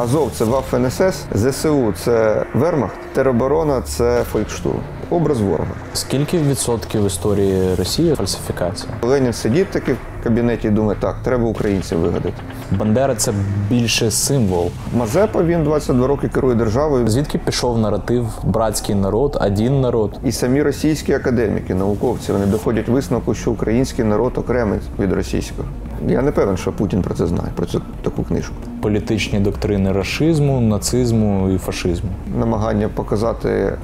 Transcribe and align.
Азов 0.00 0.30
це 0.32 0.44
Ваф-НСС, 0.44 1.14
ЗСУ 1.34 1.94
це 1.96 2.46
Вермахт, 2.54 2.96
тероборона 3.12 3.82
це 3.82 4.22
Фолькштурм. 4.32 4.80
Образ 5.10 5.40
ворога. 5.40 5.70
Скільки 5.94 6.38
відсотків 6.38 7.06
історії 7.06 7.74
Росії 7.74 8.14
фальсифікація? 8.14 8.92
Ленін 9.02 9.32
сидить 9.32 9.70
таки 9.70 9.92
в 9.92 9.96
кабінеті 10.24 10.68
і 10.68 10.70
думає, 10.70 10.98
так, 11.00 11.16
треба 11.24 11.44
українців 11.44 11.98
вигадати. 11.98 12.34
Бандера 12.70 13.14
це 13.14 13.32
більше 13.68 14.10
символ. 14.10 14.70
Мазепа 14.96 15.42
він 15.42 15.64
22 15.64 16.06
роки 16.06 16.28
керує 16.28 16.54
державою. 16.54 17.08
Звідки 17.08 17.38
пішов 17.38 17.78
наратив 17.78 18.26
братський 18.44 18.94
народ, 18.94 19.38
один 19.40 19.80
народ? 19.80 20.18
І 20.24 20.32
самі 20.32 20.62
російські 20.62 21.12
академіки, 21.12 21.74
науковці, 21.74 22.32
вони 22.32 22.46
доходять 22.46 22.88
висновку, 22.88 23.34
що 23.34 23.50
український 23.50 24.04
народ 24.04 24.38
окремий 24.38 24.80
від 24.98 25.12
російського. 25.12 25.68
Я 26.08 26.22
не 26.22 26.30
певен, 26.30 26.56
що 26.56 26.72
Путін 26.72 27.02
про 27.02 27.14
це 27.14 27.26
знає, 27.26 27.48
про 27.54 27.66
цю 27.66 27.82
таку 28.02 28.22
книжку. 28.22 28.54
Політичні 28.82 29.40
доктрини 29.40 29.92
рашизму, 29.92 30.60
нацизму 30.60 31.50
і 31.50 31.58
фашизму. 31.58 32.10
Намагання 32.38 32.88
показати 32.88 33.48
е, 33.48 33.76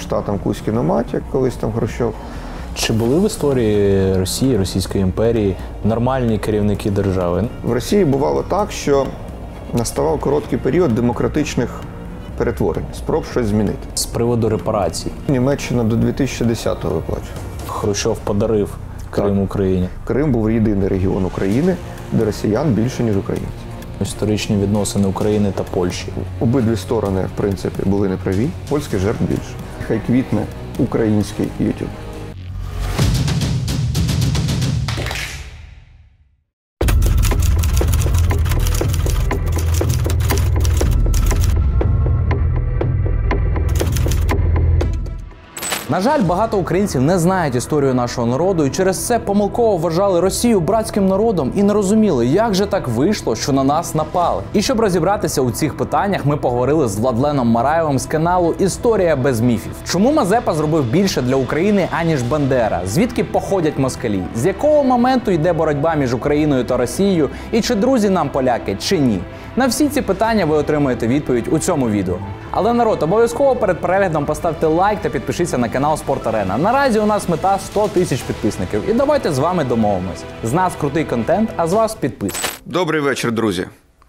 штатам 0.00 0.38
Кузькіну 0.38 0.82
мать, 0.82 1.14
як 1.14 1.22
колись 1.32 1.54
там 1.54 1.72
Хрущов. 1.72 2.14
Чи 2.74 2.92
були 2.92 3.18
в 3.20 3.26
історії 3.26 4.14
Росії, 4.16 4.56
Російської 4.56 5.04
імперії 5.04 5.56
нормальні 5.84 6.38
керівники 6.38 6.90
держави? 6.90 7.44
В 7.64 7.72
Росії 7.72 8.04
бувало 8.04 8.42
так, 8.42 8.72
що 8.72 9.06
наставав 9.74 10.20
короткий 10.20 10.58
період 10.58 10.94
демократичних 10.94 11.80
перетворень, 12.36 12.84
спроб 12.94 13.24
щось 13.24 13.46
змінити. 13.46 13.88
З 13.94 14.06
приводу 14.06 14.48
репарацій 14.48 15.10
Німеччина 15.28 15.84
до 15.84 15.96
2010-го 15.96 16.94
виплачує. 16.94 17.30
Хрущов 17.66 18.18
подарив 18.18 18.76
Крим 19.22 19.42
Україні. 19.42 19.88
Крим 20.04 20.32
був 20.32 20.50
єдиний 20.50 20.88
регіон 20.88 21.24
України, 21.24 21.76
де 22.12 22.24
росіян 22.24 22.72
більше, 22.72 23.02
ніж 23.02 23.16
українців. 23.16 23.52
Історичні 24.00 24.56
відносини 24.56 25.08
України 25.08 25.52
та 25.54 25.62
Польщі. 25.62 26.06
Обидві 26.40 26.76
сторони, 26.76 27.20
в 27.34 27.36
принципі, 27.36 27.82
були 27.84 28.08
неправі. 28.08 28.48
Польських 28.68 29.00
жертв 29.00 29.24
більше. 29.24 29.54
Хай 29.88 30.00
квітне 30.06 30.42
український 30.78 31.48
YouTube. 31.60 32.05
На 45.90 46.00
жаль, 46.00 46.22
багато 46.22 46.58
українців 46.58 47.02
не 47.02 47.18
знають 47.18 47.54
історію 47.54 47.94
нашого 47.94 48.26
народу 48.26 48.66
і 48.66 48.70
через 48.70 49.06
це 49.06 49.18
помилково 49.18 49.76
вважали 49.76 50.20
Росію 50.20 50.60
братським 50.60 51.06
народом 51.08 51.52
і 51.56 51.62
не 51.62 51.72
розуміли, 51.72 52.26
як 52.26 52.54
же 52.54 52.66
так 52.66 52.88
вийшло, 52.88 53.36
що 53.36 53.52
на 53.52 53.64
нас 53.64 53.94
напали. 53.94 54.42
І 54.52 54.62
щоб 54.62 54.80
розібратися 54.80 55.42
у 55.42 55.50
цих 55.50 55.76
питаннях, 55.76 56.26
ми 56.26 56.36
поговорили 56.36 56.88
з 56.88 56.98
Владленом 56.98 57.48
Мараєвим 57.48 57.98
з 57.98 58.06
каналу 58.06 58.54
Історія 58.58 59.16
без 59.16 59.40
міфів. 59.40 59.72
Чому 59.88 60.12
Мазепа 60.12 60.54
зробив 60.54 60.84
більше 60.84 61.22
для 61.22 61.36
України 61.36 61.88
аніж 62.00 62.22
Бандера? 62.22 62.80
Звідки 62.86 63.24
походять 63.24 63.78
москалі? 63.78 64.22
З 64.36 64.46
якого 64.46 64.84
моменту 64.84 65.30
йде 65.30 65.52
боротьба 65.52 65.94
між 65.94 66.14
Україною 66.14 66.64
та 66.64 66.76
Росією? 66.76 67.30
І 67.52 67.60
чи 67.60 67.74
друзі 67.74 68.10
нам 68.10 68.28
поляки, 68.28 68.76
чи 68.80 68.98
ні? 68.98 69.20
На 69.56 69.66
всі 69.66 69.88
ці 69.88 70.02
питання 70.02 70.44
ви 70.44 70.56
отримаєте 70.56 71.06
відповідь 71.06 71.48
у 71.50 71.58
цьому 71.58 71.88
відео. 71.88 72.18
Але 72.50 72.74
народ, 72.74 73.02
обов'язково 73.02 73.56
перед 73.56 73.80
переглядом 73.80 74.24
поставте 74.24 74.66
лайк 74.66 75.00
та 75.00 75.08
підпишіться 75.08 75.58
на 75.58 75.68
канал 75.68 75.96
Спорт 75.96 76.26
Арена. 76.26 76.58
Наразі 76.58 76.98
у 76.98 77.06
нас 77.06 77.28
мета 77.28 77.58
100 77.58 77.88
тисяч 77.88 78.22
підписників. 78.22 78.90
І 78.90 78.92
давайте 78.92 79.32
з 79.32 79.38
вами 79.38 79.64
домовимось. 79.64 80.24
З 80.44 80.52
нас 80.52 80.72
крутий 80.80 81.04
контент, 81.04 81.50
а 81.56 81.66
з 81.66 81.72
вас 81.72 81.94
підписка. 81.94 82.48
Добрий 82.66 83.00
вечір, 83.00 83.32
друзі. 83.32 83.66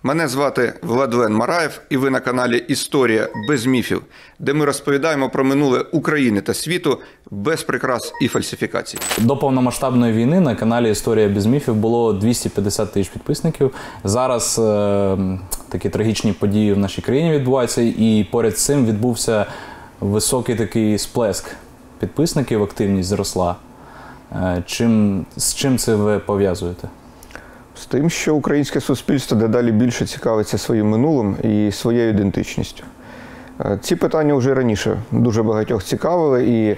Мене 0.08 0.28
звати 0.28 0.74
Владлен 0.82 1.34
Мараєв, 1.34 1.82
і 1.90 1.98
ви 1.98 2.10
на 2.10 2.20
каналі 2.20 2.58
Історія 2.68 3.28
без 3.50 3.66
міфів, 3.66 4.02
де 4.40 4.54
ми 4.54 4.66
розповідаємо 4.66 5.30
про 5.30 5.44
минуле 5.44 5.80
України 5.80 6.42
та 6.42 6.54
світу 6.54 6.98
без 7.32 7.64
прикрас 7.64 8.14
і 8.22 8.28
фальсифікацій. 8.28 8.98
До 9.18 9.38
повномасштабної 9.38 10.14
війни 10.14 10.40
на 10.40 10.56
каналі 10.56 10.92
Історія 10.92 11.30
без 11.30 11.46
міфів 11.46 11.76
було 11.76 12.14
250 12.14 12.94
тисяч 12.94 13.14
підписників. 13.14 13.72
Зараз 14.04 14.60
е, 14.60 15.18
такі 15.70 15.90
трагічні 15.90 16.34
події 16.34 16.74
в 16.74 16.78
нашій 16.78 17.02
країні 17.02 17.32
відбуваються, 17.32 17.82
і 17.82 18.28
поряд 18.32 18.58
з 18.58 18.66
цим 18.66 18.86
відбувся 18.86 19.46
високий 20.00 20.56
такий 20.56 20.98
сплеск 20.98 21.46
підписників, 22.00 22.64
активність 22.64 23.10
зросла. 23.10 23.56
Е, 24.32 24.64
чим, 24.66 25.26
з 25.38 25.54
чим 25.54 25.78
це 25.78 25.96
ви 25.96 26.20
пов'язуєте? 26.20 26.88
З 27.82 27.86
тим, 27.86 28.10
що 28.10 28.36
українське 28.36 28.82
суспільство 28.82 29.38
дедалі 29.38 29.72
більше 29.72 30.06
цікавиться 30.06 30.58
своїм 30.58 30.90
минулим 30.90 31.36
і 31.44 31.72
своєю 31.72 32.10
ідентичністю. 32.10 32.84
Е, 33.66 33.80
Ці 33.82 33.96
питання 33.96 34.34
вже 34.34 34.54
раніше 34.54 34.98
дуже 35.12 35.44
багатьох 35.44 35.84
цікавили, 35.84 36.48
і 36.48 36.78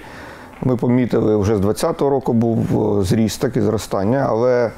ми 0.62 0.76
помітили, 0.76 1.36
вже 1.36 1.56
з 1.56 1.60
2020 1.60 2.00
року 2.00 2.32
був 2.32 2.98
е, 3.00 3.04
зріст 3.04 3.40
таки 3.40 3.62
зростання, 3.62 4.26
але 4.28 4.70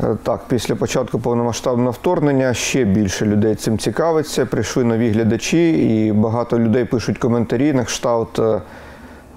е, 0.00 0.16
так, 0.22 0.40
після 0.48 0.74
початку 0.74 1.18
повномасштабного 1.18 1.90
вторгнення 1.90 2.54
ще 2.54 2.84
більше 2.84 3.26
людей 3.26 3.54
цим 3.54 3.78
цікавиться. 3.78 4.46
Прийшли 4.46 4.84
нові 4.84 5.10
глядачі, 5.10 5.70
і 5.72 6.12
багато 6.12 6.58
людей 6.58 6.84
пишуть 6.84 7.18
коментарі 7.18 7.72
на 7.72 7.84
кшталт. 7.84 8.40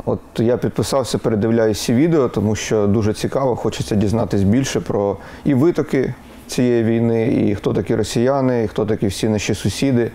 От 0.09 0.19
я 0.39 0.57
підписався, 0.57 1.17
передивляюся 1.17 1.93
відео, 1.93 2.29
тому 2.29 2.55
що 2.55 2.87
дуже 2.87 3.13
цікаво, 3.13 3.55
хочеться 3.55 3.95
дізнатись 3.95 4.43
більше 4.43 4.79
про 4.79 5.17
і 5.45 5.53
витоки 5.53 6.13
цієї 6.47 6.83
війни, 6.83 7.47
і 7.47 7.55
хто 7.55 7.73
такі 7.73 7.95
росіяни, 7.95 8.63
і 8.63 8.67
хто 8.67 8.85
такі 8.85 9.07
всі 9.07 9.29
наші 9.29 9.55
сусіди, 9.55 10.11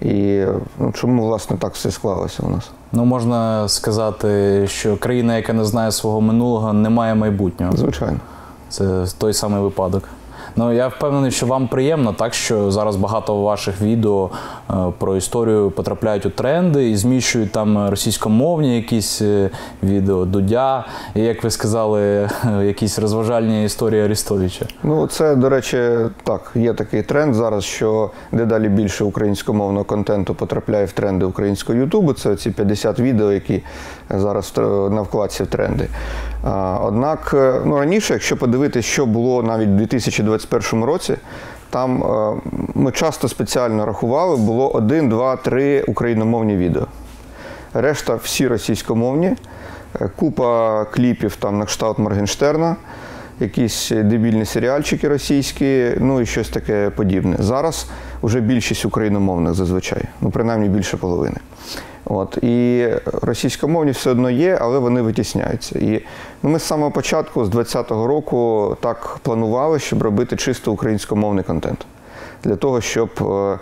і 0.00 0.44
ну, 0.78 0.92
чому 0.92 1.26
власне 1.26 1.56
так 1.56 1.74
все 1.74 1.90
склалося 1.90 2.42
у 2.42 2.50
нас. 2.50 2.70
Ну, 2.92 3.04
можна 3.04 3.68
сказати, 3.68 4.62
що 4.68 4.96
країна, 4.96 5.36
яка 5.36 5.52
не 5.52 5.64
знає 5.64 5.92
свого 5.92 6.20
минулого, 6.20 6.72
не 6.72 6.90
має 6.90 7.14
майбутнього. 7.14 7.76
Звичайно. 7.76 8.18
Це 8.68 9.06
той 9.18 9.34
самий 9.34 9.62
випадок. 9.62 10.08
Ну 10.56 10.72
я 10.72 10.88
впевнений, 10.88 11.30
що 11.30 11.46
вам 11.46 11.68
приємно, 11.68 12.12
так 12.12 12.34
що 12.34 12.70
зараз 12.70 12.96
багато 12.96 13.42
ваших 13.42 13.80
відео 13.80 14.30
е, 14.70 14.74
про 14.98 15.16
історію 15.16 15.70
потрапляють 15.70 16.26
у 16.26 16.30
тренди 16.30 16.90
і 16.90 16.96
зміщують 16.96 17.52
там 17.52 17.88
російськомовні 17.88 18.76
якісь 18.76 19.22
е, 19.22 19.50
відео 19.82 20.24
Дудя, 20.24 20.86
і 21.14 21.20
як 21.20 21.44
ви 21.44 21.50
сказали, 21.50 22.30
якісь 22.62 22.98
розважальні 22.98 23.64
історії 23.64 24.02
Арістовича. 24.02 24.66
Ну, 24.82 25.06
це, 25.06 25.36
до 25.36 25.48
речі, 25.48 25.78
так, 26.24 26.50
є 26.54 26.74
такий 26.74 27.02
тренд 27.02 27.34
зараз, 27.34 27.64
що 27.64 28.10
дедалі 28.32 28.68
більше 28.68 29.04
українськомовного 29.04 29.84
контенту 29.84 30.34
потрапляє 30.34 30.84
в 30.84 30.92
тренди 30.92 31.24
українського 31.24 31.78
Ютубу. 31.78 32.12
Це 32.12 32.36
ці 32.36 32.50
50 32.50 33.00
відео, 33.00 33.32
які 33.32 33.62
зараз 34.10 34.52
на 34.90 35.02
вкладці 35.02 35.42
в 35.42 35.46
тренди. 35.46 35.88
Однак, 36.80 37.30
е, 37.34 37.60
ну 37.64 37.78
раніше, 37.78 38.12
якщо 38.12 38.36
подивитися, 38.36 38.88
що 38.88 39.06
було 39.06 39.42
навіть 39.42 39.68
у 39.68 39.72
2021 39.72 40.84
році, 40.84 41.16
там 41.70 42.02
е, 42.02 42.40
ми 42.74 42.92
часто 42.92 43.28
спеціально 43.28 43.86
рахували, 43.86 44.36
було 44.36 44.68
один, 44.68 45.08
два, 45.08 45.36
три 45.36 45.82
україномовні 45.82 46.56
відео. 46.56 46.86
Решта 47.74 48.14
всі 48.14 48.48
російськомовні, 48.48 49.36
Е, 50.00 50.10
купа 50.16 50.84
кліпів 50.84 51.36
там 51.36 51.58
на 51.58 51.64
кшталт 51.64 51.98
Моргенштерна, 51.98 52.76
якісь 53.40 53.90
дебільні 53.90 54.44
серіальчики 54.44 55.08
російські, 55.08 55.90
ну 55.98 56.20
і 56.20 56.26
щось 56.26 56.48
таке 56.48 56.90
подібне. 56.90 57.36
Зараз 57.38 57.86
вже 58.22 58.40
більшість 58.40 58.84
україномовних 58.84 59.54
зазвичай, 59.54 60.02
ну 60.20 60.30
принаймні 60.30 60.68
більше 60.68 60.96
половини. 60.96 61.36
От 62.04 62.36
і 62.42 62.88
російськомовні 63.22 63.90
все 63.90 64.10
одно 64.10 64.30
є, 64.30 64.58
але 64.60 64.78
вони 64.78 65.02
витісняються. 65.02 65.78
І 65.78 66.02
ми 66.42 66.58
з 66.58 66.62
самого 66.62 66.90
початку, 66.90 67.44
з 67.44 67.48
2020 67.48 67.90
року, 68.08 68.76
так 68.80 69.18
планували, 69.22 69.78
щоб 69.78 70.02
робити 70.02 70.36
чисто 70.36 70.72
українськомовний 70.72 71.44
контент 71.44 71.86
для 72.44 72.56
того, 72.56 72.80
щоб 72.80 73.10
е, 73.20 73.58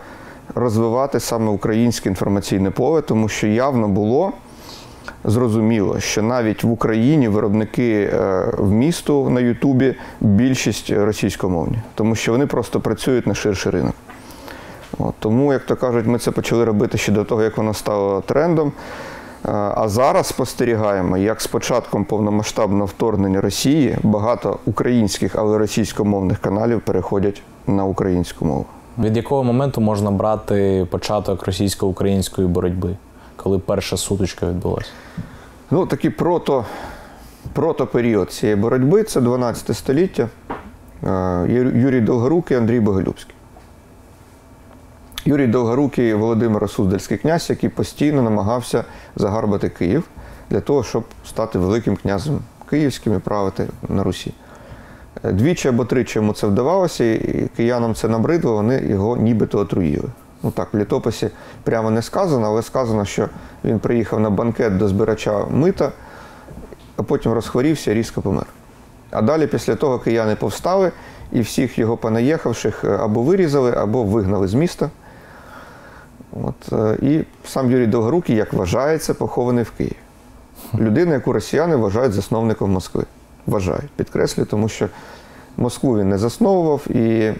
розвивати 0.54 1.20
саме 1.20 1.50
українське 1.50 2.08
інформаційне 2.08 2.70
поле, 2.70 3.02
тому 3.02 3.28
що 3.28 3.46
явно 3.46 3.88
було 3.88 4.32
зрозуміло, 5.24 6.00
що 6.00 6.22
навіть 6.22 6.64
в 6.64 6.70
Україні 6.70 7.28
виробники 7.28 8.10
е, 8.12 8.44
в 8.58 8.72
місту 8.72 9.30
на 9.30 9.40
Ютубі 9.40 9.94
більшість 10.20 10.90
російськомовні, 10.90 11.78
тому 11.94 12.14
що 12.14 12.32
вони 12.32 12.46
просто 12.46 12.80
працюють 12.80 13.26
на 13.26 13.34
ширший 13.34 13.72
ринок. 13.72 13.94
От, 14.98 15.14
тому, 15.18 15.52
як 15.52 15.62
то 15.62 15.76
кажуть, 15.76 16.06
ми 16.06 16.18
це 16.18 16.30
почали 16.30 16.64
робити 16.64 16.98
ще 16.98 17.12
до 17.12 17.24
того, 17.24 17.42
як 17.42 17.56
воно 17.56 17.74
стало 17.74 18.20
трендом. 18.20 18.72
Е, 19.44 19.50
А 19.52 19.88
зараз 19.88 20.26
спостерігаємо, 20.26 21.16
як 21.16 21.40
з 21.40 21.46
початком 21.46 22.04
повномасштабного 22.04 22.84
вторгнення 22.86 23.40
Росії 23.40 23.98
багато 24.02 24.58
українських, 24.66 25.36
але 25.36 25.58
російськомовних 25.58 26.38
каналів 26.38 26.80
переходять 26.80 27.42
на 27.66 27.84
українську 27.84 28.44
мову. 28.44 28.66
Від 28.98 29.16
якого 29.16 29.44
моменту 29.44 29.80
можна 29.80 30.10
брати 30.10 30.86
початок 30.90 31.46
російсько-української 31.46 32.48
боротьби, 32.48 32.96
коли 33.36 33.58
перша 33.58 33.96
сутичка 33.96 34.46
відбулася? 34.46 34.90
Ну, 35.70 35.86
такий 35.86 36.10
прото, 36.10 36.64
протоперіод 37.52 38.32
цієї 38.32 38.56
боротьби 38.56 39.02
це 39.02 39.20
12 39.20 39.76
століття. 39.76 40.28
Е, 41.04 41.46
Юрій 41.74 42.00
Долгорук 42.00 42.50
і 42.50 42.54
Андрій 42.54 42.80
Боголюбський. 42.80 43.34
Юрій 45.24 45.46
Довгорукий 45.46 46.14
Володимир 46.14 46.70
Суздальський 46.70 47.18
князь, 47.18 47.50
який 47.50 47.70
постійно 47.70 48.22
намагався 48.22 48.84
загарбати 49.16 49.68
Київ 49.68 50.04
для 50.50 50.60
того, 50.60 50.84
щоб 50.84 51.04
стати 51.28 51.58
великим 51.58 51.96
князем 51.96 52.38
київським 52.70 53.14
і 53.16 53.18
правити 53.18 53.68
на 53.88 54.02
Русі. 54.02 54.34
Е, 55.24 55.32
Двічі 55.32 55.68
або 55.68 55.84
тричі 55.84 56.18
йому 56.18 56.32
це 56.32 56.46
вдавалося, 56.46 57.04
і 57.04 57.48
киянам 57.56 57.94
це 57.94 58.08
набридло, 58.08 58.52
вони 58.52 58.82
його 58.88 59.16
нібито 59.16 59.58
отруїли. 59.58 60.08
Ну 60.42 60.50
так, 60.50 60.74
в 60.74 60.76
літописі 60.76 61.30
прямо 61.62 61.90
не 61.90 62.02
сказано, 62.02 62.46
але 62.46 62.62
сказано, 62.62 63.04
що 63.04 63.28
він 63.64 63.78
приїхав 63.78 64.20
на 64.20 64.30
банкет 64.30 64.78
до 64.78 64.88
збирача 64.88 65.44
мита, 65.50 65.92
а 66.96 67.02
потім 67.02 67.32
розхворівся 67.32 67.90
і 67.90 67.94
різко 67.94 68.22
помер. 68.22 68.46
А 69.10 69.22
далі, 69.22 69.46
після 69.46 69.74
того, 69.74 69.98
кияни 69.98 70.34
повстали 70.34 70.92
і 71.32 71.40
всіх 71.40 71.78
його 71.78 71.96
понаїхавших 71.96 72.84
е, 72.84 72.88
або 72.88 73.22
вирізали, 73.22 73.72
або 73.76 74.04
вигнали 74.04 74.48
з 74.48 74.54
міста. 74.54 74.90
От, 76.32 76.72
е, 76.72 76.98
і 77.02 77.24
сам 77.48 77.70
Юрій 77.70 77.86
Довгорукий, 77.86 78.36
як 78.36 78.52
вважається, 78.52 79.14
похований 79.14 79.64
в 79.64 79.70
Києві. 79.70 79.96
Людина, 80.74 81.14
яку 81.14 81.32
росіяни 81.32 81.76
вважають 81.76 82.12
засновником 82.12 82.72
Москви. 82.72 83.04
Вважають, 83.46 83.90
підкреслюю, 83.96 84.46
тому 84.46 84.68
що 84.68 84.88
Москву 85.56 85.98
він 85.98 86.08
не 86.08 86.18
засновував 86.18 86.90
і 86.90 87.32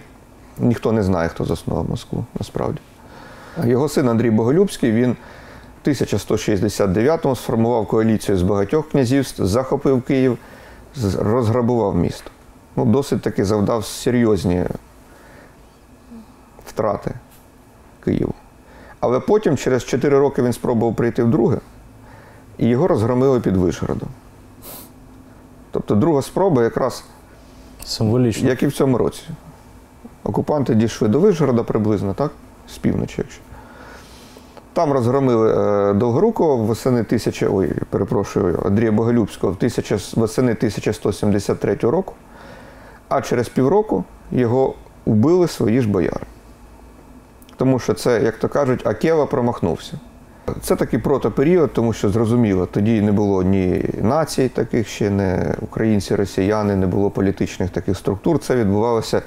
ніхто 0.59 0.91
не 0.91 1.03
знає, 1.03 1.29
хто 1.29 1.45
заснував 1.45 1.89
Москву 1.89 2.25
насправді. 2.39 2.79
Його 3.63 3.89
син 3.89 4.09
Андрій 4.09 4.31
Боголюбський, 4.31 4.91
він 4.91 5.15
в 5.83 5.87
1169-му 5.87 7.35
сформував 7.35 7.87
коаліцію 7.87 8.37
з 8.37 8.41
багатьох 8.41 8.89
князівств, 8.89 9.45
захопив 9.45 10.01
Київ, 10.01 10.37
розграбував 11.19 11.95
місто. 11.95 12.31
Ну, 12.75 12.85
досить 12.85 13.21
таки 13.21 13.45
завдав 13.45 13.85
серйозні 13.85 14.65
втрати 16.65 17.13
Києву. 18.03 18.33
Але 19.01 19.19
потім, 19.19 19.57
через 19.57 19.85
4 19.85 20.19
роки, 20.19 20.41
він 20.41 20.53
спробував 20.53 20.95
прийти 20.95 21.23
вдруге, 21.23 21.57
і 22.57 22.67
його 22.67 22.87
розгромили 22.87 23.39
під 23.39 23.57
Вишгородом. 23.57 24.09
Тобто 25.71 25.95
друга 25.95 26.21
спроба 26.21 26.63
якраз 26.63 27.03
Символічно. 27.85 28.49
як 28.49 28.63
і 28.63 28.67
в 28.67 28.71
цьому 28.71 28.97
році. 28.97 29.23
Окупанти 30.23 30.75
дійшли 30.75 31.07
до 31.07 31.19
Вишгорода 31.19 31.63
приблизно, 31.63 32.13
так? 32.13 32.31
З 32.67 32.77
півночі, 32.77 33.15
якщо. 33.17 33.41
Там 34.73 34.91
розгромили 34.91 35.53
е, 35.89 35.93
Довгорукого 35.93 36.57
восени 36.57 37.03
тисяча, 37.03 37.47
ой, 37.51 37.73
перепрошую, 37.89 38.59
Андрія 38.65 38.91
Боголюбського 38.91 39.57
восени 40.15 40.51
1173 40.51 41.75
року, 41.75 42.13
а 43.09 43.21
через 43.21 43.49
півроку 43.49 44.03
його 44.31 44.73
убили 45.05 45.47
свої 45.47 45.81
ж 45.81 45.89
бояри. 45.89 46.25
Тому 47.61 47.79
що 47.79 47.93
це, 47.93 48.21
як 48.23 48.37
то 48.37 48.49
кажуть, 48.49 48.87
Акела 48.87 49.25
промахнувся. 49.25 49.93
Це 50.61 50.75
такий 50.75 50.99
протоперіод, 50.99 51.73
тому 51.73 51.93
що 51.93 52.09
зрозуміло, 52.09 52.65
тоді 52.65 53.01
не 53.01 53.11
було 53.11 53.43
ні 53.43 53.85
націй 54.01 54.49
таких 54.49 54.87
ще, 54.87 55.09
не 55.09 55.55
українці, 55.61 56.15
росіяни, 56.15 56.75
не 56.75 56.87
було 56.87 57.09
політичних 57.09 57.69
таких 57.69 57.97
структур. 57.97 58.39
Це 58.39 58.55
відбувалося 58.55 59.21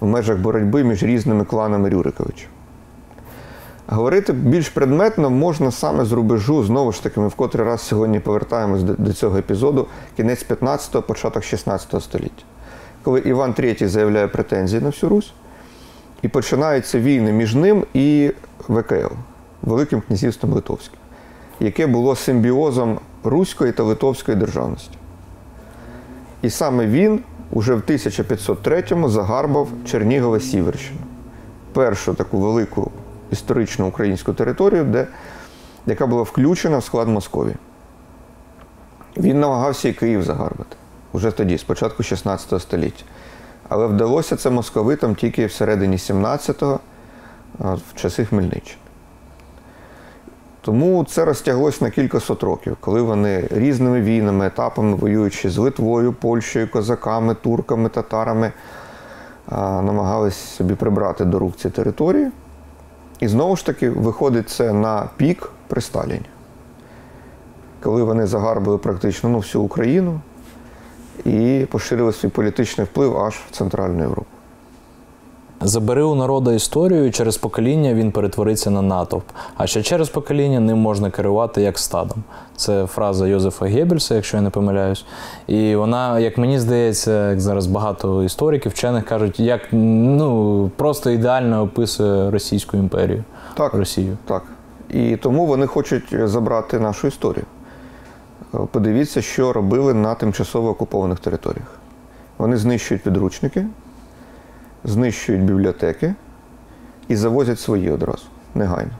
в 0.00 0.06
межах 0.06 0.38
боротьби 0.38 0.84
між 0.84 1.02
різними 1.02 1.44
кланами 1.44 1.90
Рюриковичів. 1.90 2.48
Говорити 3.86 4.32
більш 4.32 4.68
предметно 4.68 5.30
можна 5.30 5.70
саме 5.70 6.04
з 6.04 6.12
рубежу, 6.12 6.64
знову 6.64 6.92
ж 6.92 7.02
таки, 7.02 7.20
ми 7.20 7.28
в 7.28 7.34
котрий 7.34 7.66
раз 7.66 7.80
сьогодні 7.80 8.20
повертаємось 8.20 8.82
до 8.82 9.12
цього 9.12 9.38
епізоду, 9.38 9.86
кінець 10.16 10.46
15-го, 10.48 11.02
початок 11.02 11.44
16 11.44 12.02
століття, 12.02 12.42
коли 13.02 13.20
Іван 13.20 13.52
III 13.52 13.86
заявляє 13.86 14.28
претензії 14.28 14.82
на 14.82 14.88
всю 14.88 15.10
Русь, 15.10 15.32
і 16.26 16.28
починаються 16.28 17.00
війни 17.00 17.32
між 17.32 17.54
ним 17.54 17.84
і 17.94 18.32
ВКЛ, 18.68 19.14
Великим 19.62 20.00
князівством 20.00 20.52
Литовським, 20.52 20.98
яке 21.60 21.86
було 21.86 22.16
симбіозом 22.16 22.98
Руської 23.24 23.72
та 23.72 23.82
Литовської 23.82 24.36
державності. 24.36 24.98
І 26.42 26.50
саме 26.50 26.86
він 26.86 27.20
уже 27.50 27.74
в 27.74 27.80
1503-му 27.80 29.08
загарбав 29.08 29.68
Чернігове 29.84 30.40
Сіверщину. 30.40 31.00
Першу 31.72 32.14
таку 32.14 32.38
велику 32.38 32.90
історичну 33.30 33.86
українську 33.86 34.32
територію, 34.32 34.84
де, 34.84 35.06
яка 35.86 36.06
була 36.06 36.22
включена 36.22 36.78
в 36.78 36.84
склад 36.84 37.08
Московії. 37.08 37.56
Він 39.16 39.40
намагався 39.40 39.88
і 39.88 39.92
Київ 39.92 40.22
загарбати 40.22 40.76
уже 41.12 41.30
тоді, 41.30 41.58
з 41.58 41.62
початку 41.62 42.02
16 42.02 42.62
століття. 42.62 43.04
Але 43.68 43.86
вдалося 43.86 44.36
це 44.36 44.50
московитам 44.50 45.14
тільки 45.14 45.46
всередині 45.46 45.96
17-го, 45.96 46.80
в 47.58 47.94
часи 47.94 48.24
Хмельниччини. 48.24 48.80
Тому 50.66 51.04
це 51.04 51.24
розтяглось 51.24 51.80
на 51.80 51.90
кілька 51.90 52.20
сот 52.20 52.42
років, 52.42 52.76
коли 52.80 53.02
вони 53.02 53.48
різними 53.50 54.00
війнами, 54.00 54.46
етапами 54.46 54.94
воюючи 54.94 55.50
з 55.50 55.58
Литвою, 55.58 56.12
Польщею, 56.12 56.70
козаками, 56.70 57.34
турками, 57.34 57.88
татарами, 57.88 58.52
а, 59.48 59.82
намагались 59.82 60.36
собі 60.36 60.74
прибрати 60.74 61.24
до 61.24 61.38
рук 61.38 61.56
ці 61.56 61.70
території. 61.70 62.30
І 63.20 63.28
знову 63.28 63.56
ж 63.56 63.66
таки 63.66 63.90
виходить 63.90 64.50
це 64.50 64.72
на 64.72 65.08
пік 65.16 65.50
при 65.66 65.80
Сталіні, 65.80 66.26
коли 67.82 68.02
вони 68.02 68.26
загарбили 68.26 68.78
практично 68.78 69.30
ну, 69.30 69.38
всю 69.38 69.64
Україну 69.64 70.20
і 71.24 71.66
поширили 71.70 72.12
свій 72.12 72.28
політичний 72.28 72.84
вплив 72.84 73.18
аж 73.18 73.34
в 73.34 73.50
Центральну 73.50 74.00
Європу. 74.00 74.26
Забери 75.60 76.02
у 76.02 76.14
народа 76.14 76.52
історію, 76.52 77.06
і 77.06 77.10
через 77.10 77.36
покоління 77.36 77.94
він 77.94 78.12
перетвориться 78.12 78.70
на 78.70 78.82
натовп. 78.82 79.24
А 79.56 79.66
ще 79.66 79.82
через 79.82 80.08
покоління 80.08 80.60
ним 80.60 80.78
можна 80.78 81.10
керувати 81.10 81.62
як 81.62 81.78
стадом. 81.78 82.22
Це 82.56 82.86
фраза 82.86 83.26
Йозефа 83.26 83.66
Геббельса, 83.66 84.14
якщо 84.14 84.36
я 84.36 84.42
не 84.42 84.50
помиляюсь. 84.50 85.04
І 85.46 85.76
вона, 85.76 86.18
як 86.18 86.38
мені 86.38 86.58
здається, 86.58 87.30
як 87.30 87.40
зараз 87.40 87.66
багато 87.66 88.22
істориків, 88.22 88.72
вчених 88.72 89.04
кажуть, 89.04 89.40
як 89.40 89.60
ну 89.72 90.70
просто 90.76 91.10
ідеально 91.10 91.62
описує 91.62 92.30
Російську 92.30 92.76
імперію. 92.76 93.24
Так, 93.54 93.74
Росію. 93.74 94.16
так. 94.26 94.42
І 94.90 95.16
тому 95.16 95.46
вони 95.46 95.66
хочуть 95.66 96.14
забрати 96.24 96.80
нашу 96.80 97.06
історію. 97.06 97.44
Подивіться, 98.64 99.22
що 99.22 99.52
робили 99.52 99.94
на 99.94 100.14
тимчасово 100.14 100.68
окупованих 100.68 101.18
територіях. 101.18 101.78
Вони 102.38 102.56
знищують 102.56 103.02
підручники, 103.02 103.66
знищують 104.84 105.42
бібліотеки 105.42 106.14
і 107.08 107.16
завозять 107.16 107.60
свої 107.60 107.90
одразу, 107.90 108.24
негайно. 108.54 108.90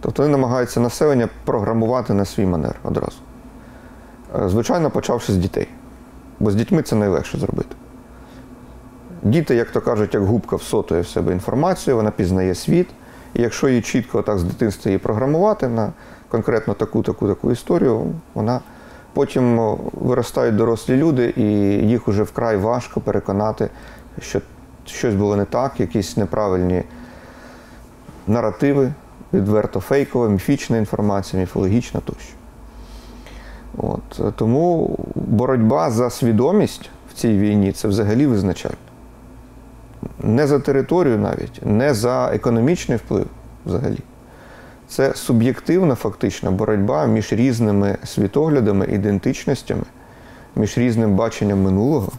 Тобто 0.00 0.22
вони 0.22 0.32
намагаються 0.32 0.80
населення 0.80 1.28
програмувати 1.44 2.14
на 2.14 2.24
свій 2.24 2.46
манер 2.46 2.74
одразу. 2.82 3.18
Е, 4.42 4.48
Звичайно, 4.48 4.90
почавши 4.90 5.32
з 5.32 5.36
дітей. 5.36 5.68
Бо 6.40 6.50
з 6.50 6.54
дітьми 6.54 6.82
це 6.82 6.96
найлегше 6.96 7.38
зробити. 7.38 7.76
Діти, 9.22 9.54
як 9.54 9.70
то 9.70 9.80
кажуть, 9.80 10.14
як 10.14 10.22
губка 10.22 10.56
всотує 10.56 11.00
в 11.00 11.08
себе 11.08 11.32
інформацію, 11.32 11.96
вона 11.96 12.10
пізнає 12.10 12.54
світ. 12.54 12.88
І 13.34 13.42
якщо 13.42 13.68
її 13.68 13.82
чітко 13.82 14.22
так 14.22 14.38
з 14.38 14.44
дитинства 14.44 14.90
її 14.90 14.98
програмувати 14.98 15.68
на 15.68 15.92
конкретно 16.28 16.74
таку, 16.74 17.02
таку, 17.02 17.28
таку 17.28 17.52
історію, 17.52 18.14
вона 18.34 18.60
потім 19.18 19.76
виростають 19.92 20.56
дорослі 20.56 20.96
люди, 20.96 21.34
і 21.36 21.42
їх 21.88 22.08
уже 22.08 22.22
вкрай 22.22 22.56
важко 22.56 23.00
переконати, 23.00 23.68
що 24.20 24.40
щось 24.86 25.14
було 25.14 25.36
не 25.36 25.44
так, 25.44 25.80
якісь 25.80 26.16
неправильні 26.16 26.82
наративи, 28.26 28.92
відверто 29.32 29.80
фейкова, 29.80 30.28
міфічна 30.28 30.76
інформація, 30.76 31.40
міфологічна 31.40 32.00
тощо. 32.00 32.34
От, 33.76 34.20
е, 34.20 34.32
тому 34.36 34.96
боротьба 35.14 35.90
за 35.90 36.10
свідомість 36.10 36.90
в 37.10 37.14
цій 37.14 37.38
війні 37.38 37.72
це 37.72 37.88
взагалі 37.88 38.26
визначально. 38.26 38.76
Не 40.18 40.46
за 40.46 40.58
територію 40.58 41.18
навіть, 41.18 41.60
не 41.64 41.94
за 41.94 42.34
економічний 42.34 42.98
вплив 42.98 43.26
взагалі. 43.66 43.98
Це 44.88 45.14
суб'єктивна 45.14 45.94
фактична 45.94 46.50
боротьба 46.50 47.06
між 47.06 47.32
різними 47.32 47.96
світоглядами, 48.04 48.86
ідентичностями, 48.86 49.84
між 50.56 50.78
різним 50.78 51.16
баченням 51.16 51.62
минулого, 51.62 52.12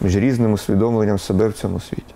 між 0.00 0.16
різним 0.16 0.52
усвідомленням 0.52 1.18
себе 1.18 1.48
в 1.48 1.52
цьому 1.52 1.80
світі. 1.80 2.14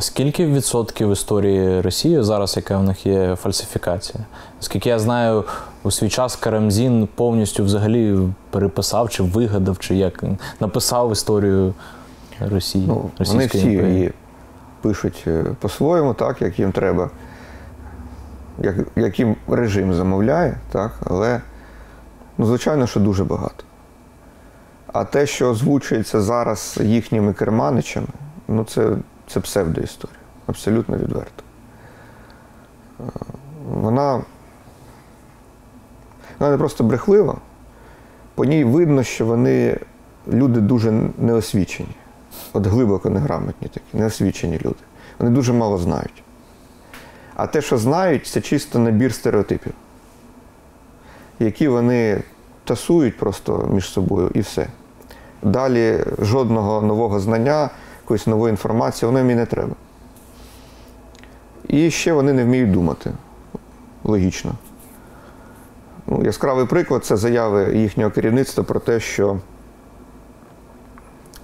Скільки 0.00 0.46
відсотків 0.46 1.12
історії 1.12 1.80
Росії 1.80 2.22
зараз, 2.22 2.56
яка 2.56 2.78
в 2.78 2.82
них 2.82 3.06
є 3.06 3.36
фальсифікація? 3.36 4.24
Оскільки 4.60 4.88
я 4.88 4.98
знаю, 4.98 5.44
у 5.82 5.90
свій 5.90 6.08
час 6.08 6.36
Карамзін 6.36 7.08
повністю 7.14 7.64
взагалі 7.64 8.18
переписав 8.50 9.10
чи 9.10 9.22
вигадав, 9.22 9.78
чи 9.78 9.96
як 9.96 10.24
написав 10.60 11.12
історію 11.12 11.74
Росії. 12.40 12.84
Ну, 12.88 13.10
вони 13.26 13.46
всі 13.46 13.68
її 13.68 14.12
пишуть 14.80 15.24
е, 15.26 15.44
по-своєму, 15.60 16.14
так, 16.14 16.42
як 16.42 16.58
їм 16.58 16.72
треба, 16.72 17.10
як, 18.58 18.76
яким 18.96 19.36
режим 19.48 19.94
замовляє, 19.94 20.56
так, 20.72 20.92
але, 21.06 21.40
ну, 22.38 22.46
звичайно, 22.46 22.86
що 22.86 23.00
дуже 23.00 23.24
багато. 23.24 23.64
А 24.92 25.04
те, 25.04 25.26
що 25.26 25.50
озвучується 25.50 26.20
зараз 26.20 26.78
їхніми 26.82 27.32
керманичами, 27.32 28.06
ну 28.48 28.64
це 28.64 28.96
це 29.26 29.40
псевдоісторія, 29.40 30.18
абсолютно 30.46 30.96
відверто. 30.96 31.42
Е, 33.00 33.02
вона, 33.68 34.22
вона 36.38 36.52
не 36.52 36.58
просто 36.58 36.84
брехлива, 36.84 37.36
по 38.34 38.44
ній 38.44 38.64
видно, 38.64 39.02
що 39.02 39.26
вони 39.26 39.78
люди 40.28 40.60
дуже 40.60 40.92
неосвічені, 41.18 41.96
от 42.52 42.66
глибоко 42.66 43.10
неграмотні 43.10 43.68
такі, 43.68 43.86
неосвічені 43.92 44.58
люди. 44.64 44.82
Вони 45.18 45.30
дуже 45.30 45.52
мало 45.52 45.78
знають. 45.78 46.22
А 47.38 47.46
те, 47.46 47.62
що 47.62 47.78
знають, 47.78 48.26
це 48.26 48.40
чисто 48.40 48.78
набір 48.78 49.14
стереотипів, 49.14 49.72
які 51.38 51.68
вони 51.68 52.22
тасують 52.64 53.16
просто 53.16 53.68
між 53.72 53.88
собою 53.88 54.30
і 54.34 54.40
все. 54.40 54.66
Далі 55.42 56.04
жодного 56.18 56.82
нового 56.82 57.20
знання, 57.20 57.70
якоїсь 58.02 58.26
нової 58.26 58.50
інформації, 58.50 59.06
воно 59.06 59.18
їм 59.18 59.30
і 59.30 59.34
не 59.34 59.46
треба. 59.46 59.74
І 61.68 61.90
ще 61.90 62.12
вони 62.12 62.32
не 62.32 62.44
вміють 62.44 62.72
думати 62.72 63.12
логічно. 64.04 64.52
Ну, 66.06 66.24
яскравий 66.24 66.66
приклад 66.66 67.04
це 67.04 67.16
заяви 67.16 67.76
їхнього 67.76 68.10
керівництва 68.10 68.64
про 68.64 68.80
те, 68.80 69.00
що 69.00 69.38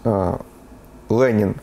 е, 0.07 0.33
Ленін 1.09 1.55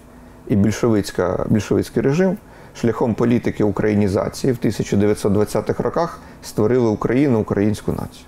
і 0.48 0.56
більшовицька, 0.56 1.46
більшовицький 1.50 2.04
режим 2.04 2.38
шляхом 2.76 3.14
політики 3.14 3.64
українізації 3.64 4.54
в 4.54 4.56
1920-х 4.56 5.84
роках 5.84 6.20
створили 6.44 6.90
Україну, 6.90 7.40
українську 7.40 7.92
націю. 7.92 8.26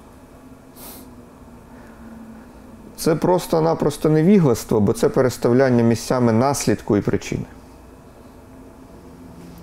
Це 2.98 3.16
просто-напросто 3.16 4.10
невігластво, 4.10 4.80
бо 4.80 4.94
це 4.94 5.10
переставляння 5.10 5.84
місцями 5.84 6.32
наслідку 6.32 6.98
і 6.98 7.02
причини. 7.02 7.46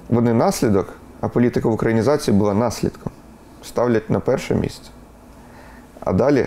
Вони 0.09 0.35
наслідок, 0.35 0.93
а 1.21 1.29
політика 1.29 1.69
в 1.69 1.73
українізації 1.73 2.37
була 2.37 2.55
наслідком. 2.55 3.13
Ставлять 3.65 4.11
на 4.11 4.21
перше 4.21 4.55
місце. 4.55 4.91
А 6.01 6.13
далі 6.13 6.47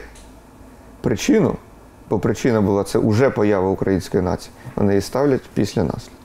причину, 1.01 1.55
бо 2.09 2.19
причина 2.19 2.61
була 2.61 2.83
це 2.83 2.99
уже 2.99 3.29
поява 3.29 3.69
української 3.69 4.23
нації, 4.23 4.53
вони 4.75 4.93
її 4.93 5.01
ставлять 5.01 5.41
після 5.53 5.83
наслідку. 5.83 6.23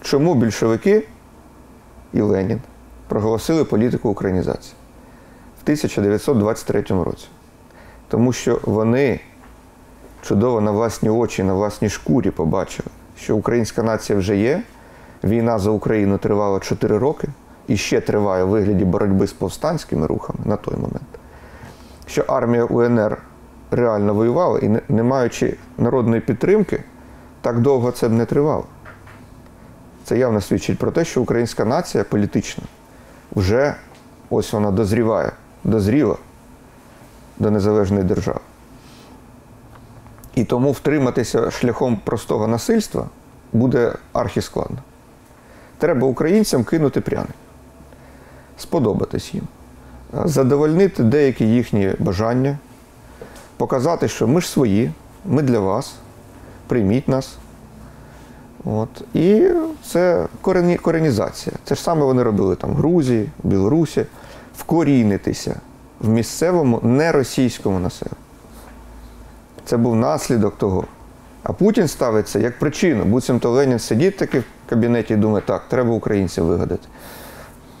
Чому 0.00 0.34
більшовики 0.34 1.08
і 2.16 2.20
Ленін 2.20 2.60
проголосили 3.08 3.64
політику 3.64 4.08
українізації 4.08 4.74
в 5.60 5.62
1923 5.62 6.82
році? 6.82 7.26
Тому 8.08 8.32
що 8.32 8.60
вони 8.62 9.20
чудово 10.22 10.60
на 10.60 10.70
власні 10.70 11.08
очі, 11.08 11.42
на 11.42 11.54
власній 11.54 11.88
шкурі 11.88 12.30
побачили, 12.30 12.88
що 13.18 13.36
українська 13.36 13.82
нація 13.82 14.18
вже 14.18 14.36
є. 14.36 14.62
Війна 15.24 15.58
за 15.58 15.70
Україну 15.70 16.18
тривала 16.18 16.60
4 16.60 16.98
роки 16.98 17.28
і 17.68 17.76
ще 17.76 18.00
триває 18.00 18.44
у 18.44 18.48
вигляді 18.48 18.84
боротьби 18.84 19.26
з 19.26 19.32
повстанськими 19.32 20.06
рухами 20.06 20.38
на 20.44 20.56
той 20.56 20.74
момент. 20.74 21.06
Що 22.06 22.24
армія 22.28 22.64
УНР 22.64 23.18
реально 23.70 24.14
воювала 24.14 24.58
і, 24.58 24.80
не, 24.88 25.02
маючи 25.02 25.56
народної 25.78 26.20
підтримки, 26.20 26.84
так 27.40 27.60
довго 27.60 27.90
це 27.90 28.08
б 28.08 28.12
не 28.12 28.24
тривало. 28.24 28.64
Це 30.06 30.18
явно 30.18 30.40
свідчить 30.40 30.78
про 30.78 30.90
те, 30.90 31.04
що 31.04 31.22
українська 31.22 31.64
нація 31.64 32.04
політична 32.04 32.64
вже 33.32 33.74
ось 34.30 34.52
вона 34.52 34.70
дозріває, 34.70 35.32
дозріла 35.64 36.16
до 37.38 37.50
незалежної 37.50 38.04
держави. 38.04 38.40
І 40.34 40.44
тому 40.44 40.72
втриматися 40.72 41.50
шляхом 41.50 42.00
простого 42.04 42.46
насильства 42.46 43.08
буде 43.52 43.92
архіскладно. 44.12 44.78
Треба 45.78 46.06
українцям 46.06 46.64
кинути 46.64 47.00
пряник, 47.00 47.34
сподобатись 48.58 49.34
їм, 49.34 49.48
задовольнити 50.24 51.02
деякі 51.02 51.44
їхні 51.44 51.92
бажання, 51.98 52.58
показати, 53.56 54.08
що 54.08 54.28
ми 54.28 54.40
ж 54.40 54.48
свої, 54.48 54.92
ми 55.24 55.42
для 55.42 55.58
вас, 55.58 55.94
прийміть 56.66 57.08
нас. 57.08 57.38
От. 58.66 58.88
І 59.14 59.48
це 59.84 60.26
корені, 60.40 60.76
коренізація. 60.76 61.56
Це 61.64 61.74
ж 61.74 61.82
саме 61.82 62.04
вони 62.04 62.22
робили 62.22 62.56
там 62.56 62.70
в 62.70 62.74
Грузії, 62.74 63.28
в 63.44 63.48
Білорусі, 63.48 64.06
вкорінитися 64.58 65.60
в 66.00 66.08
місцевому 66.08 66.80
неросійському 66.82 67.78
населенні. 67.78 68.16
Це 69.64 69.76
був 69.76 69.96
наслідок 69.96 70.58
того. 70.58 70.84
А 71.42 71.52
Путін 71.52 71.88
ставиться 71.88 72.38
як 72.38 72.58
причину. 72.58 73.04
Буцімто 73.04 73.50
Ленін 73.50 73.78
сидить 73.78 74.16
таки 74.16 74.40
в 74.40 74.44
кабінеті 74.68 75.14
і 75.14 75.16
думає, 75.16 75.42
так, 75.46 75.62
треба 75.68 75.90
українців 75.90 76.44
вигадати. 76.44 76.88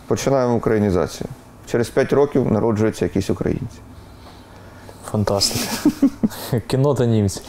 Починаємо 0.06 0.54
українізацію. 0.54 1.28
Через 1.66 1.88
5 1.88 2.12
років 2.12 2.52
народжуються 2.52 3.04
якісь 3.04 3.30
українці. 3.30 3.78
Фантастика. 5.16 5.90
Кіно 6.66 6.94
та 6.94 7.06
німці. 7.06 7.40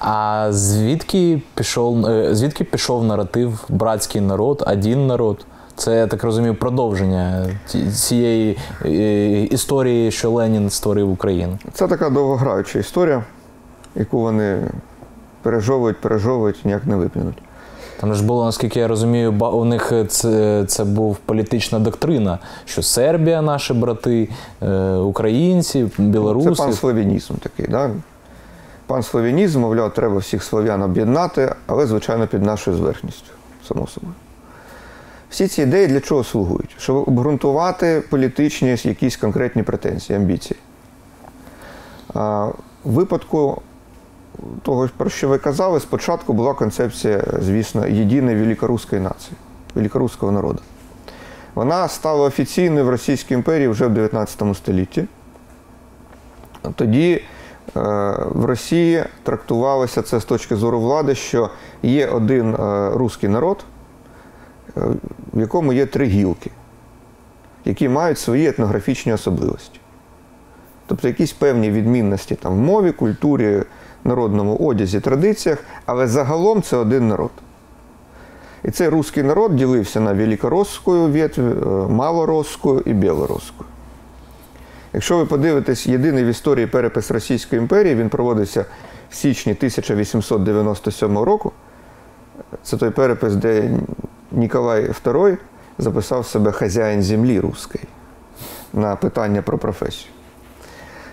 А 0.00 0.46
звідки 0.50 1.42
пішов, 1.54 2.06
е, 2.06 2.34
звідки 2.34 2.64
пішов 2.64 3.04
наратив 3.04 3.64
братський 3.68 4.20
народ, 4.20 4.64
один 4.66 5.06
народ? 5.06 5.46
Це, 5.76 5.96
я 5.96 6.06
так 6.06 6.24
розумію, 6.24 6.54
продовження 6.54 7.46
цієї 7.94 8.58
е, 8.84 9.42
історії, 9.42 10.10
що 10.10 10.30
Ленін 10.30 10.70
створив 10.70 11.10
Україну. 11.10 11.58
Це 11.72 11.88
така 11.88 12.10
довгограюча 12.10 12.78
історія, 12.78 13.24
яку 13.94 14.20
вони 14.20 14.70
пережовують, 15.42 16.00
пережовують, 16.00 16.64
ніяк 16.64 16.86
не 16.86 16.96
виплюнуть. 16.96 17.38
Там 18.02 18.14
ж 18.14 18.24
було, 18.24 18.44
наскільки 18.44 18.80
я 18.80 18.88
розумію, 18.88 19.32
у 19.32 19.64
них 19.64 19.92
це, 20.08 20.64
це 20.68 20.84
був 20.84 21.16
політична 21.16 21.78
доктрина, 21.78 22.38
що 22.64 22.82
Сербія, 22.82 23.42
наші 23.42 23.74
брати, 23.74 24.28
е, 24.62 24.94
українці, 24.94 25.90
білоруси. 25.98 26.50
Це 26.50 26.54
панславінізм 26.54 27.34
такий. 27.34 27.66
Да? 27.66 27.90
Панславінізм, 28.86 29.60
мовляв, 29.60 29.94
треба 29.94 30.16
всіх 30.16 30.42
слов'ян 30.42 30.82
об'єднати, 30.82 31.54
але, 31.66 31.86
звичайно, 31.86 32.26
під 32.26 32.42
нашою 32.42 32.76
зверхністю, 32.76 33.30
само 33.68 33.86
собою. 33.86 34.14
Всі 35.30 35.48
ці 35.48 35.62
ідеї 35.62 35.86
для 35.86 36.00
чого 36.00 36.24
слугують? 36.24 36.76
Щоб 36.78 36.96
обґрунтувати 36.96 38.02
політичні 38.10 38.76
якісь 38.84 39.16
конкретні 39.16 39.62
претензії, 39.62 40.18
амбіції. 40.18 40.60
В 42.14 42.52
випадку 42.84 43.62
того, 44.62 44.88
про 44.96 45.10
що 45.10 45.28
ви 45.28 45.38
казали, 45.38 45.80
спочатку 45.80 46.32
була 46.32 46.54
концепція, 46.54 47.24
звісно, 47.40 47.86
єдиної 47.86 48.36
великоруської 48.36 49.02
нації, 49.02 49.36
великоруського 49.74 50.32
народу. 50.32 50.60
Вона 51.54 51.88
стала 51.88 52.26
офіційною 52.26 52.86
в 52.86 52.90
Російській 52.90 53.34
імперії 53.34 53.68
вже 53.68 53.86
в 53.86 53.90
19 53.90 54.56
столітті. 54.56 55.04
Тоді 56.74 57.12
е, 57.12 57.22
в 58.30 58.44
Росії 58.44 59.04
трактувалося 59.22 60.02
це 60.02 60.20
з 60.20 60.24
точки 60.24 60.56
зору 60.56 60.80
влади, 60.80 61.14
що 61.14 61.50
є 61.82 62.06
один 62.06 62.54
е, 62.54 62.90
руський 62.90 63.28
народ, 63.28 63.64
е, 64.76 64.80
в 65.32 65.40
якому 65.40 65.72
є 65.72 65.86
три 65.86 66.06
гілки, 66.06 66.50
які 67.64 67.88
мають 67.88 68.18
свої 68.18 68.48
етнографічні 68.48 69.12
особливості. 69.12 69.80
Тобто 70.86 71.08
якісь 71.08 71.32
певні 71.32 71.70
відмінності 71.70 72.34
там, 72.34 72.52
в 72.52 72.58
мові, 72.58 72.92
культурі, 72.92 73.62
народному 74.04 74.56
одязі, 74.56 75.00
традиціях, 75.00 75.58
але 75.86 76.06
загалом 76.06 76.62
це 76.62 76.76
один 76.76 77.08
народ. 77.08 77.30
І 78.64 78.70
цей 78.70 78.88
руський 78.88 79.22
народ 79.22 79.56
ділився 79.56 80.00
на 80.00 80.12
великоросську 80.12 80.92
ветвь, 80.92 81.40
е, 81.40 81.88
малоросську 81.88 82.80
і 82.80 82.92
білоросську. 82.92 83.64
Якщо 84.92 85.18
ви 85.18 85.26
подивитесь 85.26 85.86
єдиний 85.86 86.24
в 86.24 86.26
історії 86.26 86.66
перепис 86.66 87.10
Російської 87.10 87.62
імперії, 87.62 87.94
він 87.94 88.08
проводився 88.08 88.64
в 89.10 89.14
січні 89.14 89.52
1897 89.52 91.18
року. 91.18 91.52
Це 92.62 92.76
той 92.76 92.90
перепис, 92.90 93.34
де 93.34 93.70
Ніколай 94.32 94.90
II 95.04 95.36
записав 95.78 96.26
себе 96.26 96.52
хазяїн 96.52 97.02
землі 97.02 97.40
руської 97.40 97.84
на 98.72 98.96
питання 98.96 99.42
про 99.42 99.58
професію. 99.58 100.12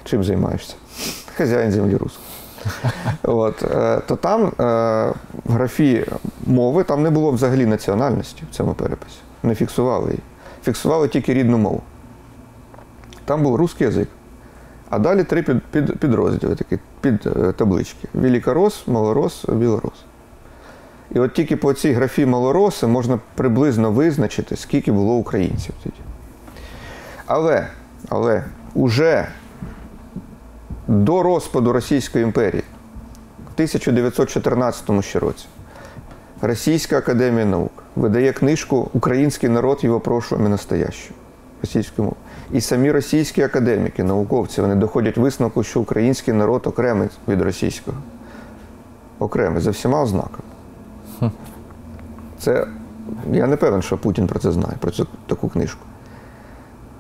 Чим 0.04 0.24
займаєшся? 0.24 0.76
Хазяїн 1.36 1.72
землі 1.72 1.96
руської. 1.96 2.29
От, 3.24 3.64
е, 3.64 4.02
то 4.08 4.16
там 4.16 4.46
е, 4.46 4.52
в 5.46 5.54
графі 5.54 6.06
мови 6.46 6.84
там 6.84 7.04
не 7.04 7.10
було 7.10 7.32
взагалі 7.32 7.66
національності 7.66 8.44
в 8.52 8.56
цьому 8.56 8.74
переписі. 8.74 9.18
Не 9.44 9.56
фіксували 9.56 10.06
її. 10.06 10.22
Фіксували 10.64 11.08
тільки 11.08 11.34
рідну 11.34 11.58
мову. 11.58 11.82
Там 13.26 13.44
був 13.44 13.56
русський 13.56 13.88
язик. 13.88 14.10
А 14.90 15.00
далі 15.00 15.24
три 15.24 15.44
під, 15.44 15.64
під, 15.64 16.00
підрозділи, 16.00 16.56
такі 16.56 16.80
під 17.02 17.28
е, 17.28 17.52
таблички: 17.52 18.08
Великорос, 18.14 18.88
Малорос, 18.88 19.46
Білорос. 19.50 20.06
І 21.12 21.20
от 21.20 21.34
тільки 21.34 21.56
по 21.56 21.74
цій 21.74 21.92
графі 21.92 22.26
малороси 22.26 22.88
можна 22.88 23.20
приблизно 23.36 23.92
визначити, 23.92 24.56
скільки 24.56 24.92
було 24.92 25.14
українців 25.14 25.74
тоді. 25.84 25.96
Але, 27.26 27.68
але 28.10 28.44
уже 28.74 29.28
до 30.90 31.24
розпаду 31.24 31.74
Російської 31.74 32.24
імперії 32.24 32.64
в 33.38 33.54
1914 33.54 35.04
ще 35.04 35.20
році 35.20 35.46
Російська 36.42 36.98
академія 36.98 37.46
наук 37.46 37.72
видає 37.96 38.34
книжку 38.34 38.90
Український 38.94 39.50
народ 39.50 39.80
його 39.82 40.00
прошлом 40.00 40.46
і 40.46 40.50
настоящим. 40.50 41.16
російською 41.62 42.04
мовою. 42.04 42.22
І 42.52 42.62
самі 42.62 42.92
російські 42.92 43.42
академіки, 43.42 44.04
науковці, 44.04 44.62
вони 44.62 44.76
доходять 44.76 45.18
висновку, 45.18 45.64
що 45.64 45.80
український 45.80 46.34
народ 46.34 46.68
окремий 46.68 47.10
від 47.28 47.42
російського. 47.42 47.98
Окремий, 49.20 49.62
за 49.62 49.72
всіма 49.72 50.02
ознаками. 50.02 50.50
Це 52.40 52.68
я 53.32 53.48
не 53.48 53.56
певен, 53.56 53.82
що 53.82 53.98
Путін 53.98 54.28
про 54.28 54.40
це 54.40 54.52
знає, 54.52 54.74
про 54.80 54.92
цю 54.92 55.08
таку 55.28 55.50
книжку, 55.50 55.82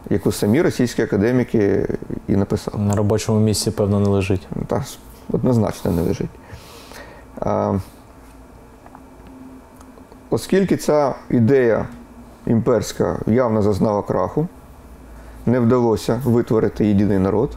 яку 0.10 0.32
самі 0.32 0.62
російські 0.62 1.02
академіки 1.02 1.88
і 2.28 2.36
написали. 2.36 2.84
На 2.84 2.96
робочому 2.96 3.40
місці, 3.40 3.72
певно, 3.72 4.00
не 4.00 4.10
лежить. 4.10 4.48
Так, 4.68 4.84
однозначно 5.32 5.92
не 5.92 6.02
лежить. 6.02 6.30
А, 7.40 7.74
оскільки 10.30 10.78
ця 10.78 11.16
ідея 11.30 11.88
імперська 12.48 13.20
явно 13.28 13.62
зазнала 13.62 14.02
краху, 14.02 14.48
не 15.46 15.60
вдалося 15.60 16.22
витворити 16.26 16.86
єдиний 16.86 17.20
народ, 17.20 17.52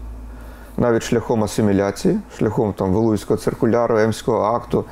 навіть 0.77 1.03
шляхом 1.03 1.45
асиміляції, 1.45 2.21
шляхом 2.39 2.73
там, 2.73 2.93
Вилуйського 2.93 3.39
циркуляру, 3.39 3.99
Емського 3.99 4.43
акту. 4.43 4.85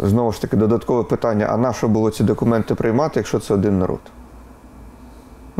Знову 0.00 0.32
ж 0.32 0.40
таки, 0.40 0.56
додаткове 0.56 1.04
питання: 1.04 1.46
а 1.50 1.56
на 1.56 1.72
що 1.72 1.88
було 1.88 2.10
ці 2.10 2.24
документи 2.24 2.74
приймати, 2.74 3.20
якщо 3.20 3.40
це 3.40 3.54
один 3.54 3.78
народ? 3.78 4.00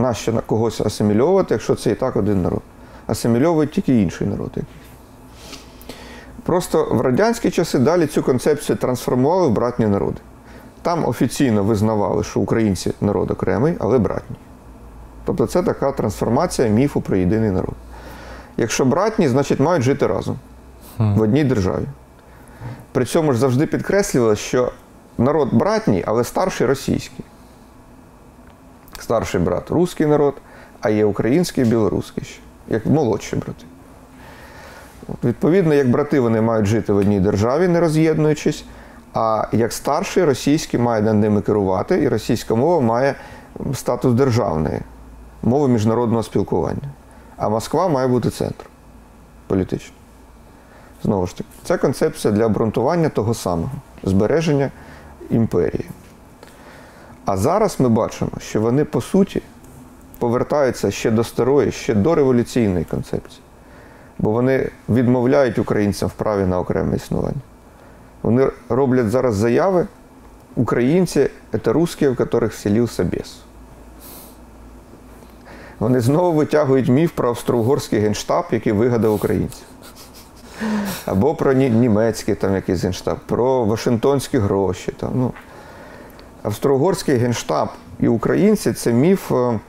Нащо 0.00 0.33
на 0.33 0.40
когось 0.40 0.80
асимільовувати, 0.80 1.54
якщо 1.54 1.75
це 1.75 1.90
і 1.90 1.95
так 1.95 2.16
один 2.16 2.42
народ? 2.42 2.62
Асимільовують 3.07 3.73
тільки 3.73 4.02
інший 4.02 4.26
народ. 4.26 4.50
Просто 6.42 6.88
в 6.90 7.00
радянські 7.00 7.50
часи 7.50 7.78
далі 7.78 8.07
цю 8.07 8.23
концепцію 8.23 8.76
трансформували 8.76 9.49
в 9.49 9.50
братні 9.50 9.87
народи. 9.87 10.21
Там 10.83 11.09
офіційно 11.09 11.64
визнавали, 11.64 12.25
що 12.25 12.40
українці 12.40 12.92
народ 13.00 13.30
окремий, 13.30 13.75
але 13.78 13.99
братні. 13.99 14.37
Тобто 15.25 15.47
це 15.47 15.62
така 15.62 15.92
трансформація 15.92 16.69
міфу 16.69 17.00
про 17.00 17.16
єдиний 17.16 17.50
народ. 17.50 17.75
Якщо 18.57 18.85
братні, 18.85 19.28
значить 19.28 19.61
мають 19.61 19.83
жити 19.83 20.07
разом 20.07 20.38
в 20.99 21.21
одній 21.21 21.45
державі. 21.45 21.87
При 22.92 23.04
цьому 23.04 23.33
ж 23.33 23.38
завжди 23.38 23.66
підкреслювали, 23.66 24.37
що 24.37 24.73
народ 25.19 25.54
братній, 25.54 26.04
але 26.07 26.25
старший 26.25 26.66
російський. 26.66 27.25
Старший 29.00 29.40
брат 29.40 29.71
русський 29.71 30.07
народ, 30.07 30.35
а 30.80 30.90
є 30.90 31.04
український 31.04 31.64
і 31.64 31.66
білоруський 31.66 32.25
ще, 32.25 32.40
як 32.69 32.87
молодші 32.87 33.37
брати. 33.37 33.64
Відповідно, 35.25 35.75
як 35.75 35.90
брати 35.90 36.21
вони 36.21 36.40
мають 36.40 36.66
жити 36.66 36.92
в 36.92 36.97
одній 36.97 37.21
державі, 37.21 37.69
не 37.69 37.80
роз'єднуючись, 37.80 38.64
а 39.14 39.47
як 39.52 39.73
старший 39.73 40.25
російський 40.25 40.80
має 40.80 41.02
над 41.02 41.16
ними 41.16 41.40
керувати, 41.40 42.02
і 42.02 42.09
російська 42.09 42.54
мова 42.54 42.80
має 42.80 43.14
статус 43.75 44.14
державної, 44.14 44.80
мови 45.42 45.69
міжнародного 45.69 46.23
спілкування. 46.23 46.88
А 47.37 47.49
Москва 47.49 47.88
має 47.88 48.09
бути 48.09 48.30
центром 48.30 48.71
політичним. 49.47 49.95
Знову 51.02 51.26
ж 51.26 51.37
таки, 51.37 51.49
це 51.64 51.78
концепція 51.78 52.35
для 52.35 52.47
обґрунтування 52.47 53.09
того 53.09 53.35
самого 53.35 53.73
збереження 54.02 54.71
імперії. 55.30 55.85
А 57.31 57.37
зараз 57.37 57.81
ми 57.81 57.89
бачимо, 57.89 58.31
що 58.39 58.61
вони 58.61 58.85
по 58.85 59.01
суті 59.01 59.43
повертаються 60.19 60.91
ще 60.91 61.11
до 61.11 61.25
старої, 61.25 61.73
ще 61.73 61.95
до 61.95 62.15
революційної 62.15 62.85
концепції. 62.85 63.43
Бо 64.19 64.31
вони 64.31 64.71
відмовляють 64.89 65.59
українцям 65.59 66.09
в 66.09 66.13
праві 66.13 66.47
на 66.47 66.59
окреме 66.59 66.97
існування. 66.97 67.41
Вони 68.23 68.51
роблять 68.69 69.11
зараз 69.11 69.35
заяви 69.35 69.87
українці 70.57 71.31
це 71.65 71.73
русські, 71.73 72.09
в 72.09 72.17
яких 72.21 72.53
вселився 72.53 73.05
бес. 73.05 73.39
Вони 75.79 76.01
знову 76.01 76.33
витягують 76.33 76.89
міф 76.89 77.13
про 77.13 77.29
австро-угорський 77.29 78.01
генштаб, 78.01 78.45
який 78.51 78.73
вигадав 78.73 79.14
українців. 79.14 79.66
Або 81.07 81.35
про 81.35 81.53
німецький 81.53 82.35
там 82.35 82.55
якийсь 82.55 82.83
генштаб, 82.83 83.19
про 83.27 83.64
Вашингтонські 83.64 84.38
гроші. 84.38 84.93
Там, 84.93 85.11
ну. 85.14 85.33
Австро-угорський 86.42 87.16
генштаб 87.16 87.68
і 88.00 88.09
українці 88.09 88.72
це 88.72 88.92
міф 88.92 89.33
е, 89.33 89.61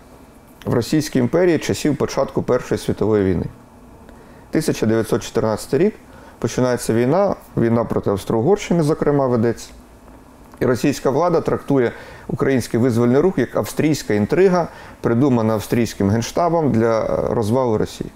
в 0.65 0.73
Російській 0.73 1.19
імперії 1.19 1.57
часів 1.57 1.97
початку 1.97 2.43
Першої 2.43 2.79
світової 2.79 3.23
війни. 3.23 3.45
1914 4.49 5.73
рік 5.73 5.95
починається 6.39 6.93
війна, 6.93 7.35
війна 7.57 7.83
проти 7.83 8.09
Австро-Угорщини, 8.09 8.83
зокрема, 8.83 9.27
ведеться. 9.27 9.69
І 10.59 10.65
російська 10.65 11.09
влада 11.09 11.41
трактує 11.41 11.91
український 12.27 12.79
визвольний 12.79 13.21
рух 13.21 13.37
як 13.37 13.55
австрійська 13.55 14.13
інтрига, 14.13 14.67
придумана 15.01 15.53
австрійським 15.53 16.09
генштабом 16.09 16.71
для 16.71 17.01
е, 17.01 17.33
розвалу 17.33 17.77
Росії. 17.77 18.11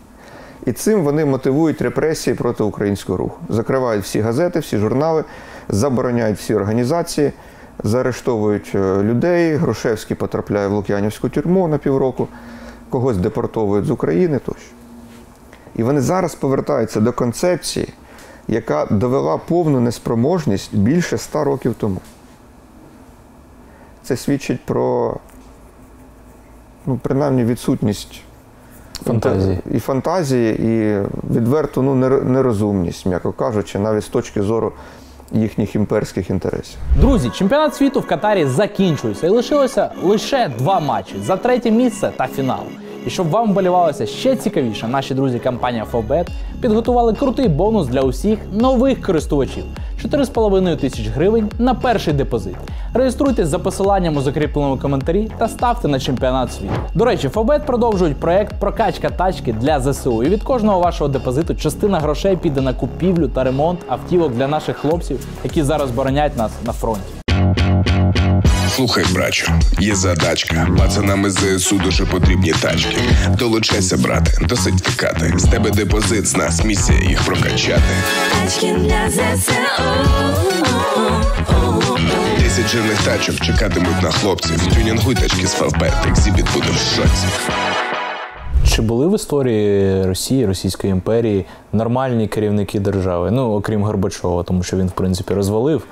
І 0.66 0.72
цим 0.72 1.04
вони 1.04 1.26
мотивують 1.26 1.82
репресії 1.82 2.36
проти 2.36 2.64
українського 2.64 3.18
руху. 3.18 3.38
Закривають 3.50 4.04
всі 4.04 4.20
газети, 4.20 4.60
всі 4.60 4.78
журнали, 4.78 5.24
забороняють 5.70 6.38
всі 6.38 6.56
організації, 6.56 7.32
заарештовують 7.84 8.72
е, 8.76 9.04
людей. 9.04 9.56
Грушевський 9.56 10.18
потрапляє 10.18 10.68
в 10.68 10.72
Лук'янівську 10.72 11.30
тюрму 11.30 11.68
на 11.68 11.78
півроку, 11.78 12.28
когось 12.90 13.18
депортовують 13.18 13.86
з 13.86 13.90
України 13.90 14.40
тощо. 14.40 14.72
І 15.76 15.84
вони 15.84 16.02
зараз 16.02 16.36
повертаються 16.36 17.02
до 17.02 17.14
концепції, 17.14 17.94
яка 18.48 18.86
довела 18.86 19.38
повну 19.38 19.80
неспроможність 19.80 20.76
більше 20.76 21.16
ста 21.16 21.44
років 21.44 21.76
тому. 21.78 22.02
Це 24.04 24.18
свідчить 24.18 24.66
про, 24.66 25.18
ну, 26.86 27.00
принаймні, 27.04 27.44
відсутність 27.44 28.22
Фантазії. 29.04 29.60
і 29.72 29.80
фантазії, 29.80 30.62
і 30.62 31.02
відверту 31.34 31.82
ну, 31.82 31.96
нерозумність, 32.22 33.06
м'яко 33.06 33.32
кажучи, 33.32 33.80
навіть 33.80 34.04
з 34.04 34.08
точки 34.08 34.42
зору 34.42 34.72
їхніх 35.32 35.76
імперських 35.76 36.30
інтересів. 36.30 36.78
Друзі, 37.00 37.30
чемпіонат 37.30 37.76
світу 37.76 38.00
в 38.00 38.08
Катарі 38.08 38.46
закінчується 38.46 39.28
і 39.28 39.30
лишилося 39.30 39.92
лише 40.04 40.52
два 40.58 40.80
матчі 40.80 41.16
за 41.24 41.38
третє 41.38 41.72
місце 41.72 42.12
та 42.18 42.28
фінал. 42.28 42.64
І 43.06 43.10
щоб 43.10 43.30
вам 43.30 43.52
вболівалося 43.52 44.06
ще 44.06 44.36
цікавіше, 44.36 44.88
наші 44.88 45.14
друзі 45.14 45.40
компанія 45.40 45.86
Фобет 45.86 46.28
підготували 46.62 47.14
крутий 47.14 47.48
бонус 47.48 47.88
для 47.88 48.02
усіх 48.02 48.40
нових 48.52 49.02
користувачів 49.02 49.64
4,5 50.04 50.78
тисяч 50.78 51.08
гривень 51.08 51.50
на 51.60 51.74
перший 51.74 52.14
депозит. 52.14 52.56
Реєструйтесь 52.94 53.48
за 53.48 53.60
посиланням 53.60 54.18
у 54.18 54.22
закріпленому 54.22 54.78
коментарі 54.78 55.32
та 55.38 55.48
ставте 55.48 55.88
на 55.88 56.00
чемпіонат 56.00 56.54
світу. 56.54 56.74
До 56.94 57.06
речі, 57.06 57.30
Фобет 57.30 57.66
продовжують 57.66 58.18
проект 58.18 58.60
прокачка 58.60 59.10
тачки 59.10 59.54
для 59.54 59.80
ЗСУ. 59.80 60.24
І 60.24 60.30
від 60.30 60.44
кожного 60.44 60.80
вашого 60.80 61.08
депозиту 61.08 61.56
частина 61.56 62.00
грошей 62.00 62.36
піде 62.36 62.62
на 62.62 62.74
купівлю 62.74 63.28
та 63.28 63.44
ремонт 63.44 63.80
автівок 63.88 64.34
для 64.34 64.48
наших 64.48 64.78
хлопців, 64.78 65.28
які 65.44 65.64
зараз 65.64 65.92
боронять 65.92 66.38
нас 66.38 66.52
на 66.66 66.74
фронті. 66.74 67.25
Слухай, 68.76 69.06
брачу, 69.14 69.52
є 69.80 69.96
задачка. 69.96 70.68
Пацанам 70.78 71.26
із 71.26 71.34
ЗСУ 71.34 71.78
дуже 71.78 72.06
потрібні 72.06 72.54
тачки. 72.62 72.98
Долучайся, 73.40 73.98
брате, 73.98 74.46
до 74.46 74.56
сертифікати. 74.56 75.34
З 75.38 75.44
тебе 75.44 75.70
депозит, 75.72 76.28
з 76.28 76.38
нас 76.38 76.64
місія 76.64 77.00
їх 77.00 77.22
прокачати. 77.22 77.82
Тачки 78.44 78.74
для 78.74 79.10
ЗСУ. 79.10 79.52
Десять 82.40 82.68
жирних 82.68 83.02
тачок 83.02 83.36
чекатимуть 83.42 84.02
на 84.04 84.12
хлопців. 84.12 84.68
Тюнінгуй 84.76 85.16
тачки 85.16 85.48
з 85.48 85.54
Фавбет, 85.54 85.94
Xzibit 86.10 86.46
буде 86.54 86.68
в 86.70 86.96
шоці. 86.96 87.28
Чи 88.76 88.82
були 88.82 89.08
в 89.08 89.16
історії 89.16 90.04
Росії, 90.06 90.46
Російської 90.46 90.92
імперії 90.92 91.46
нормальні 91.74 92.28
керівники 92.28 92.80
держави? 92.80 93.32
Ну, 93.32 93.54
окрім 93.54 93.84
Горбачова, 93.84 94.44
тому 94.44 94.64
що 94.64 94.78
він, 94.78 94.88
в 94.88 94.92
принципі, 94.92 95.34
розвалив. 95.34 95.84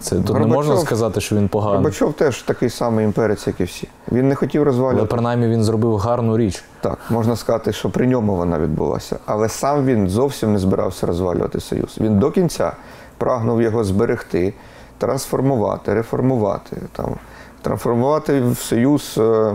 Це 0.00 0.16
тут 0.16 0.38
не 0.38 0.46
можна 0.46 0.76
сказати, 0.76 1.20
що 1.20 1.36
він 1.36 1.48
поганий. 1.48 1.76
Горбачов 1.76 2.12
теж 2.12 2.42
такий 2.42 2.70
самий 2.70 3.04
імперець, 3.04 3.46
як 3.46 3.60
і 3.60 3.64
всі. 3.64 3.88
Він 4.12 4.28
не 4.28 4.34
хотів 4.34 4.62
розвалювати. 4.62 4.98
Але 4.98 5.06
принаймні 5.06 5.46
він 5.46 5.64
зробив 5.64 5.96
гарну 5.96 6.38
річ. 6.38 6.64
Так, 6.80 6.98
можна 7.10 7.36
сказати, 7.36 7.72
що 7.72 7.90
при 7.90 8.06
ньому 8.06 8.36
вона 8.36 8.58
відбулася. 8.58 9.18
Але 9.26 9.48
сам 9.48 9.86
він 9.86 10.08
зовсім 10.08 10.52
не 10.52 10.58
збирався 10.58 11.06
розвалювати 11.06 11.60
Союз. 11.60 11.96
Він 12.00 12.18
до 12.18 12.30
кінця 12.30 12.72
прагнув 13.18 13.62
його 13.62 13.84
зберегти, 13.84 14.54
трансформувати, 14.98 15.94
реформувати, 15.94 16.76
там, 16.92 17.14
трансформувати 17.62 18.40
в 18.40 18.58
Союз 18.58 19.14
е, 19.18 19.54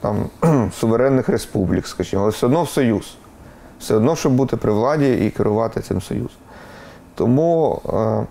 там, 0.00 0.16
суверенних 0.80 1.28
республік, 1.28 1.86
скажімо, 1.86 2.22
але 2.22 2.30
все 2.30 2.46
одно 2.46 2.62
в 2.62 2.68
Союз. 2.68 3.16
Все 3.80 3.94
одно, 3.94 4.16
щоб 4.16 4.32
бути 4.32 4.56
при 4.56 4.72
владі 4.72 5.26
і 5.26 5.30
керувати 5.30 5.80
цим 5.80 6.00
Союзом. 6.00 6.30
Тому 7.14 7.80
е, 7.88 8.26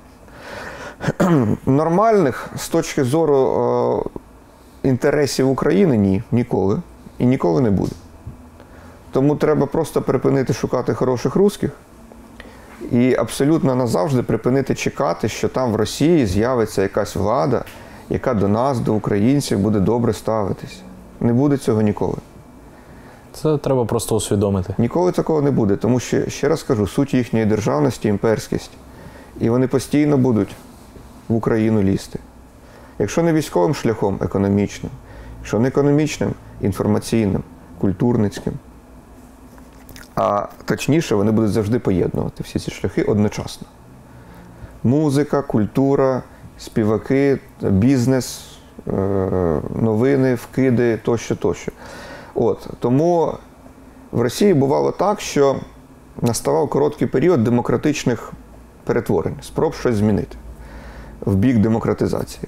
нормальних 1.66 2.50
з 2.56 2.70
точки 2.70 3.04
зору 3.04 3.36
е, 4.84 4.90
інтересів 4.90 5.50
України 5.50 5.98
ні, 5.98 6.24
ніколи. 6.32 6.82
І 7.20 7.26
ніколи 7.26 7.62
не 7.62 7.72
буде. 7.72 7.92
Тому 9.12 9.36
треба 9.36 9.66
просто 9.66 10.02
припинити 10.02 10.54
шукати 10.54 10.94
хороших 10.94 11.36
русських 11.36 11.72
і 12.92 13.16
абсолютно 13.16 13.76
назавжди 13.76 14.24
припинити 14.24 14.76
чекати, 14.76 15.30
що 15.30 15.50
там 15.50 15.72
в 15.72 15.76
Росії 15.76 16.26
з'явиться 16.26 16.82
якась 16.82 17.16
влада, 17.16 17.64
яка 18.10 18.34
до 18.34 18.48
нас, 18.48 18.80
до 18.80 18.94
українців, 18.94 19.60
буде 19.60 19.80
добре 19.80 20.14
ставитися. 20.14 20.78
Не 21.20 21.34
буде 21.34 21.58
цього 21.58 21.82
ніколи. 21.82 22.18
Це 23.34 23.58
треба 23.58 23.86
просто 23.86 24.16
усвідомити. 24.16 24.76
Ніколи 24.78 25.12
такого 25.12 25.42
не 25.42 25.52
буде, 25.52 25.76
тому 25.76 26.00
що, 26.00 26.30
ще 26.30 26.50
раз 26.50 26.64
кажу, 26.64 26.88
суть 26.88 27.14
їхньої 27.14 27.46
державності 27.46 28.08
імперськість. 28.08 28.72
І 29.40 29.50
вони 29.50 29.68
постійно 29.68 30.18
будуть 30.18 30.56
в 31.32 31.36
Україну 31.36 31.84
лізти. 31.84 32.20
Якщо 33.00 33.24
не 33.24 33.34
військовим 33.34 33.76
шляхом, 33.76 34.20
економічним, 34.22 34.92
якщо 35.40 35.60
не 35.60 35.68
економічним, 35.68 36.34
інформаційним, 36.62 37.44
культурницьким. 37.78 38.54
А 40.16 40.48
точніше, 40.66 41.16
вони 41.16 41.32
будуть 41.32 41.52
завжди 41.52 41.80
поєднувати 41.80 42.44
всі 42.44 42.60
ці 42.60 42.72
шляхи 42.72 43.04
одночасно. 43.04 43.68
Музика, 44.84 45.42
культура, 45.42 46.24
співаки, 46.58 47.40
бізнес, 47.62 48.42
е, 48.88 48.92
новини, 49.76 50.36
вкиди 50.36 50.98
тощо, 50.98 51.36
тощо. 51.36 51.72
От, 52.34 52.68
тому 52.80 53.34
в 54.12 54.22
Росії 54.22 54.54
бувало 54.54 54.92
так, 54.92 55.22
що 55.22 55.56
наставав 56.22 56.70
короткий 56.70 57.08
період 57.08 57.44
демократичних 57.44 58.32
перетворень, 58.84 59.36
спроб 59.42 59.74
щось 59.74 59.96
змінити 59.96 60.38
в 61.22 61.36
бік 61.36 61.58
демократизації. 61.58 62.44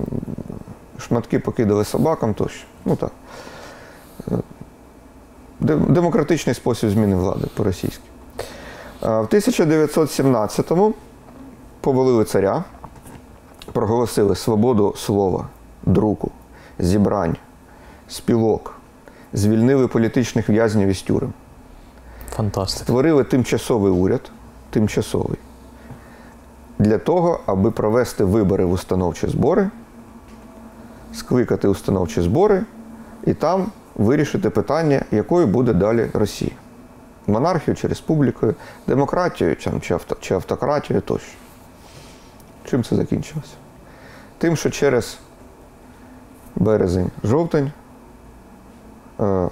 шматки 0.98 1.40
покидали 1.40 1.86
собакам 1.86 2.34
тощо. 2.34 2.66
Ну 2.86 2.96
так. 2.96 3.12
Демократичний 5.90 6.56
спосіб 6.56 6.90
зміни 6.90 7.16
влади 7.16 7.48
по-російськи. 7.56 8.04
В 9.02 9.06
1917-му 9.06 10.94
повалили 11.82 12.26
царя, 12.26 12.64
проголосили 13.72 14.36
свободу 14.36 14.94
слова, 14.98 15.48
друку, 15.86 16.32
зібрань, 16.80 17.36
спілок, 18.08 18.76
звільнили 19.34 19.88
політичних 19.88 20.50
в'язнів 20.50 20.88
із 20.88 21.02
тюрем. 21.02 21.34
Фантастика. 22.30 22.84
Створили 22.84 23.24
тимчасовий 23.24 23.92
уряд, 23.92 24.32
тимчасовий, 24.70 25.38
для 26.80 26.98
того, 26.98 27.40
аби 27.46 27.72
провести 27.72 28.24
вибори 28.24 28.66
в 28.66 28.72
установчі 28.72 29.28
збори, 29.28 29.70
скликати 31.14 31.68
установчі 31.68 32.22
збори 32.22 32.64
і 33.26 33.34
там 33.34 33.72
вирішити 33.96 34.50
питання, 34.50 35.02
якою 35.12 35.48
буде 35.48 35.74
далі 35.74 36.10
Росія. 36.14 36.52
Монархію 37.28 37.76
чи 37.76 37.88
республікою, 37.88 38.56
демократією 38.88 39.56
чи, 39.56 39.94
авто, 39.94 40.18
чи 40.20 40.34
автократією 40.34 41.02
тощо. 41.02 41.34
Чим 42.66 42.84
це 42.84 42.96
закінчилося? 42.96 43.54
Тим, 44.38 44.56
що 44.56 44.70
через 44.70 45.18
березень, 46.56 47.12
жовтень, 47.24 47.66
е, 47.66 47.72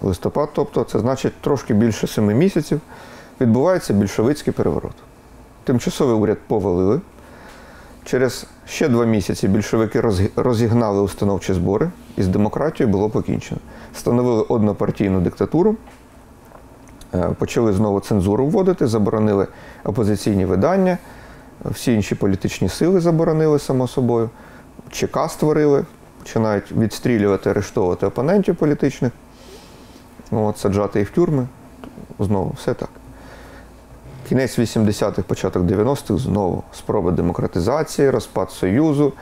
листопад, 0.01 0.49
тобто 0.53 0.83
це 0.83 0.99
значить 0.99 1.33
трошки 1.41 1.73
більше 1.73 2.07
семи 2.07 2.33
місяців, 2.33 2.81
відбувається 3.41 3.93
більшовицький 3.93 4.53
переворот. 4.53 4.93
Тимчасовий 5.63 6.15
уряд 6.15 6.37
повалили. 6.47 7.01
Через 8.05 8.47
ще 8.67 8.87
два 8.87 9.05
місяці 9.05 9.47
більшовики 9.47 10.01
розігнали 10.35 11.01
установчі 11.01 11.53
збори, 11.53 11.89
і 12.17 12.23
з 12.23 12.27
демократією 12.27 12.91
було 12.91 13.09
покінчено. 13.09 13.61
Встановили 13.93 14.41
однопартійну 14.43 15.21
диктатуру, 15.21 15.75
е, 17.13 17.29
почали 17.39 17.73
знову 17.73 17.99
цензуру 17.99 18.47
вводити, 18.47 18.87
заборонили 18.87 19.47
опозиційні 19.83 20.45
видання, 20.45 20.97
всі 21.65 21.93
інші 21.93 22.15
політичні 22.15 22.69
сили 22.69 22.99
заборонили, 22.99 23.59
само 23.59 23.87
собою, 23.87 24.29
ЧК 24.91 25.29
створили, 25.29 25.85
починають 26.19 26.71
відстрілювати, 26.71 27.49
арештовувати 27.49 28.05
опонентів 28.05 28.55
політичних, 28.55 29.11
от, 30.31 30.57
саджати 30.57 30.99
їх 30.99 31.09
в 31.09 31.11
тюрми. 31.11 31.47
Знову 32.19 32.53
все 32.57 32.73
так. 32.73 32.89
Кінець 34.29 34.59
80-х, 34.59 35.21
початок 35.21 35.63
90-х 35.63 36.23
знову 36.23 36.63
спроба 36.73 37.11
демократизації, 37.11 38.09
розпад 38.09 38.51
Союзу. 38.51 39.13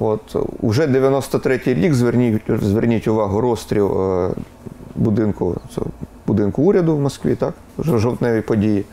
От, 0.00 0.36
уже 0.60 0.86
93-й 0.86 1.74
рік, 1.74 1.94
зверніть, 1.94 2.42
зверніть 2.48 3.08
увагу, 3.08 3.40
розстріл 3.40 4.02
е, 4.02 4.30
будинку, 4.94 5.56
будинку 6.26 6.62
уряду 6.62 6.96
в 6.96 7.00
Москві, 7.00 7.34
так? 7.34 7.54
Жовтневі 7.78 8.40
події. 8.40 8.84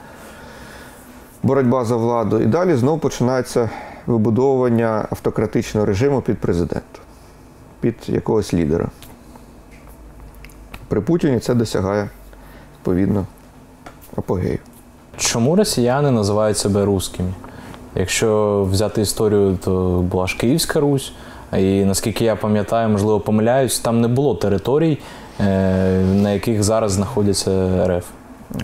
Боротьба 1.43 1.85
за 1.85 1.95
владу. 1.95 2.41
І 2.41 2.45
далі 2.45 2.75
знову 2.75 2.97
починається 2.97 3.69
вибудовування 4.07 5.07
автократичного 5.11 5.85
режиму 5.85 6.21
під 6.21 6.37
президента, 6.37 6.99
під 7.81 7.95
якогось 8.07 8.53
лідера. 8.53 8.89
При 10.93 11.01
Путіні 11.01 11.39
це 11.39 11.53
досягає 11.53 12.09
відповідно 12.75 13.25
апогею. 14.15 14.59
Чому 15.17 15.55
росіяни 15.55 16.11
називають 16.11 16.57
себе 16.57 16.85
русскими? 16.85 17.29
Якщо 17.95 18.63
взяти 18.71 19.01
історію, 19.01 19.57
то 19.63 20.03
була 20.11 20.27
ж 20.27 20.37
Київська 20.37 20.79
Русь, 20.79 21.13
і 21.57 21.85
наскільки 21.85 22.25
я 22.25 22.35
пам'ятаю, 22.35 22.89
можливо, 22.89 23.19
помиляюсь, 23.19 23.79
там 23.79 24.01
не 24.01 24.07
було 24.07 24.35
територій, 24.35 24.97
е, 25.39 25.99
на 26.01 26.31
яких 26.31 26.63
зараз 26.63 26.91
знаходяться 26.91 27.87
РФ. 27.87 28.05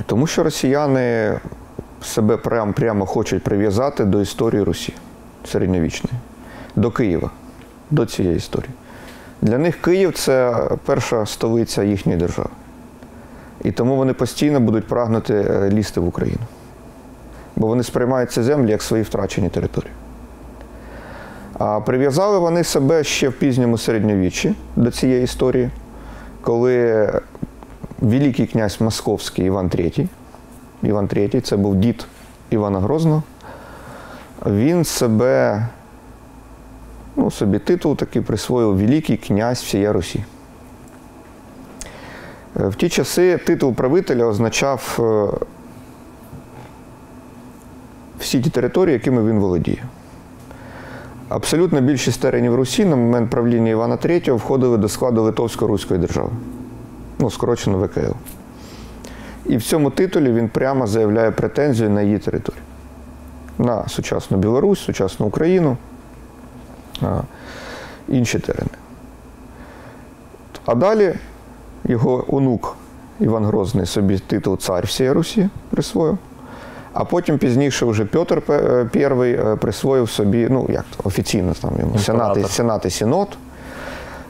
Тому 0.06 0.28
що 0.28 0.44
росіяни 0.44 1.40
себе 2.02 2.38
прям, 2.38 2.74
прямо 2.74 3.06
хочуть 3.06 3.44
прив'язати 3.44 4.06
до 4.06 4.22
історії 4.22 4.64
Русі 4.64 4.94
середньовічної, 5.46 6.16
до 6.76 6.92
Києва, 6.92 7.30
до 7.92 8.06
цієї 8.06 8.38
історії. 8.38 8.72
Для 9.42 9.58
них 9.58 9.82
Київ 9.82 10.14
це 10.14 10.68
перша 10.86 11.26
столиця 11.26 11.84
їхньої 11.84 12.18
держави. 12.20 12.50
І 13.64 13.72
тому 13.72 13.96
вони 13.96 14.14
постійно 14.14 14.60
будуть 14.60 14.88
прагнути 14.88 15.34
е, 15.34 15.70
лізти 15.70 16.00
в 16.00 16.08
Україну. 16.08 16.42
Бо 17.56 17.68
вони 17.68 17.84
сприймають 17.84 18.32
ці 18.32 18.42
землі 18.42 18.72
як 18.72 18.82
свої 18.82 19.04
втрачені 19.04 19.50
території. 19.50 19.92
А 21.58 21.80
прив'язали 21.80 22.40
вони 22.40 22.64
себе 22.64 23.04
ще 23.04 23.30
в 23.30 23.34
пізньому 23.34 23.78
середньовіччі 23.78 24.56
до 24.76 24.92
цієї 24.92 25.24
історії, 25.24 25.70
коли 26.42 27.10
Великий 28.00 28.48
князь 28.48 28.82
Московський 28.82 29.46
Іван 29.46 29.68
III, 29.68 30.08
Іван 30.84 31.08
III, 31.08 31.42
це 31.42 31.58
був 31.58 31.76
дід 31.76 32.06
Івана 32.50 32.80
Грозного, 32.80 33.24
він 34.46 34.86
себе, 34.86 35.68
ну, 37.20 37.32
собі 37.32 37.60
титул 37.60 37.96
такий 37.96 38.22
присвоїв 38.22 38.78
Великий 38.78 39.18
князь 39.18 39.60
всія 39.60 39.94
Русі. 39.94 40.24
Е, 42.60 42.68
В 42.68 42.76
ті 42.76 42.90
часи 42.90 43.38
титул 43.38 43.74
правителя 43.74 44.26
означав 44.26 45.00
е, 45.00 45.46
всі 48.20 48.42
ті 48.42 48.50
території, 48.50 48.94
якими 48.94 49.30
він 49.30 49.40
володіє. 49.40 49.84
Абсолютно 51.30 51.82
більшість 51.82 52.22
теренів 52.22 52.56
Русі 52.56 52.86
на 52.86 52.96
момент 52.96 53.30
правління 53.30 53.72
Івана 53.72 53.96
III 53.96 54.34
входили 54.34 54.78
до 54.78 54.90
складу 54.90 55.24
Литовсько-Руської 55.24 55.98
держави 55.98 56.32
ну, 57.20 57.30
скорочено 57.30 57.78
ВКЛ. 57.78 58.14
І 59.46 59.58
в 59.58 59.64
цьому 59.64 59.90
титулі 59.90 60.32
він 60.32 60.50
прямо 60.50 60.88
заявляє 60.88 61.32
претензію 61.32 61.90
на 61.90 62.02
її 62.02 62.18
територію. 62.18 62.64
На 63.58 63.88
сучасну 63.88 64.38
Білорусь, 64.38 64.80
сучасну 64.80 65.26
Україну, 65.26 65.78
інші 68.08 68.40
терени. 68.40 68.70
А 70.66 70.76
далі 70.76 71.14
його 71.84 72.36
онук 72.36 72.76
Іван 73.20 73.46
Грозний 73.46 73.86
собі 73.86 74.20
титул 74.20 74.58
цар 74.58 74.86
всієї 74.86 75.14
Русі 75.14 75.50
присвоїв. 75.70 76.18
А 76.94 77.06
потім 77.06 77.38
пізніше 77.38 77.86
вже 77.86 78.06
Петр 78.06 78.42
І 78.94 79.00
е, 79.00 79.58
присвоїв 79.62 80.10
собі, 80.10 80.48
ну 80.50 80.66
як 80.70 80.86
офіційно 81.04 81.54
там 81.62 81.72
йому 81.80 82.00
Сенат, 82.00 82.52
Сенат 82.52 82.86
і 82.86 82.90
Синод. 82.90 83.28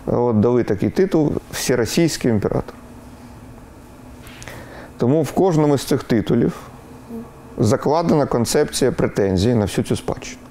От, 0.06 0.40
дали 0.40 0.64
такий 0.64 0.90
титул 0.90 1.32
Всеросійський 1.52 2.32
імператор. 2.32 2.74
Тому 4.98 5.22
в 5.22 5.32
кожному 5.32 5.78
з 5.78 5.84
цих 5.84 6.04
титулів 6.04 6.54
закладена 7.58 8.26
концепція 8.26 8.92
претензій 8.92 9.54
на 9.54 9.66
всю 9.66 9.86
цю 9.86 9.96
спадщину. 9.96 10.42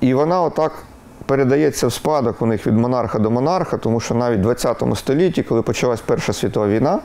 І 0.00 0.14
вона 0.14 0.42
отак 0.42 0.72
передається 1.26 1.86
в 1.86 1.92
спадок 1.92 2.42
у 2.42 2.46
них 2.46 2.66
від 2.66 2.74
монарха 2.74 3.18
до 3.18 3.30
монарха, 3.30 3.76
тому 3.76 4.00
що 4.00 4.14
навіть 4.14 4.38
в 4.38 4.42
20 4.42 4.82
столітті, 4.94 5.42
коли 5.42 5.62
почалась 5.62 6.00
Перша 6.00 6.32
світова 6.32 6.68
війна, 6.68 6.98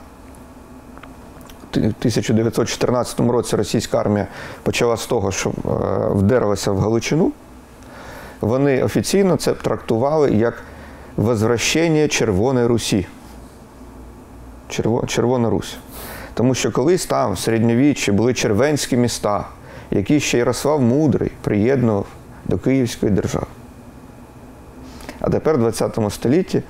в 1.73 1.77
1914 1.77 3.19
році 3.19 3.55
російська 3.55 3.99
армія 3.99 4.27
почала 4.63 4.97
з 4.97 5.05
того, 5.05 5.31
що 5.31 5.49
е, 5.49 5.53
вдерлася 6.10 6.71
в 6.71 6.79
Галичину, 6.79 7.31
вони 8.41 8.84
офіційно 8.84 9.36
це 9.36 9.53
трактували 9.53 10.31
як 10.31 10.53
возвращення 11.17 12.08
Червоної 12.08 12.67
Русі. 12.67 13.08
Червона 15.08 15.49
Русь. 15.49 15.77
Тому 16.34 16.55
що 16.55 16.71
колись 16.71 17.05
там, 17.05 17.34
в 17.34 17.39
середньовіччі, 17.39 18.12
були 18.12 18.34
червенські 18.34 18.97
міста, 18.97 19.47
які 19.91 20.19
ще 20.19 20.38
Ярослав 20.38 20.81
Мудрий 20.81 21.31
приєднував 21.41 22.05
до 22.45 22.58
Київської 22.58 23.12
держави. 23.12 23.47
А 25.19 25.29
тепер, 25.29 25.55
в 25.55 25.60
20 25.60 25.99
столітті, 26.10 26.63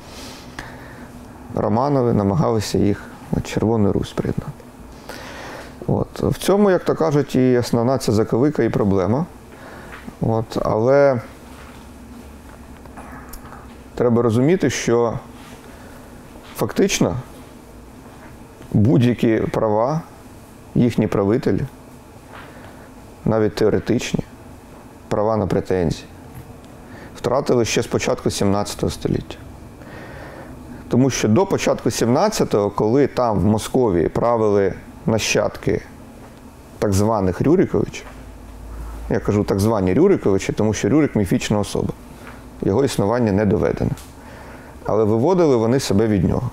Романови 1.56 2.14
намагалися 2.14 2.78
їх 2.78 3.02
на 3.32 3.42
Червону 3.42 3.92
Русь 3.92 4.14
приєднати. 4.14 4.52
От. 5.88 6.20
В 6.20 6.38
цьому, 6.38 6.72
як 6.72 6.84
то 6.84 6.96
кажуть, 6.96 7.36
і 7.36 7.58
основна 7.58 7.98
ця 7.98 8.12
заковика 8.12 8.64
і 8.64 8.70
проблема. 8.70 9.26
От. 10.22 10.58
Але 10.62 11.22
треба 13.96 14.22
розуміти, 14.22 14.70
що 14.70 15.20
фактично 16.56 17.16
будь-які 18.74 19.42
права, 19.52 20.02
їхні 20.76 21.08
правителі, 21.08 21.62
навіть 23.26 23.56
теоретичні, 23.56 24.20
права 25.16 25.38
на 25.38 25.48
претензії, 25.48 26.06
втратили 27.18 27.66
ще 27.66 27.82
з 27.82 27.88
початку 27.88 28.32
17 28.32 28.92
століття. 28.92 29.38
Тому 30.88 31.10
що 31.10 31.28
до 31.28 31.46
початку 31.46 31.90
17-го, 31.90 32.70
коли 32.70 33.08
там 33.08 33.40
в 33.40 33.46
Московії 33.46 34.10
правили 34.10 34.74
нащадки 35.06 35.82
так 36.80 36.94
званих 36.94 37.42
Рюриковичів, 37.42 38.06
я 39.10 39.20
кажу 39.20 39.44
так 39.44 39.60
звані 39.60 39.94
Рюриковичі, 39.94 40.54
тому 40.54 40.74
що 40.74 40.90
Рюрик 40.90 41.16
міфічна 41.16 41.60
особа. 41.60 41.94
Його 42.62 42.86
існування 42.86 43.32
не 43.32 43.46
доведене. 43.46 43.92
Але 44.86 45.04
виводили 45.04 45.56
вони 45.56 45.80
себе 45.80 46.08
від 46.08 46.24
нього. 46.24 46.50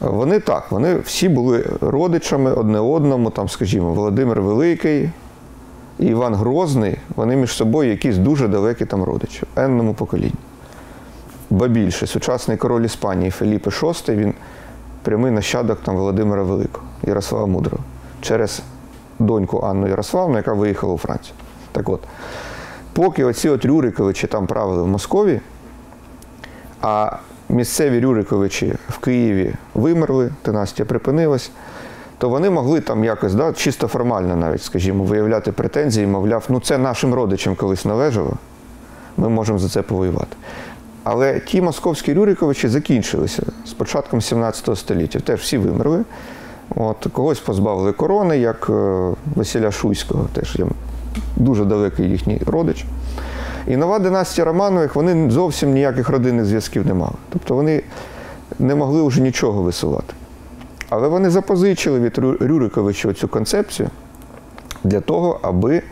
Вони 0.00 0.40
так, 0.40 0.72
вони 0.72 0.98
всі 0.98 1.28
були 1.28 1.66
родичами 1.80 2.52
одне 2.52 2.80
одному, 2.80 3.30
там, 3.30 3.48
скажімо, 3.48 3.92
Володимир 3.92 4.40
Великий 4.40 5.10
і 5.98 6.06
Іван 6.06 6.34
Грозний, 6.34 6.96
вони 7.16 7.36
між 7.36 7.52
собою 7.52 7.90
якісь 7.90 8.16
дуже 8.16 8.48
далекі 8.48 8.84
там 8.84 9.02
родичі, 9.02 9.42
в 9.54 9.60
енному 9.60 9.94
поколінні. 9.94 10.34
Ба 11.50 11.68
більше, 11.68 12.06
сучасний 12.06 12.56
король 12.56 12.82
Іспанії 12.82 13.30
Феліпе 13.30 13.70
VI, 13.70 14.16
він 14.16 14.34
прямий 15.02 15.32
нащадок 15.32 15.78
там, 15.84 15.96
Володимира 15.96 16.42
Великого, 16.42 16.86
Ярослава 17.02 17.46
Мудрого, 17.46 17.84
через 18.20 18.62
доньку 19.18 19.60
Анну 19.60 19.88
Ярославну, 19.88 20.36
яка 20.36 20.52
виїхала 20.52 20.94
у 20.94 20.98
Францію. 20.98 21.34
Так 21.72 21.88
от, 21.88 22.00
поки 22.92 23.24
оці 23.24 23.48
от 23.48 23.64
Рюриковичі 23.64 24.26
там 24.26 24.46
правили 24.46 24.82
в 24.82 24.86
Московії, 24.86 25.40
а 26.80 27.16
місцеві 27.48 28.00
Рюриковичі 28.00 28.74
в 28.88 28.98
Києві 28.98 29.54
вимерли, 29.74 30.32
династія 30.44 30.86
припинилась, 30.86 31.50
то 32.22 32.28
вони 32.28 32.50
могли 32.50 32.80
там 32.80 33.04
якось, 33.04 33.34
да, 33.34 33.52
чисто 33.52 33.88
формально 33.88 34.36
навіть, 34.36 34.62
скажімо, 34.62 35.04
виявляти 35.04 35.52
претензії, 35.52 36.06
мовляв, 36.06 36.44
ну 36.48 36.60
це 36.60 36.78
нашим 36.78 37.14
родичам 37.14 37.54
колись 37.54 37.84
належало, 37.84 38.32
ми 39.16 39.28
можемо 39.28 39.58
за 39.58 39.68
це 39.68 39.82
повоювати. 39.82 40.36
Але 41.04 41.40
ті 41.40 41.60
московські 41.60 42.14
Рюриковичі 42.14 42.68
закінчилися 42.68 43.42
з 43.66 43.72
початком 43.72 44.20
17 44.20 44.78
століття. 44.78 45.20
Теж 45.20 45.40
всі 45.40 45.58
вимерли. 45.58 46.04
От, 46.76 47.06
когось 47.12 47.38
позбавили 47.38 47.92
корони, 47.92 48.38
як 48.38 48.66
е, 48.70 49.10
Василя 49.36 49.72
Шуйського, 49.72 50.28
теж 50.32 50.56
є 50.56 50.66
дуже 51.36 51.64
далекий 51.64 52.10
їхній 52.10 52.40
родич. 52.46 52.84
І 53.66 53.76
нова 53.76 53.98
династія 53.98 54.44
Романових, 54.44 54.96
вони 54.96 55.30
зовсім 55.30 55.72
ніяких 55.72 56.08
родинних 56.08 56.44
зв'язків 56.44 56.86
не 56.86 56.94
мали. 56.94 57.16
Тобто 57.28 57.54
вони 57.54 57.82
не 58.58 58.74
могли 58.74 59.02
вже 59.02 59.20
нічого 59.20 59.62
висувати. 59.62 60.14
Але 60.94 61.08
вони 61.08 61.30
запозичили 61.30 62.00
від 62.00 62.18
Рюриковича 62.18 63.12
цю 63.12 63.28
концепцію 63.28 63.90
для 64.84 65.00
того, 65.00 65.40
аби 65.42 65.82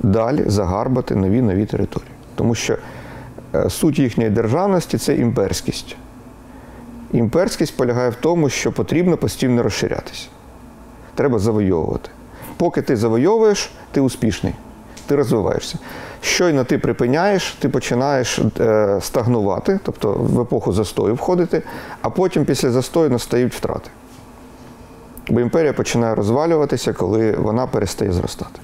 далі 0.00 0.44
загарбати 0.46 1.14
нові 1.14 1.42
нові 1.42 1.66
території. 1.66 2.10
Тому 2.34 2.54
що 2.54 2.76
е, 3.54 3.70
суть 3.70 3.98
їхньої 3.98 4.30
державності 4.30 4.98
це 4.98 5.16
імперськість. 5.16 5.96
Імперськість 7.12 7.76
полягає 7.76 8.10
в 8.10 8.14
тому, 8.14 8.48
що 8.48 8.72
потрібно 8.72 9.16
постійно 9.16 9.62
розширятися. 9.62 10.28
Треба 11.14 11.38
завойовувати. 11.38 12.10
Поки 12.56 12.82
ти 12.82 12.96
завойовуєш, 12.96 13.70
ти 13.90 14.00
успішний, 14.00 14.54
ти 15.06 15.16
розвиваєшся. 15.16 15.78
Щойно 16.20 16.64
ти 16.64 16.78
припиняєш, 16.78 17.56
ти 17.60 17.68
починаєш 17.68 18.40
е, 18.60 18.98
стагнувати, 19.00 19.80
тобто 19.82 20.12
в 20.12 20.40
епоху 20.40 20.72
застою 20.72 21.14
входити, 21.14 21.62
а 22.02 22.10
потім 22.10 22.44
після 22.44 22.70
застою 22.70 23.10
настають 23.10 23.54
втрати. 23.54 23.90
Бо 25.30 25.40
імперія 25.40 25.72
починає 25.72 26.14
розвалюватися, 26.14 26.92
коли 26.92 27.32
вона 27.32 27.66
перестає 27.66 28.12
зростати. 28.12 28.60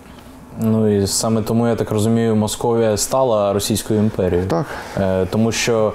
Ну 0.60 0.96
і 0.96 1.06
саме 1.06 1.42
тому 1.42 1.68
я 1.68 1.76
так 1.76 1.90
розумію, 1.90 2.36
Московія 2.36 2.96
стала 2.96 3.52
Російською 3.52 4.00
імперією. 4.00 4.48
Так. 4.48 4.66
Е, 5.00 5.26
тому 5.26 5.52
що 5.52 5.92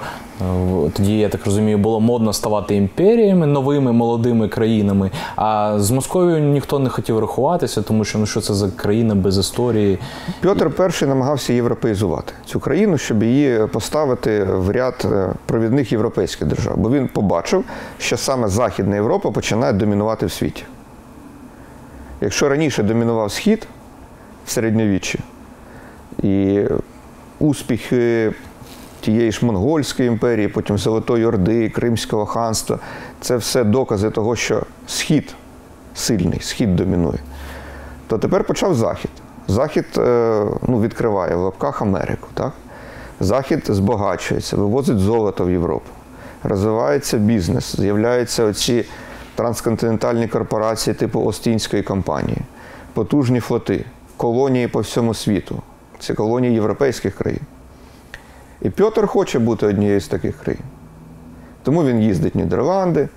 тоді, 0.94 1.18
я 1.18 1.30
так 1.30 1.46
розумію, 1.46 1.78
було 1.78 2.00
модно 2.00 2.34
ставати 2.34 2.76
імперіями, 2.76 3.46
новими 3.46 3.92
молодими 3.92 4.48
країнами. 4.48 5.12
А 5.36 5.76
з 5.80 5.92
Московією 5.92 6.44
ніхто 6.44 6.80
не 6.80 6.90
хотів 6.90 7.20
рахуватися, 7.20 7.82
тому 7.82 8.06
що 8.06 8.20
ну 8.20 8.26
що 8.26 8.42
це 8.42 8.54
за 8.54 8.70
країна 8.72 9.16
без 9.16 9.38
історії. 9.38 10.00
Петр 10.42 10.72
І 11.02 11.06
намагався 11.06 11.54
європеїзувати 11.54 12.34
цю 12.46 12.60
країну, 12.60 12.98
щоб 12.98 13.24
її 13.24 13.68
поставити 13.68 14.44
в 14.44 14.70
ряд 14.70 14.96
е, 15.06 15.34
провідних 15.46 15.92
європейських 15.92 16.48
держав. 16.48 16.78
Бо 16.78 16.90
він 16.90 17.08
побачив, 17.08 17.64
що 17.98 18.18
саме 18.18 18.48
Західна 18.48 18.96
Європа 18.96 19.32
починає 19.32 19.74
домінувати 19.74 20.26
в 20.26 20.32
світі. 20.32 20.64
Якщо 22.22 22.50
раніше 22.50 22.84
домінував 22.84 23.32
Схід 23.32 23.68
в 24.46 24.52
середньовіччі, 24.52 25.20
і 26.24 26.62
успіхи 27.40 28.34
тієї 29.00 29.32
ж 29.32 29.46
Монгольської 29.46 30.08
імперії, 30.08 30.48
потім 30.48 30.78
Золотої 30.78 31.26
Орди, 31.26 31.70
Кримського 31.70 32.26
ханства 32.26 32.80
це 33.22 33.38
все 33.38 33.64
докази 33.64 34.10
того, 34.10 34.36
що 34.36 34.64
Схід 34.88 35.36
сильний, 35.94 36.40
Схід 36.40 36.76
домінує 36.76 37.20
то 38.10 38.18
тепер 38.18 38.44
почав 38.44 38.76
Захід. 38.76 39.12
Захід 39.48 39.86
е, 39.98 40.46
ну, 40.68 40.82
відкриває 40.82 41.36
в 41.36 41.40
лапках 41.40 41.82
Америку. 41.82 42.28
Так? 42.34 42.52
Захід 43.20 43.64
збагачується, 43.68 44.58
вивозить 44.58 45.00
золото 45.00 45.46
в 45.46 45.52
Європу, 45.52 45.90
розвивається 46.44 47.18
бізнес, 47.18 47.76
з'являються 47.76 48.44
оці 48.44 48.86
трансконтинентальні 49.36 50.28
корпорації 50.28 50.94
типу 50.94 51.22
Остінської 51.22 51.84
компанії, 51.84 52.38
потужні 52.94 53.40
флоти, 53.40 53.86
колонії 54.18 54.68
по 54.68 54.80
всьому 54.80 55.14
світу. 55.14 55.62
Це 56.00 56.14
колонії 56.14 56.54
європейських 56.54 57.16
країн. 57.16 57.42
І 58.62 58.70
Петр 58.70 59.08
хоче 59.08 59.40
бути 59.40 59.68
однією 59.68 60.02
з 60.02 60.08
таких 60.08 60.38
країн. 60.38 60.64
Тому 61.64 61.84
він 61.84 62.02
їздить 62.02 62.36
в 62.36 62.38
Нідерланди, 62.38 63.10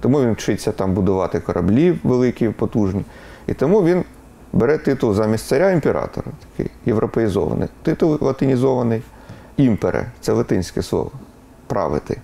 тому 0.00 0.20
він 0.20 0.32
вчиться 0.32 0.72
там 0.72 0.94
будувати 0.94 1.40
кораблі 1.40 1.98
великі, 2.02 2.48
потужні. 2.48 3.04
І 3.46 3.54
тому 3.54 3.84
він 3.84 4.04
бере 4.52 4.78
титул 4.78 5.14
замість 5.14 5.46
царя 5.46 5.70
імператора, 5.70 6.26
такий 6.50 6.72
європеїзований. 6.86 7.68
Титул 7.82 8.18
латинізований 8.20 9.02
імпере, 9.56 10.06
це 10.20 10.32
латинське 10.32 10.82
слово. 10.82 11.10
Правити, 11.66 12.20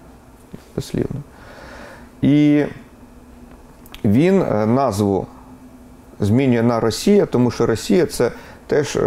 дослівно. 0.77 1.21
І 2.23 2.65
він 4.05 4.43
е, 4.43 4.67
назву 4.67 5.27
змінює 6.21 6.63
на 6.63 6.81
Росія, 6.81 7.27
тому 7.27 7.51
що 7.51 7.67
Росія 7.67 8.07
це 8.07 8.33
теж 8.67 8.99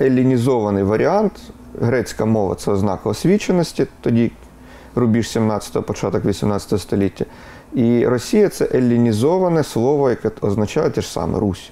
елінізований 0.00 0.82
варіант. 0.82 1.32
Грецька 1.80 2.24
мова 2.24 2.54
це 2.54 2.70
ознака 2.70 3.08
освіченості, 3.08 3.86
тоді 4.00 4.32
рубіж 4.94 5.26
17-го, 5.26 5.82
початок 5.82 6.24
18 6.24 6.80
століття. 6.80 7.24
І 7.74 8.06
Росія 8.06 8.48
це 8.48 8.68
еллінізоване 8.74 9.62
слово, 9.62 10.10
яке 10.10 10.30
означає 10.40 10.90
те 10.90 11.00
ж 11.00 11.12
саме 11.12 11.38
Русь. 11.38 11.70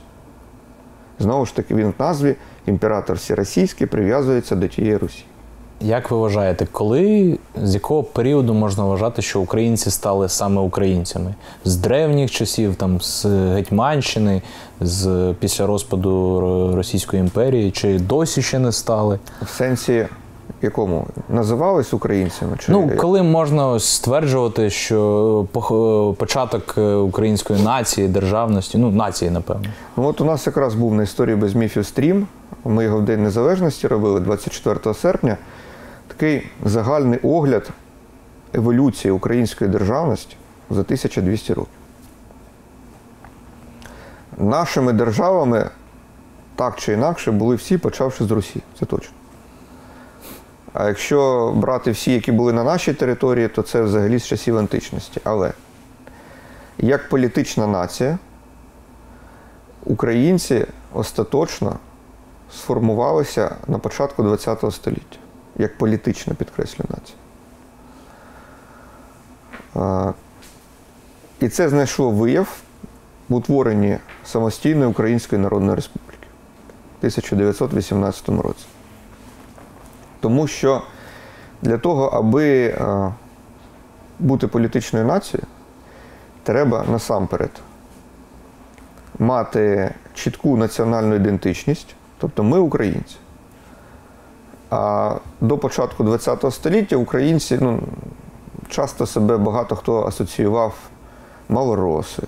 Знову 1.19 1.47
ж 1.47 1.57
таки, 1.57 1.75
він 1.75 1.89
в 1.89 1.95
назві 1.99 2.37
імператор 2.67 3.17
всеросійський 3.17 3.87
прив'язується 3.87 4.57
до 4.57 4.69
тієї 4.69 4.97
Русі. 4.97 5.25
Як 5.85 6.11
ви 6.11 6.17
вважаєте, 6.17 6.67
коли 6.73 7.39
з 7.63 7.75
якого 7.75 8.03
періоду 8.03 8.55
можна 8.55 8.85
вважати, 8.85 9.23
що 9.23 9.41
українці 9.41 9.91
стали 9.91 10.29
саме 10.29 10.61
українцями? 10.61 11.35
З 11.65 11.77
древніх 11.77 12.31
часів, 12.31 12.75
там 12.75 13.01
з 13.01 13.25
Гетьманщини, 13.27 14.43
з 14.81 15.35
після 15.41 15.67
розпаду 15.67 16.73
Російської 16.75 17.23
імперії, 17.23 17.71
чи 17.71 17.99
досі 17.99 18.43
ще 18.43 18.59
не 18.59 18.73
стали? 18.73 19.19
В 19.43 19.49
сенсі 19.49 20.07
якому? 20.63 21.07
Називались 21.29 21.95
українцями? 21.95 22.57
Чи 22.59 22.73
Ну, 22.73 22.91
коли 22.97 23.23
можна 23.23 23.81
стверджувати, 23.81 24.71
що 24.71 25.47
початок 26.19 26.75
е, 26.79 26.95
української 26.95 27.63
нації, 27.63 28.09
державності, 28.09 28.79
ну 28.79 28.91
нації, 28.91 29.31
напевно. 29.31 29.65
Ну, 29.97 30.07
от 30.07 30.21
у 30.21 30.25
нас 30.25 30.47
якраз 30.47 30.75
був 30.75 30.95
на 30.95 31.03
історії 31.03 31.37
без 31.37 31.55
міфів 31.55 31.87
стрім. 31.87 32.27
Ми 32.65 32.85
його 32.85 32.99
в 32.99 33.03
День 33.03 33.23
Незалежності 33.23 33.89
робили 33.89 34.21
24 34.21 34.95
серпня. 34.95 35.37
Такий 36.13 36.51
загальний 36.65 37.19
огляд 37.23 37.71
еволюції 38.55 39.13
української 39.13 39.71
державності 39.71 40.37
за 40.71 40.81
1200 40.81 41.53
років. 41.53 41.73
Нашими 44.39 44.93
державами 44.93 45.71
так 46.57 46.77
чи 46.77 46.93
інакше 46.93 47.33
були 47.33 47.57
всі, 47.57 47.79
почавши 47.79 48.25
з 48.25 48.31
Русі. 48.31 48.63
Це 48.79 48.87
точно. 48.87 49.15
А 50.73 50.89
якщо 50.89 51.53
брати 51.57 51.91
всі, 51.91 52.13
які 52.13 52.33
були 52.33 52.53
на 52.53 52.65
нашій 52.65 52.95
території, 52.95 53.49
то 53.49 53.63
це 53.63 53.83
взагалі 53.83 54.19
з 54.19 54.27
часів 54.27 54.59
античності. 54.59 55.21
Але 55.25 55.53
як 56.79 57.09
політична 57.09 57.67
нація, 57.67 58.19
українці 59.85 60.67
остаточно 60.93 61.77
сформувалися 62.55 63.57
на 63.67 63.79
початку 63.79 64.25
ХХ 64.25 64.73
століття, 64.73 65.19
як 65.59 65.79
політична 65.79 66.35
підкреслю 66.35 66.85
нація. 66.89 67.19
І 71.41 71.49
це 71.49 71.69
знайшло 71.69 72.11
вияв 72.11 72.57
в 73.29 73.35
утворенні 73.35 73.99
самостійної 74.25 74.91
Української 74.91 75.43
Народної 75.43 75.77
Республіки 75.77 76.27
в 76.95 76.99
1918 76.99 78.29
році. 78.29 78.67
Тому 80.21 80.47
що 80.47 80.83
для 81.63 81.79
того, 81.79 82.07
аби 82.07 82.75
бути 84.19 84.47
політичною 84.47 85.05
нацією, 85.05 85.47
треба 86.43 86.85
насамперед 86.91 87.51
мати 89.19 89.95
чітку 90.15 90.57
національну 90.57 91.15
ідентичність, 91.15 91.95
тобто 92.19 92.43
ми 92.43 92.59
українці. 92.59 93.17
А 94.75 95.17
до 95.41 95.59
початку 95.59 96.05
ХХ 96.05 96.51
століття 96.53 96.97
українці 96.97 97.59
ну, 97.61 97.81
часто 98.69 99.07
себе 99.07 99.37
багато 99.37 99.77
хто 99.77 100.07
асоціював 100.07 100.75
малороси, 101.49 102.23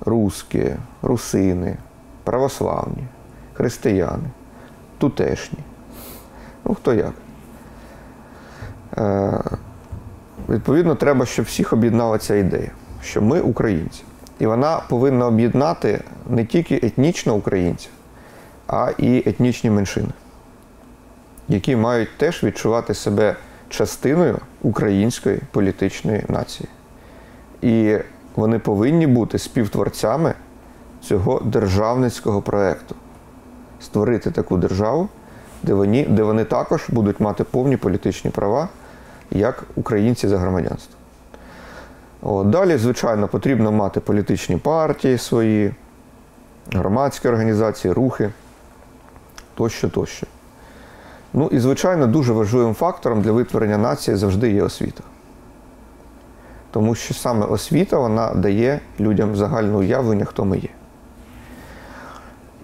русські, 0.00 0.72
русини, 1.02 1.76
православні, 2.24 3.04
християни, 3.54 4.30
тутешні. 4.98 5.58
Ну, 6.64 6.74
хто 6.74 6.94
як. 6.94 7.12
Е, 8.96 9.40
відповідно, 10.48 10.94
треба, 10.94 11.26
щоб 11.26 11.44
всіх 11.44 11.72
об'єднала 11.72 12.18
ця 12.18 12.34
ідея, 12.34 12.70
що 13.02 13.22
ми 13.22 13.40
українці. 13.40 14.02
І 14.38 14.46
вона 14.46 14.82
повинна 14.88 15.26
об'єднати 15.26 16.00
не 16.28 16.44
тільки 16.44 16.74
етнічно 16.82 17.34
українців, 17.34 17.90
а 18.66 18.90
і 18.98 19.22
етнічні 19.26 19.70
меншини, 19.70 20.12
які 21.52 21.76
мають 21.76 22.16
теж 22.16 22.44
відчувати 22.44 22.94
себе 22.94 23.36
частиною 23.68 24.38
української 24.62 25.40
політичної 25.50 26.24
нації. 26.28 26.68
І 27.62 27.98
вони 28.36 28.58
повинні 28.58 29.06
бути 29.06 29.38
співтворцями 29.38 30.34
цього 31.00 31.40
державницького 31.40 32.42
проєкту. 32.42 32.94
Створити 33.80 34.30
таку 34.30 34.56
державу, 34.56 35.08
де 35.62 35.74
вони, 35.74 36.06
де 36.08 36.22
вони 36.22 36.44
також 36.44 36.84
будуть 36.88 37.20
мати 37.20 37.44
повні 37.44 37.76
політичні 37.76 38.30
права, 38.30 38.68
як 39.30 39.64
українці 39.76 40.28
за 40.28 40.38
громадянство. 40.38 40.96
От. 42.22 42.50
Далі, 42.50 42.76
звичайно, 42.76 43.28
потрібно 43.28 43.72
мати 43.72 44.00
політичні 44.00 44.56
партії 44.56 45.18
свої, 45.18 45.74
громадські 46.72 47.28
організації, 47.28 47.94
рухи 47.94 48.30
тощо, 49.54 49.88
тощо. 49.88 50.26
Ну 51.34 51.48
і, 51.52 51.58
звичайно, 51.58 52.06
дуже 52.06 52.32
важливим 52.32 52.74
фактором 52.74 53.22
для 53.22 53.32
витворення 53.32 53.78
нації 53.78 54.16
завжди 54.16 54.52
є 54.52 54.62
освіта. 54.62 55.02
Тому 56.70 56.94
що 56.94 57.14
саме 57.14 57.46
освіта 57.46 57.98
вона 57.98 58.34
дає 58.34 58.80
людям 59.00 59.36
загальне 59.36 59.76
уявлення, 59.76 60.24
хто 60.24 60.44
ми 60.44 60.58
є. 60.58 60.68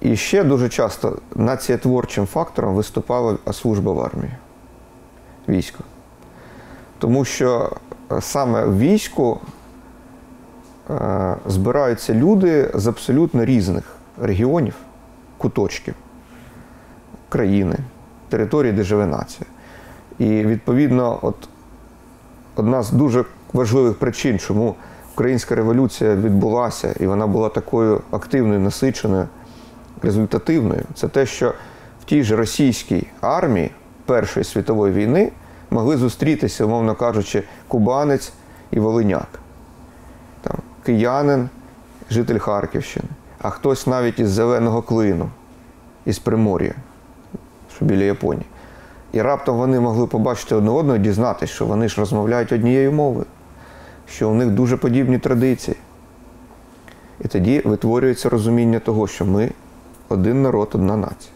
І 0.01 0.17
ще 0.17 0.45
дуже 0.45 0.69
часто 0.69 1.19
націєтворчим 1.35 2.27
фактором 2.27 2.75
виступала 2.75 3.39
служба 3.53 3.93
в 3.93 4.01
армії, 4.01 4.33
військо. 5.49 5.85
Тому 6.99 7.25
що 7.25 7.73
е, 8.13 8.21
саме 8.21 8.65
в 8.65 8.79
війську 8.79 9.41
е, 10.91 11.37
збираються 11.47 12.15
люди 12.15 12.71
з 12.75 12.87
абсолютно 12.87 13.45
різних 13.45 13.97
регіонів, 14.21 14.75
куточків 15.39 15.95
країни, 17.29 17.77
території, 18.29 18.73
де 18.73 18.83
живе 18.83 19.07
нація. 19.07 19.47
І 20.19 20.27
відповідно, 20.27 21.19
от 21.23 21.49
одна 22.57 22.83
з 22.83 22.91
дуже 22.91 23.25
важливих 23.53 23.99
причин, 23.99 24.39
чому 24.39 24.75
українська 25.15 25.55
революція 25.55 26.15
відбулася, 26.15 26.95
і 27.01 27.07
вона 27.07 27.27
була 27.27 27.49
такою 27.49 28.01
активною, 28.11 28.61
насиченою, 28.61 29.29
результативною, 30.03 30.83
це 30.95 31.09
те, 31.09 31.27
що 31.27 31.55
в 32.03 32.05
тій 32.05 32.23
же 32.23 32.37
російській 32.37 33.07
армії 33.21 33.71
Першої 34.07 34.45
світової 34.45 34.93
війни 34.95 35.33
могли 35.71 35.97
зустрітися, 35.97 36.65
умовно 36.65 36.95
кажучи, 36.95 37.43
кубанець 37.69 38.33
і 38.71 38.81
волиняк, 38.81 39.29
там, 40.41 40.57
киянин, 40.85 41.49
житель 42.11 42.39
Харківщини, 42.39 43.09
а 43.43 43.51
хтось 43.51 43.87
навіть 43.87 44.21
із 44.21 44.31
Зеленого 44.31 44.83
клину, 44.83 45.31
із 46.07 46.19
Примор'я, 46.19 46.75
біля 47.85 48.05
Японії. 48.05 48.47
І 49.13 49.23
раптом 49.23 49.57
вони 49.57 49.81
могли 49.81 50.07
побачити 50.07 50.55
одне 50.55 50.71
одного 50.71 50.97
і 50.97 50.99
дізнатися, 50.99 51.53
що 51.53 51.67
вони 51.67 51.89
ж 51.89 52.01
розмовляють 52.01 52.53
однією 52.53 52.93
мовою, 52.93 53.27
що 54.07 54.31
у 54.31 54.35
них 54.35 54.51
дуже 54.51 54.77
подібні 54.77 55.19
традиції. 55.19 55.77
І 57.25 57.29
тоді 57.29 57.63
витворюється 57.65 58.29
розуміння 58.29 58.79
того, 58.79 59.07
що 59.07 59.25
ми 59.25 59.51
один 60.09 60.43
народ, 60.43 60.71
одна 60.75 60.97
нація. 60.97 61.33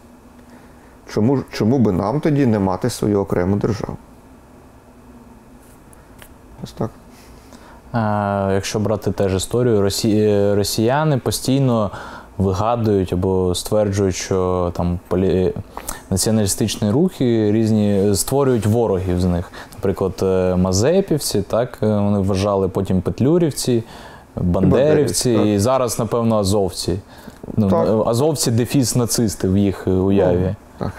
Чому, 1.09 1.43
чому 1.51 1.79
би 1.79 1.91
нам 1.91 2.19
тоді 2.19 2.45
не 2.45 2.59
мати 2.59 2.89
свою 2.89 3.19
окрему 3.19 3.55
державу? 3.55 3.97
Ось 6.63 6.73
так. 6.73 6.89
Якщо 8.53 8.79
брати 8.79 9.11
теж 9.11 9.35
історію, 9.35 9.89
е, 10.05 10.55
росіяни 10.55 11.17
постійно 11.17 11.91
вигадують 12.37 13.13
або 13.13 13.55
стверджують, 13.55 14.15
що 14.15 14.71
там 14.75 14.99
полі... 15.07 15.53
націоналістичні 16.09 16.91
рухи 16.91 17.51
різні 17.51 18.15
створюють 18.15 18.65
ворогів 18.65 19.21
з 19.21 19.25
них. 19.25 19.51
Наприклад, 19.75 20.13
е, 20.21 20.55
Мазепівці, 20.55 21.41
так 21.41 21.77
е, 21.83 21.85
вони 21.87 22.19
вважали 22.19 22.67
потім 22.67 23.01
петлюрівці, 23.01 23.83
бандерівці, 24.35 24.69
Бандерівці, 24.69 25.31
і 25.31 25.59
зараз, 25.59 25.99
напевно, 25.99 26.37
азовці. 26.37 26.99
Ну, 27.57 27.69
Так. 27.69 27.87
е, 27.87 28.09
азовці 28.09 28.51
дефіс 28.51 28.95
нацисти 28.95 29.47
в 29.49 29.57
їх 29.57 29.87
е, 29.87 29.91
уяві. 29.91 30.55
Так. 30.77 30.91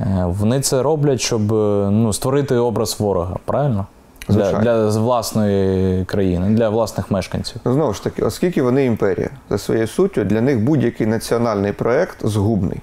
Е, 0.00 0.24
Вони 0.38 0.60
це 0.60 0.82
роблять, 0.82 1.20
щоб 1.20 1.52
е, 1.54 1.88
ну, 1.90 2.12
створити 2.12 2.56
образ 2.56 3.00
ворога, 3.00 3.36
правильно? 3.44 3.86
Для, 4.28 4.34
Звичайно. 4.34 4.60
для 4.60 5.00
власної 5.00 6.04
країни, 6.04 6.50
для 6.50 6.68
власних 6.68 7.10
мешканців. 7.10 7.60
Ну, 7.64 7.72
знову 7.72 7.94
ж 7.94 8.04
таки, 8.04 8.22
оскільки 8.22 8.62
вони 8.62 8.84
імперія 8.84 9.30
за 9.50 9.58
своєю 9.58 9.86
суттю, 9.86 10.24
для 10.24 10.40
них 10.40 10.60
будь-який 10.60 11.06
національний 11.06 11.72
проєкт 11.72 12.26
згубний, 12.26 12.80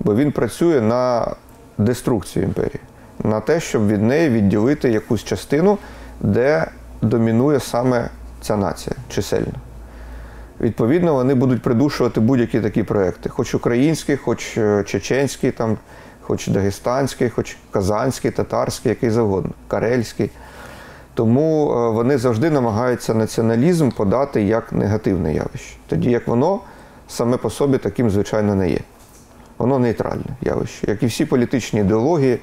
бо 0.00 0.14
він 0.14 0.32
працює 0.32 0.80
на 0.80 1.34
деструкцію 1.78 2.44
імперії, 2.44 2.80
на 3.24 3.40
те, 3.40 3.60
щоб 3.60 3.88
від 3.88 4.02
неї 4.02 4.28
відділити 4.30 4.90
якусь 4.90 5.24
частину, 5.24 5.78
де 6.20 6.66
домінує 7.02 7.60
саме 7.60 8.08
ця 8.40 8.56
нація 8.56 8.96
чисельно. 9.08 9.52
Відповідно, 10.60 11.14
вони 11.14 11.34
будуть 11.34 11.62
придушувати 11.62 12.20
будь-які 12.20 12.60
такі 12.60 12.82
проекти, 12.82 13.28
хоч 13.28 13.54
український, 13.54 14.16
хоч 14.16 14.58
е, 14.58 14.84
чеченський, 14.86 15.50
там, 15.50 15.78
хоч 16.20 16.48
дагестанський, 16.48 17.30
хоч 17.30 17.56
казанський, 17.70 18.30
татарський, 18.30 18.88
який 18.88 19.10
завгодно, 19.10 19.50
карельський. 19.68 20.30
Тому 21.18 21.72
е, 21.72 21.90
вони 21.90 22.18
завжди 22.18 22.50
намагаються 22.50 23.14
націоналізм 23.14 23.90
подати 23.90 24.42
як 24.42 24.72
негативне 24.72 25.34
явище, 25.34 25.76
тоді 25.86 26.10
як 26.10 26.28
воно 26.28 26.60
саме 27.08 27.36
по 27.36 27.50
собі 27.50 27.78
таким, 27.78 28.10
звичайно, 28.10 28.54
не 28.54 28.70
є. 28.70 28.78
воно 29.58 29.78
нейтральне 29.78 30.24
явище. 30.40 30.90
Як 30.90 31.02
і 31.02 31.06
всі 31.06 31.24
політичні 31.24 31.80
ідеології, 31.80 32.38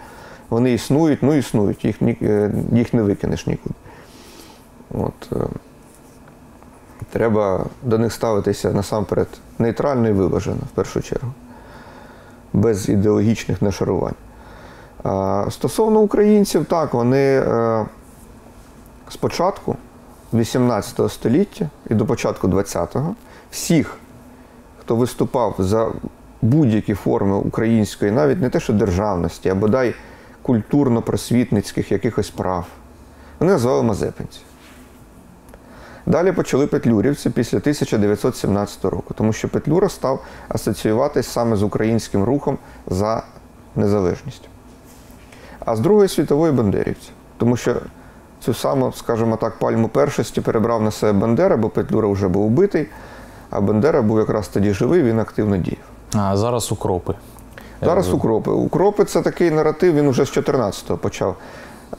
вони 0.50 0.74
існують, 0.74 1.20
ну 1.22 1.34
існують, 1.34 1.86
їх, 1.86 2.02
е, 2.02 2.52
їх 2.72 2.94
не 2.94 3.02
викинеш 3.02 3.48
нікуди. 3.48 3.76
От, 4.94 5.32
е, 5.34 5.46
треба 7.12 7.66
до 7.84 7.98
них 7.98 8.14
ставитися 8.14 8.72
насамперед 8.72 9.28
нейтрально 9.60 10.10
і 10.10 10.12
виважено, 10.12 10.62
в 10.72 10.76
першу 10.76 11.02
чергу, 11.02 11.32
без 12.54 12.90
ідеологічних 12.90 13.62
нашарувань. 13.62 14.16
Стосовно 15.50 16.00
українців, 16.00 16.66
так, 16.66 16.94
вони 16.94 17.44
е, 19.08 19.12
спочатку 19.12 19.76
18 20.34 21.12
століття 21.12 21.70
і 21.90 21.94
до 21.94 22.06
початку 22.06 22.48
20-го 22.48 23.16
всіх, 23.52 23.98
хто 24.80 24.96
виступав 24.96 25.56
за 25.60 25.92
будь-які 26.42 26.94
форми 26.94 27.36
української, 27.36 28.12
навіть 28.12 28.42
не 28.42 28.50
те, 28.50 28.60
що 28.60 28.74
державності, 28.74 29.50
а 29.50 29.56
бодай 29.56 29.96
культурно-просвітницьких 30.44 31.92
якихось 31.92 32.30
прав, 32.30 32.66
вони 33.40 33.52
називали 33.52 33.84
мазепинці. 33.84 34.40
Далі 36.06 36.32
почали 36.32 36.68
петлюрівці 36.68 37.30
після 37.30 37.58
1917 37.58 38.86
року, 38.86 39.14
тому 39.18 39.34
що 39.34 39.50
Петлюра 39.50 39.90
став 39.90 40.24
асоціюватись 40.48 41.28
саме 41.28 41.56
з 41.56 41.64
українським 41.64 42.24
рухом 42.24 42.58
за 42.88 43.24
незалежність. 43.76 44.50
А 45.66 45.76
з 45.76 45.80
Другої 45.80 46.10
світової 46.10 46.54
бандерівці, 46.54 47.10
тому 47.38 47.58
що 47.58 47.76
цю 48.46 48.54
саму, 48.54 48.94
скажімо 48.96 49.38
так, 49.38 49.60
пальму 49.60 49.88
першості 49.88 50.42
перебрав 50.42 50.82
на 50.82 50.92
себе 50.92 51.20
Бандера, 51.20 51.58
бо 51.58 51.70
Петлюра 51.70 52.08
вже 52.08 52.28
був 52.28 52.46
убитий, 52.46 52.88
а 53.50 53.62
Бандера 53.62 54.02
був 54.02 54.20
якраз 54.20 54.48
тоді 54.48 54.74
живий, 54.74 55.04
він 55.04 55.20
активно 55.20 55.58
діяв. 55.58 55.80
А 56.14 56.38
зараз 56.38 56.72
укропи. 56.72 57.14
Зараз 57.82 58.14
укропи. 58.14 58.52
Укропи 58.52 59.06
це 59.06 59.22
такий 59.22 59.52
наратив, 59.52 59.94
він 59.94 60.10
вже 60.10 60.26
з 60.26 60.38
14-го 60.38 60.98
почав 60.98 61.36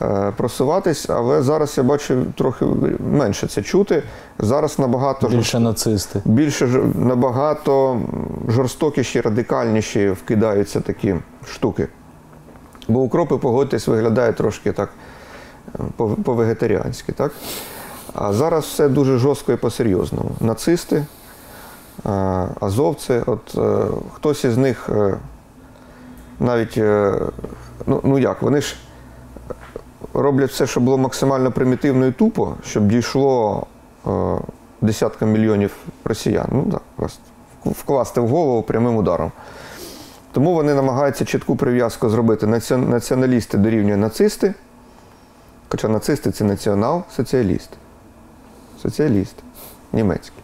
е, 0.02 0.32
просуватись, 0.36 1.10
але 1.10 1.42
зараз 1.42 1.78
я 1.78 1.84
бачу 1.84 2.24
трохи 2.36 2.64
менше 3.12 3.46
це 3.46 3.62
чути. 3.62 4.02
Зараз 4.38 4.78
набагато 4.78 5.28
Більше 5.28 5.60
нацисти. 5.60 6.22
більше 6.24 6.66
набагато 6.94 8.00
жорстокіші, 8.48 9.20
радикальніші 9.20 10.10
вкидаються 10.10 10.80
такі 10.80 11.14
штуки. 11.46 11.88
Бо 12.88 13.00
укропи, 13.00 13.36
погодьтесь, 13.36 13.88
виглядає 13.88 14.32
трошки 14.32 14.72
так 14.72 14.88
е, 14.88 15.05
по-вегетаріанськи, 16.24 17.12
так? 17.12 17.32
А 18.14 18.32
зараз 18.32 18.64
все 18.64 18.88
дуже 18.88 19.18
жорстко 19.18 19.52
і 19.52 19.56
по-серйозному. 19.56 20.30
Нацисти, 20.40 21.04
азовці, 22.60 23.22
от 23.26 23.54
е, 23.58 23.86
хтось 24.14 24.44
із 24.44 24.56
них 24.56 24.88
е, 24.88 25.18
навіть, 26.40 26.78
е, 26.78 27.14
ну, 27.86 28.00
ну 28.04 28.18
як, 28.18 28.42
вони 28.42 28.60
ж 28.60 28.76
роблять 30.14 30.50
все, 30.50 30.66
щоб 30.66 30.82
було 30.82 30.98
максимально 30.98 31.52
примітивно 31.52 32.06
і 32.06 32.12
тупо, 32.12 32.54
щоб 32.64 32.88
дійшло 32.88 33.66
десяткам 34.80 35.32
мільйонів 35.32 35.76
росіян. 36.04 36.46
Ну 36.52 36.66
так, 36.72 37.10
вкласти 37.64 38.20
в 38.20 38.28
голову 38.28 38.62
прямим 38.62 38.96
ударом. 38.96 39.32
Тому 40.32 40.54
вони 40.54 40.74
намагаються 40.74 41.24
чітку 41.24 41.56
прив'язку 41.56 42.08
зробити. 42.08 42.46
Наці- 42.46 42.88
Націоналісти 42.88 43.58
дорівнює 43.58 43.96
нацисти, 43.96 44.54
хоча 45.68 45.88
нацисти 45.88 46.30
це 46.30 46.44
націонал-соціаліст. 46.44 47.68
Соціаліст 48.82 49.34
німецький. 49.92 50.42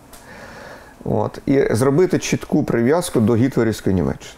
От. 1.05 1.39
І 1.47 1.67
зробити 1.71 2.19
чітку 2.19 2.65
прив'язку 2.65 3.21
до 3.21 3.37
гітлерівської 3.37 3.95
Німеччини. 3.95 4.35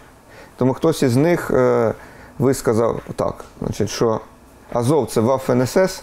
Тому 0.56 0.74
хтось 0.74 1.02
із 1.02 1.16
них 1.16 1.50
е, 1.50 1.94
висказав 2.38 3.00
так, 3.16 3.44
значить, 3.60 3.90
що 3.90 4.20
Азов 4.72 5.06
це 5.10 5.20
Waffen-СС, 5.20 6.02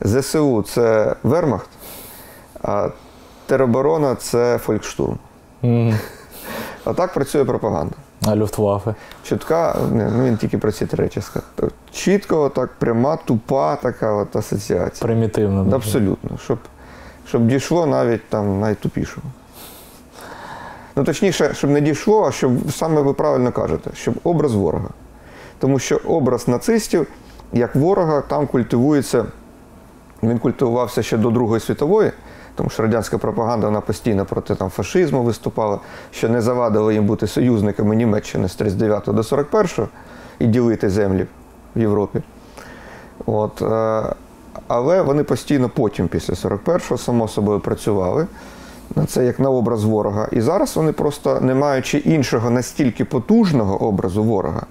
ЗСУ 0.00 0.62
це 0.62 1.16
Вермахт, 1.22 1.68
а 2.62 2.88
тероборона 3.46 4.14
це 4.14 4.58
Фолькштурм. 4.58 5.18
Мгм. 5.62 5.98
А 6.84 6.92
так 6.92 7.14
працює 7.14 7.44
пропаганда. 7.44 7.94
А 8.26 8.36
Люфтваффе. 8.36 8.94
Чітка, 9.22 9.76
не, 9.92 10.10
ну 10.10 10.24
він 10.24 10.36
тільки 10.36 10.58
про 10.58 10.72
ці 10.72 10.86
три 10.86 11.04
речі 11.04 11.20
сказав. 11.20 11.70
Чітко, 11.92 12.48
так, 12.48 12.70
пряма, 12.78 13.16
тупа 13.16 13.76
така 13.76 14.12
от 14.12 14.36
асоціація. 14.36 15.06
Примітивно. 15.06 15.64
дуже. 15.64 15.76
Абсолютно. 15.76 16.38
Щоб, 16.44 16.58
щоб 17.28 17.46
дійшло 17.46 17.86
навіть 17.86 18.28
там 18.28 18.60
найтупішого. 18.60 19.26
Ну, 20.96 21.04
точніше, 21.04 21.54
щоб 21.54 21.70
не 21.70 21.80
дійшло, 21.80 22.24
а 22.28 22.32
щоб 22.32 22.52
саме 22.72 23.00
ви 23.00 23.12
правильно 23.14 23.52
кажете, 23.52 23.90
щоб 23.94 24.14
образ 24.24 24.54
ворога. 24.54 24.88
Тому 25.58 25.78
що 25.78 26.00
образ 26.04 26.48
нацистів, 26.48 27.06
як 27.52 27.74
ворога, 27.74 28.20
там 28.20 28.46
культивується, 28.46 29.24
він 30.22 30.38
культивувався 30.38 31.02
ще 31.02 31.16
до 31.16 31.30
Другої 31.30 31.60
світової, 31.60 32.12
тому 32.54 32.70
що 32.70 32.82
радянська 32.82 33.18
пропаганда 33.18 33.66
вона 33.66 33.80
постійно 33.80 34.24
проти 34.24 34.54
там, 34.54 34.70
фашизму 34.70 35.22
виступала, 35.22 35.78
що 36.10 36.28
не 36.28 36.40
завадило 36.40 36.92
їм 36.92 37.06
бути 37.06 37.26
союзниками 37.26 37.96
Німеччини 37.96 38.48
з 38.48 38.54
39 38.54 39.04
до 39.06 39.22
41 39.22 39.88
і 40.38 40.46
ділити 40.46 40.90
землі 40.90 41.26
в 41.76 41.80
Європі. 41.80 42.22
От, 43.26 43.62
е, 43.62 44.02
але 44.68 45.02
вони 45.02 45.24
постійно 45.24 45.68
потім, 45.68 46.08
після 46.08 46.34
41-го, 46.34 46.98
само 46.98 47.28
собою 47.28 47.60
працювали 47.60 48.26
на 48.96 49.06
це 49.06 49.24
як 49.24 49.40
на 49.40 49.50
образ 49.50 49.84
ворога. 49.84 50.28
І 50.32 50.40
зараз 50.40 50.76
вони 50.76 50.92
просто, 50.92 51.40
не 51.40 51.54
маючи 51.54 51.98
іншого 51.98 52.50
настільки 52.50 53.04
потужного 53.04 53.82
образу 53.82 54.24
ворога, 54.24 54.66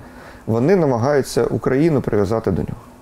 вони 0.47 0.75
намагаються 0.75 1.45
Україну 1.45 2.01
прив'язати 2.01 2.51
до 2.51 2.61
нього. 2.61 2.92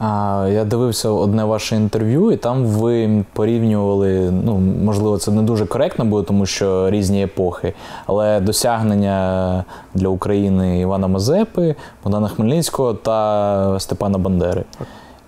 Я 0.00 0.64
дивився 0.64 1.08
одне 1.08 1.44
ваше 1.44 1.76
інтерв'ю, 1.76 2.32
і 2.32 2.36
там 2.36 2.64
ви 2.66 3.24
порівнювали, 3.32 4.30
ну, 4.44 4.58
можливо, 4.84 5.18
це 5.18 5.30
не 5.30 5.42
дуже 5.42 5.66
коректно 5.66 6.04
буде, 6.04 6.26
тому 6.26 6.46
що 6.46 6.90
різні 6.90 7.22
епохи, 7.22 7.74
але 8.06 8.40
досягнення 8.40 9.64
для 9.94 10.08
України 10.08 10.80
Івана 10.80 11.08
Мазепи, 11.08 11.74
Богдана 12.04 12.28
Хмельницького 12.28 12.94
та 12.94 13.76
Степана 13.80 14.18
Бандери. 14.18 14.64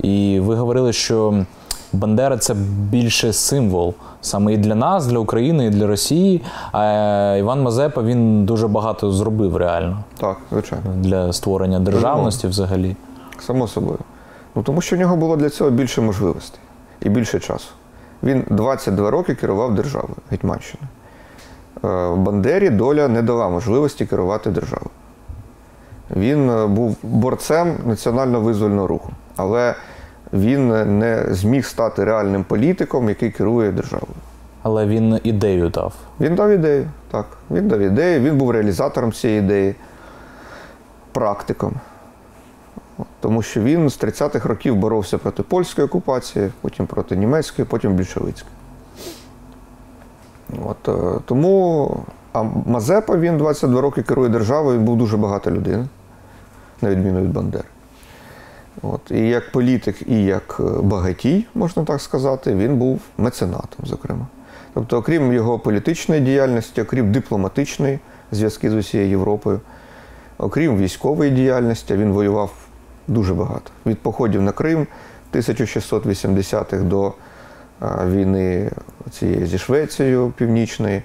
І 0.02 0.40
ви 0.42 0.54
говорили, 0.54 0.92
що 0.92 1.44
Бандера 1.92 2.38
це 2.38 2.54
більше 2.90 3.32
символ 3.32 3.94
саме 4.20 4.52
і 4.52 4.56
для 4.56 4.74
нас, 4.74 5.06
для 5.06 5.18
України, 5.18 5.66
і 5.66 5.70
для 5.70 5.86
Росії. 5.86 6.42
А 6.72 7.36
Іван 7.38 7.62
Мазепа 7.62 8.02
він 8.02 8.44
дуже 8.44 8.68
багато 8.68 9.12
зробив 9.12 9.56
реально 9.56 9.98
Так, 10.16 10.36
звичайно. 10.52 10.84
для 10.96 11.32
створення 11.32 11.80
державності 11.80 12.46
взагалі. 12.46 12.96
Само 13.40 13.68
собою. 13.68 13.98
Ну, 14.56 14.62
тому 14.62 14.80
що 14.80 14.96
в 14.96 14.98
нього 14.98 15.16
було 15.16 15.36
для 15.36 15.50
цього 15.50 15.70
більше 15.70 16.00
можливостей 16.00 16.60
і 17.00 17.08
більше 17.08 17.40
часу. 17.40 17.68
Він 18.22 18.44
22 18.50 19.10
роки 19.10 19.34
керував 19.34 19.74
державою 19.74 20.14
Гетьманщиною. 20.30 20.88
Е, 21.84 22.16
Бандері 22.16 22.70
доля 22.70 23.08
не 23.08 23.22
дала 23.22 23.48
можливості 23.48 24.06
керувати 24.06 24.50
державою. 24.50 24.90
Він 26.16 26.50
е, 26.50 26.66
був 26.66 26.96
борцем 27.02 27.76
національно-визвольного 27.86 28.86
руху, 28.86 29.10
але 29.36 29.74
він 30.32 30.98
не 30.98 31.26
зміг 31.30 31.66
стати 31.66 32.04
реальним 32.04 32.44
політиком, 32.44 33.08
який 33.08 33.30
керує 33.30 33.72
державою. 33.72 34.14
Але 34.62 34.86
він 34.86 35.20
ідею 35.24 35.68
дав. 35.68 35.92
Він 36.20 36.34
дав 36.34 36.50
ідею, 36.50 36.90
так. 37.10 37.26
Він 37.50 37.68
дав 37.68 37.80
ідею, 37.80 38.20
він 38.20 38.38
був 38.38 38.50
реалізатором 38.50 39.12
цієї 39.12 39.38
ідеї, 39.38 39.74
практиком. 41.12 41.72
Тому 43.20 43.42
що 43.42 43.60
він 43.60 43.90
з 43.90 44.02
30-х 44.02 44.48
років 44.48 44.76
боровся 44.76 45.18
проти 45.18 45.42
польської 45.42 45.86
окупації, 45.86 46.50
потім 46.60 46.86
проти 46.86 47.16
німецької, 47.16 47.68
потім 47.70 47.94
більшовицької. 47.94 48.52
От, 50.64 50.88
е, 50.88 51.20
тому 51.24 51.90
а 52.36 52.42
Мазепа 52.66 53.16
він 53.16 53.38
22 53.38 53.80
роки 53.80 54.02
керує 54.02 54.28
державою, 54.28 54.78
він 54.78 54.84
був 54.84 54.96
дуже 54.96 55.16
багата 55.16 55.50
людина, 55.50 55.86
на 56.82 56.90
відміну 56.90 57.20
від 57.20 57.32
Бандери. 57.32 57.64
От, 58.82 59.00
і 59.10 59.28
як 59.28 59.52
політик, 59.52 59.96
і 60.06 60.24
як 60.24 60.56
е, 60.60 60.62
багатій, 60.82 61.46
можна 61.54 61.84
так 61.84 62.00
сказати, 62.00 62.54
він 62.54 62.76
був 62.76 63.00
меценатом, 63.18 63.86
зокрема. 63.86 64.26
Тобто, 64.74 64.98
окрім 64.98 65.32
його 65.32 65.58
політичної 65.58 66.20
діяльності, 66.20 66.82
окрім 66.82 67.12
дипломатичної 67.12 67.98
зв'язки 68.32 68.70
з 68.70 68.74
усією 68.74 69.10
Європою, 69.10 69.60
окрім 70.38 70.78
військової 70.78 71.30
діяльності, 71.30 71.94
він 71.94 72.12
воював 72.12 72.52
дуже 73.08 73.34
багато. 73.34 73.70
Від 73.86 73.98
походів 73.98 74.42
на 74.42 74.52
Крим 74.52 74.86
1680-х 75.32 76.82
до 76.82 77.12
війни 77.82 78.70
цієї 79.10 79.46
зі 79.46 79.58
Швецією 79.58 80.32
Північної, 80.36 81.02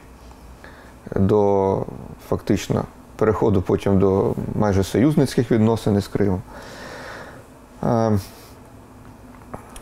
до 1.16 1.86
фактично 2.30 2.86
переходу 3.16 3.62
потім 3.62 4.00
до 4.00 4.34
майже 4.56 4.84
союзницьких 4.84 5.52
відносин 5.52 5.98
із 5.98 6.08
Кримом. 6.08 6.42
Е, 7.84 8.20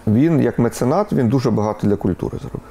Він, 0.07 0.41
як 0.41 0.59
меценат, 0.59 1.13
він 1.13 1.29
дуже 1.29 1.51
багато 1.51 1.87
для 1.87 1.95
культури 1.95 2.37
зробив. 2.37 2.61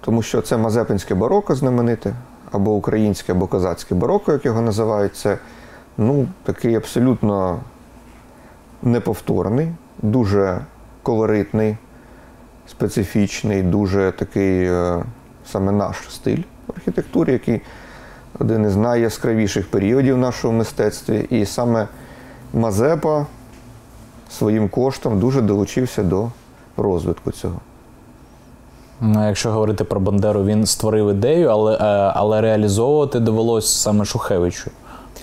Тому 0.00 0.22
що 0.22 0.42
це 0.42 0.56
Мазепинське 0.56 1.14
бароко 1.14 1.54
знамените, 1.54 2.14
або 2.52 2.72
українське, 2.72 3.32
або 3.32 3.46
козацьке 3.46 3.94
бароко, 3.94 4.32
як 4.32 4.44
його 4.44 4.60
називають, 4.60 5.16
це 5.16 5.38
ну, 5.98 6.28
такий 6.42 6.74
абсолютно 6.74 7.60
неповторний, 8.82 9.72
дуже 10.02 10.60
колоритний, 11.02 11.76
специфічний, 12.66 13.62
дуже 13.62 14.12
такий 14.18 14.64
е, 14.64 15.04
саме 15.46 15.72
наш 15.72 15.96
стиль 16.08 16.42
в 16.66 16.72
архітектурі, 16.76 17.32
який 17.32 17.60
один 18.38 18.64
із 18.64 18.76
найяскравіших 18.76 19.70
періодів 19.70 20.14
в 20.14 20.18
нашому 20.18 20.58
мистецтві. 20.58 21.26
І 21.30 21.46
саме 21.46 21.88
Мазепа 22.54 23.26
своїм 24.30 24.68
коштом 24.68 25.20
дуже 25.20 25.40
долучився 25.40 26.02
до 26.02 26.30
розвитку 26.76 27.30
цього. 27.30 27.60
Ну, 29.00 29.26
якщо 29.26 29.50
говорити 29.50 29.84
про 29.84 30.00
Бандеру, 30.00 30.44
він 30.44 30.66
створив 30.66 31.10
ідею, 31.10 31.48
але, 31.48 31.74
е, 31.74 32.12
але 32.14 32.40
реалізовувати 32.40 33.20
довелось 33.20 33.80
саме 33.80 34.04
Шухевичу. 34.04 34.70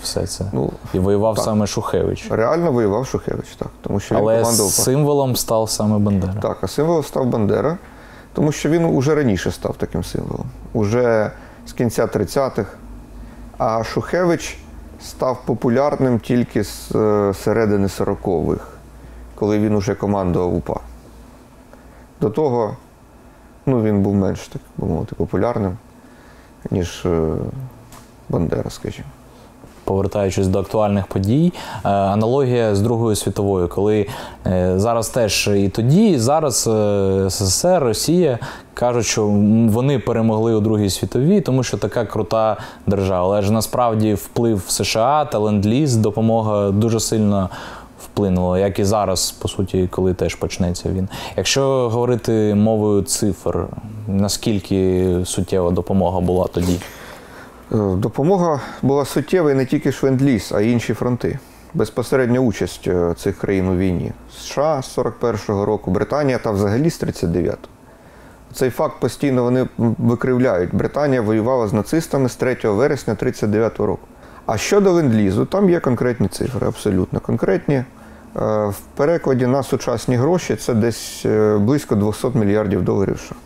Все 0.02 0.26
це. 0.26 0.44
Ну, 0.52 0.70
І 0.94 0.98
воював 0.98 1.34
так. 1.34 1.44
саме 1.44 1.66
Шухевич. 1.66 2.26
Реально 2.30 2.72
воював 2.72 3.06
Шухевич, 3.06 3.46
так. 3.58 3.68
Тому 3.80 4.00
що 4.00 4.14
він 4.14 4.22
Але 4.22 4.42
командував. 4.42 4.72
символом 4.72 5.36
став 5.36 5.70
саме 5.70 5.98
Бандера. 5.98 6.34
Так, 6.42 6.58
а 6.60 6.68
символом 6.68 7.04
став 7.04 7.26
Бандера, 7.26 7.78
тому 8.32 8.52
що 8.52 8.68
він 8.68 8.84
уже 8.84 9.14
раніше 9.14 9.50
став 9.50 9.76
таким 9.76 10.04
символом. 10.04 10.46
Уже 10.72 11.30
з 11.66 11.72
кінця 11.72 12.06
30-х. 12.06 12.64
А 13.58 13.84
Шухевич 13.84 14.58
став 15.00 15.38
популярним 15.44 16.20
тільки 16.20 16.64
з 16.64 16.92
е, 16.94 17.34
середини 17.34 17.86
40-х, 17.86 18.64
коли 19.34 19.58
він 19.58 19.74
уже 19.74 19.94
командував 19.94 20.54
УПА. 20.54 20.80
До 22.20 22.30
того 22.30 22.76
ну, 23.66 23.82
він 23.82 24.02
був 24.02 24.14
менш, 24.14 24.48
так 24.48 24.62
би 24.76 24.88
мовити, 24.88 25.14
популярним, 25.14 25.76
ніж 26.70 27.06
е, 27.06 27.36
Бандера, 28.28 28.70
скажімо. 28.70 29.08
Повертаючись 29.88 30.46
до 30.46 30.58
актуальних 30.58 31.06
подій, 31.06 31.52
е, 31.84 31.88
аналогія 31.88 32.74
з 32.74 32.80
Другою 32.80 33.16
світовою, 33.16 33.68
коли 33.68 34.06
е, 34.46 34.72
зараз 34.76 35.08
теж 35.08 35.50
і 35.56 35.68
тоді, 35.68 36.10
і 36.10 36.18
зараз 36.18 36.66
е, 36.66 37.30
СССР, 37.30 37.82
Росія 37.82 38.38
кажуть, 38.74 39.06
що 39.06 39.26
вони 39.68 39.98
перемогли 39.98 40.54
у 40.54 40.60
Другій 40.60 40.90
світовій, 40.90 41.40
тому 41.40 41.62
що 41.62 41.76
така 41.76 42.04
крута 42.04 42.56
держава. 42.86 43.26
Але 43.28 43.42
ж 43.42 43.52
насправді 43.52 44.14
вплив 44.14 44.62
США 44.68 45.24
та 45.24 45.38
ленд-ліз, 45.38 45.96
допомога 45.96 46.70
дуже 46.70 47.00
сильно. 47.00 47.50
Вплинуло, 48.04 48.58
як 48.58 48.78
і 48.78 48.84
зараз, 48.84 49.30
по 49.30 49.48
суті, 49.48 49.88
коли 49.90 50.14
теж 50.14 50.34
почнеться 50.34 50.88
він. 50.88 51.08
Якщо 51.36 51.88
говорити 51.88 52.54
мовою 52.54 53.02
цифр, 53.02 53.66
наскільки 54.08 55.06
суттєва 55.24 55.70
допомога 55.70 56.20
була 56.20 56.46
тоді? 56.46 56.78
Е, 57.72 57.76
Допомога 57.76 58.60
була 58.82 59.04
суттєва 59.04 59.50
і 59.50 59.54
не 59.54 59.66
тільки 59.66 59.92
Швендліс, 59.92 60.52
а 60.52 60.60
й 60.60 60.72
інші 60.72 60.94
фронти. 60.94 61.38
Безпосередня 61.74 62.40
участь 62.40 62.86
е, 62.88 63.14
цих 63.18 63.38
країн 63.38 63.68
у 63.68 63.76
війні. 63.76 64.12
США 64.38 64.82
з 64.82 64.98
41-го 64.98 65.64
року, 65.64 65.90
Британія 65.90 66.38
та 66.38 66.50
взагалі 66.50 66.90
з 66.90 67.02
39-го. 67.02 67.56
Цей 68.52 68.70
факт 68.70 69.00
постійно 69.00 69.42
вони 69.42 69.68
викривляють. 69.78 70.74
Британія 70.74 71.22
воювала 71.22 71.68
з 71.68 71.72
нацистами 71.72 72.28
з 72.28 72.36
3 72.36 72.56
вересня 72.64 73.14
39-го 73.14 73.86
року. 73.86 74.08
А 74.46 74.56
щодо 74.56 74.92
ленд-лізу, 74.92 75.46
там 75.46 75.70
є 75.70 75.80
конкретні 75.80 76.28
цифри, 76.28 76.66
абсолютно 76.66 77.20
конкретні. 77.20 77.74
Е, 77.74 77.84
В 78.66 78.76
перекладі 78.96 79.46
на 79.46 79.62
сучасні 79.62 80.16
гроші 80.16 80.56
це 80.56 80.74
десь 80.74 81.26
близько 81.58 81.94
200 81.94 82.26
мільярдів 82.34 82.82
доларів 82.82 83.20
США, 83.20 83.36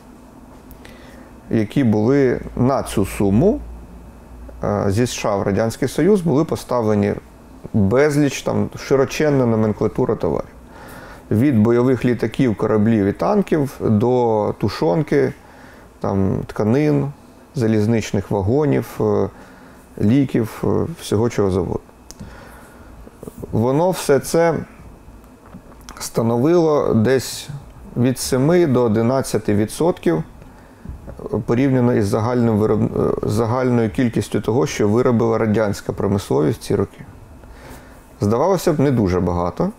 які 1.50 1.84
були 1.84 2.40
на 2.56 2.82
цю 2.82 3.06
суму 3.06 3.60
зі 4.88 5.06
США 5.06 5.36
в 5.36 5.42
Радянський 5.42 5.88
Союз 5.88 6.20
були 6.20 6.44
поставлені 6.44 7.14
безліч 7.72 8.42
там 8.42 8.70
широченна 8.76 9.46
номенклатура 9.46 10.14
товарів. 10.14 10.48
Від 11.30 11.58
бойових 11.58 12.04
літаків, 12.04 12.56
кораблів 12.56 13.06
і 13.06 13.12
танків 13.12 13.80
до 13.80 14.54
тушонки, 14.60 15.32
там, 16.00 16.38
тканин, 16.46 17.12
залізничних 17.54 18.30
вагонів, 18.30 18.86
е, 19.00 19.28
ліків, 20.00 20.64
е, 20.64 20.86
всього 21.00 21.30
чого 21.30 21.50
завгодно. 21.50 21.80
Воно 23.52 23.90
все 23.90 24.20
це 24.20 24.54
становило 25.98 26.94
десь 26.94 27.48
від 27.96 28.18
7 28.18 28.72
до 28.72 28.84
11% 28.84 29.56
відсотків 29.56 30.22
порівняно 31.46 31.94
із 31.94 32.06
загальним 32.06 32.58
вироб... 32.58 32.82
е, 32.82 33.28
загальною 33.28 33.90
кількістю 33.90 34.40
того, 34.40 34.66
що 34.66 34.88
виробила 34.88 35.38
радянська 35.38 35.92
промисловість 35.92 36.60
в 36.60 36.62
ці 36.62 36.74
роки. 36.74 37.00
Здавалося 38.20 38.72
б, 38.72 38.80
не 38.80 38.90
дуже 38.90 39.20
багато, 39.20 39.70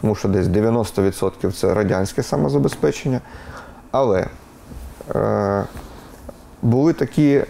тому 0.00 0.14
що 0.14 0.28
десь 0.28 0.46
90% 0.46 1.52
це 1.52 1.74
радянське 1.74 2.22
самозабезпечення. 2.22 3.20
Але 3.90 4.26
е, 5.14 5.64
були 6.62 6.92
такі 6.92 7.44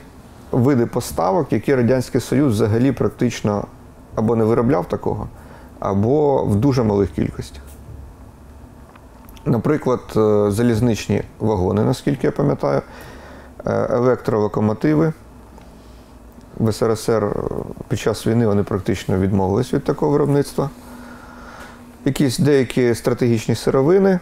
види 0.52 0.86
поставок, 0.86 1.52
які 1.52 1.74
Радянський 1.74 2.20
Союз 2.20 2.52
взагалі 2.52 2.92
практично 2.92 3.64
або 4.14 4.36
не 4.36 4.44
виробляв 4.44 4.88
такого, 4.88 5.28
або 5.80 6.44
в 6.44 6.56
дуже 6.56 6.82
малих 6.82 7.10
кількостях. 7.10 7.62
Наприклад, 9.44 10.00
е, 10.16 10.50
залізничні 10.50 11.22
вагони, 11.38 11.84
наскільки 11.84 12.26
я 12.26 12.32
пам'ятаю, 12.32 12.82
е, 13.66 13.86
електролокомотиви. 13.90 15.12
В 16.58 16.72
СРСР 16.72 17.24
е, 17.24 17.32
під 17.88 17.98
час 17.98 18.26
війни 18.26 18.46
вони 18.46 18.62
практично 18.62 19.18
відмовились 19.18 19.74
від 19.74 19.84
такого 19.84 20.12
виробництва. 20.12 20.70
Якісь 22.04 22.38
деякі 22.38 22.94
стратегічні 22.94 23.54
сировини. 23.54 24.18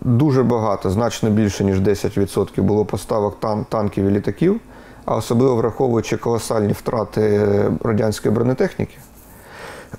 Дуже 0.00 0.42
багато, 0.42 0.90
значно 0.90 1.30
більше, 1.30 1.64
ніж 1.64 1.80
10% 1.80 2.62
було 2.62 2.84
поставок 2.84 3.40
тан- 3.40 3.64
танків 3.68 4.04
і 4.04 4.10
літаків, 4.10 4.60
а 5.04 5.16
особливо 5.16 5.56
враховуючи 5.56 6.16
колосальні 6.16 6.72
втрати 6.72 7.46
радянської 7.84 8.34
бронетехніки 8.34 8.98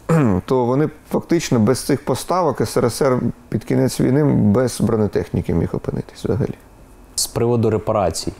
то 0.45 0.65
вони 0.65 0.89
фактично 1.09 1.59
без 1.59 1.79
цих 1.79 2.05
поставок 2.05 2.67
СРСР 2.67 3.19
під 3.49 3.63
кінець 3.63 4.01
війни 4.01 4.23
без 4.23 4.81
бронетехніки 4.81 5.53
міг 5.53 5.69
опинитись 5.73 6.25
взагалі. 6.25 6.53
З 7.15 7.27
приводу 7.27 7.69
репарацій. 7.69 8.33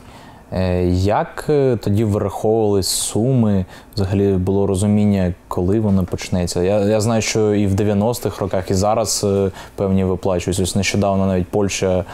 Е, 0.52 0.84
Як 0.94 1.46
е, 1.48 1.76
тоді 1.76 2.04
вираховувались 2.04 2.88
суми? 2.88 3.64
Взагалі 3.94 4.32
було 4.32 4.66
розуміння, 4.66 5.34
коли 5.48 5.80
воно 5.80 6.04
почнеться? 6.04 6.62
Я, 6.62 6.80
я 6.80 7.00
знаю, 7.00 7.22
що 7.22 7.54
і 7.54 7.66
в 7.66 7.74
90-х 7.74 8.40
роках, 8.40 8.70
і 8.70 8.74
зараз 8.74 9.24
е, 9.24 9.50
певні 9.76 10.04
виплачують. 10.04 10.60
Ось 10.60 10.76
нещодавно 10.76 11.26
навіть 11.26 11.48
Польща 11.48 12.04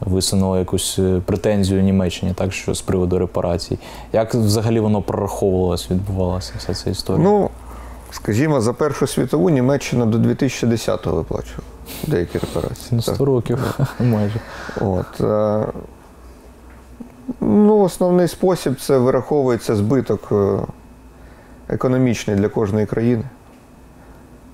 висунула 0.00 0.58
якусь 0.58 0.98
претензію 1.24 1.82
Німеччині, 1.82 2.32
так 2.34 2.52
що 2.52 2.74
з 2.74 2.80
приводу 2.80 3.18
репарацій. 3.18 3.78
Як 4.12 4.34
взагалі 4.34 4.80
воно 4.80 5.02
прораховувалось, 5.02 5.90
відбувалася 5.90 6.52
вся 6.58 6.74
ця 6.74 6.90
історія? 6.90 7.24
Ну, 7.24 7.50
скажімо, 8.10 8.60
за 8.60 8.72
Першу 8.72 9.06
світову 9.06 9.50
Німеччина 9.50 10.06
до 10.06 10.18
2010-го 10.18 11.16
виплачувала 11.16 11.64
деякі 12.06 12.38
репарації. 12.38 12.88
Ну, 12.92 13.02
Так. 13.02 13.20
років 13.20 13.80
майже. 14.00 14.40
От, 14.80 15.20
е, 15.20 15.66
ну, 17.40 17.80
основний 17.80 18.28
спосіб 18.28 18.80
це 18.80 18.98
вираховується 18.98 19.76
збиток 19.76 20.28
е, 20.32 20.58
економічний 21.68 22.36
для 22.36 22.48
кожної 22.48 22.86
країни, 22.86 23.24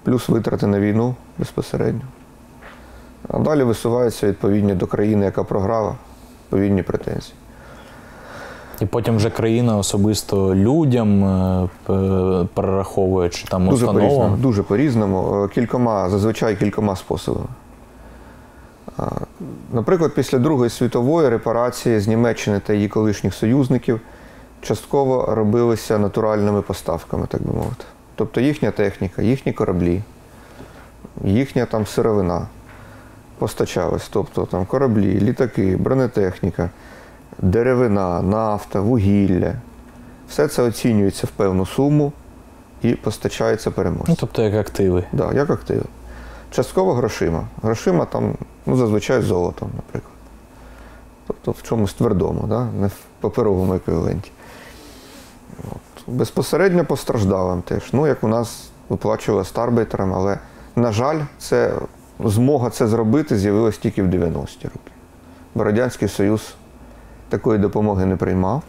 плюс 0.04 0.28
витрати 0.28 0.66
на 0.66 0.80
війну 0.80 1.14
безпосередньо. 1.38 2.02
А 3.28 3.38
далі 3.38 3.62
висуваються 3.62 4.26
відповідні 4.26 4.74
до 4.74 4.86
країни, 4.86 5.24
яка 5.24 5.44
програла, 5.44 5.94
відповідні 6.44 6.82
претензії. 6.82 7.34
І 8.80 8.86
потім 8.86 9.16
вже 9.16 9.30
країна 9.30 9.76
особисто 9.76 10.54
людям 10.54 11.24
е, 11.24 11.68
перераховує 12.54 13.28
чи 13.28 13.46
там 13.48 13.68
Дуже 13.68 13.86
по-різному. 13.86 14.36
Дуже 14.36 14.62
по-різному. 14.62 15.44
Е, 15.44 15.48
Кількома, 15.54 16.10
зазвичай 16.10 16.56
кількома 16.56 16.96
способами. 16.96 17.46
Наприклад, 19.72 20.12
після 20.14 20.38
Другої 20.38 20.70
світової 20.70 21.28
репарації 21.28 22.00
з 22.00 22.08
Німеччини 22.08 22.60
та 22.60 22.72
її 22.72 22.88
колишніх 22.88 23.34
союзників 23.34 24.00
частково 24.60 25.34
робилися 25.34 25.98
натуральними 25.98 26.62
поставками, 26.62 27.26
так 27.26 27.42
би 27.42 27.52
мовити. 27.52 27.84
Тобто 28.14 28.40
їхня 28.40 28.70
техніка, 28.70 29.22
їхні 29.22 29.52
кораблі, 29.52 30.02
їхня 31.24 31.66
там 31.66 31.86
сировина 31.86 32.46
постачалась. 33.38 34.08
Тобто 34.10 34.46
там 34.46 34.66
кораблі, 34.66 35.20
літаки, 35.20 35.76
бронетехніка, 35.76 36.70
деревина, 37.38 38.22
нафта, 38.22 38.80
вугілля. 38.80 39.54
Все 40.28 40.48
це 40.48 40.62
оцінюється 40.62 41.26
в 41.26 41.30
певну 41.30 41.66
суму 41.66 42.12
і 42.82 42.94
постачається 42.94 43.70
переможцям. 43.70 44.06
Ну, 44.08 44.16
тобто 44.20 44.42
як 44.42 44.54
активи. 44.54 45.04
Да, 45.12 45.32
як 45.32 45.50
активи. 45.50 45.84
Частково 46.50 46.94
грошима. 46.94 47.48
Грошима 47.62 48.04
там, 48.04 48.34
ну, 48.66 48.76
зазвичай 48.76 49.22
золотом, 49.22 49.70
наприклад. 49.76 50.12
тобто 51.26 51.50
в 51.50 51.62
чомусь 51.62 51.94
твердому, 51.94 52.46
да? 52.46 52.64
не 52.64 52.86
в 52.86 52.96
паперовому 53.20 53.74
еквіваленті. 53.74 54.30
От. 55.70 56.14
Безпосередньо 56.14 56.84
постраждалим 56.84 57.62
теж. 57.62 57.92
Ну, 57.92 58.06
як 58.06 58.24
у 58.24 58.28
нас 58.28 58.70
виплачували 58.88 59.44
старбайтерам, 59.44 60.14
але, 60.14 60.38
на 60.76 60.92
жаль, 60.92 61.20
це, 61.38 61.72
змога 62.24 62.70
це 62.70 62.86
зробити 62.86 63.38
з'явилась 63.38 63.78
тільки 63.78 64.02
в 64.02 64.06
90-ті 64.06 64.64
роки. 64.68 64.92
Бо 65.54 65.64
Радянський 65.64 66.08
Союз 66.08 66.54
такої 67.28 67.58
допомоги 67.58 68.06
не 68.06 68.16
приймав, 68.16 68.62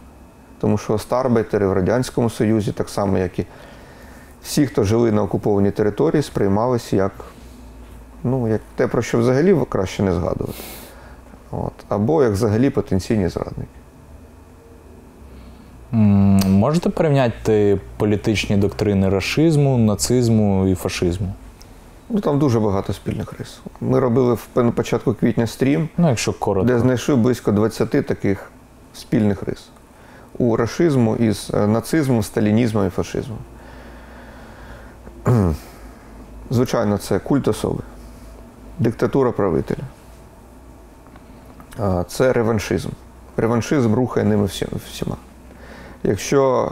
тому 0.59 0.77
що 0.77 0.97
старбайтери 0.97 1.67
в 1.67 1.73
Радянському 1.73 2.29
Союзі, 2.29 2.71
так 2.71 2.89
само, 2.89 3.17
як 3.17 3.39
і 3.39 3.45
всі, 4.43 4.65
хто 4.65 4.83
жили 4.83 5.11
на 5.11 5.23
окупованій 5.23 5.71
території, 5.71 6.21
сприймалися 6.21 6.95
як, 6.95 7.11
ну, 8.23 8.47
як 8.47 8.61
те, 8.75 8.87
про 8.87 9.01
що 9.01 9.19
взагалі 9.19 9.57
краще 9.69 10.03
не 10.03 10.13
згадувати. 10.13 10.59
От. 11.51 11.73
Або 11.89 12.23
як 12.23 12.31
взагалі 12.31 12.69
потенційні 12.69 13.27
зрадники. 13.27 13.69
Можете 16.47 16.89
порівняти 16.89 17.79
політичні 17.97 18.57
доктрини 18.57 19.09
рашизму, 19.09 19.77
нацизму 19.77 20.67
і 20.67 20.75
фашизму? 20.75 21.33
Ну, 22.09 22.19
там 22.19 22.39
дуже 22.39 22.59
багато 22.59 22.93
спільних 22.93 23.33
рис. 23.39 23.59
Ми 23.81 23.99
робили 23.99 24.33
в 24.33 24.47
на 24.55 24.71
початку 24.71 25.13
квітня 25.13 25.47
стрім, 25.47 25.89
Ну, 25.97 26.09
якщо 26.09 26.33
коротко. 26.33 26.67
де 26.67 26.79
знайшли 26.79 27.15
близько 27.15 27.51
20 27.51 27.89
таких 28.07 28.51
спільних 28.93 29.43
рис. 29.43 29.69
У 30.37 30.55
рашизму 30.55 31.15
із 31.15 31.51
е, 31.53 31.67
нацизмом, 31.67 32.23
сталінізмом 32.23 32.87
і 32.87 32.89
фашизмом. 32.89 33.37
Звичайно, 36.49 36.97
це 36.97 37.19
культ 37.19 37.47
особи, 37.47 37.79
диктатура 38.79 39.31
правителя. 39.31 39.83
Це 42.07 42.33
реваншизм. 42.33 42.89
Реваншизм 43.37 43.93
рухає 43.93 44.25
ними 44.25 44.45
всіма. 44.45 45.15
Якщо 46.03 46.71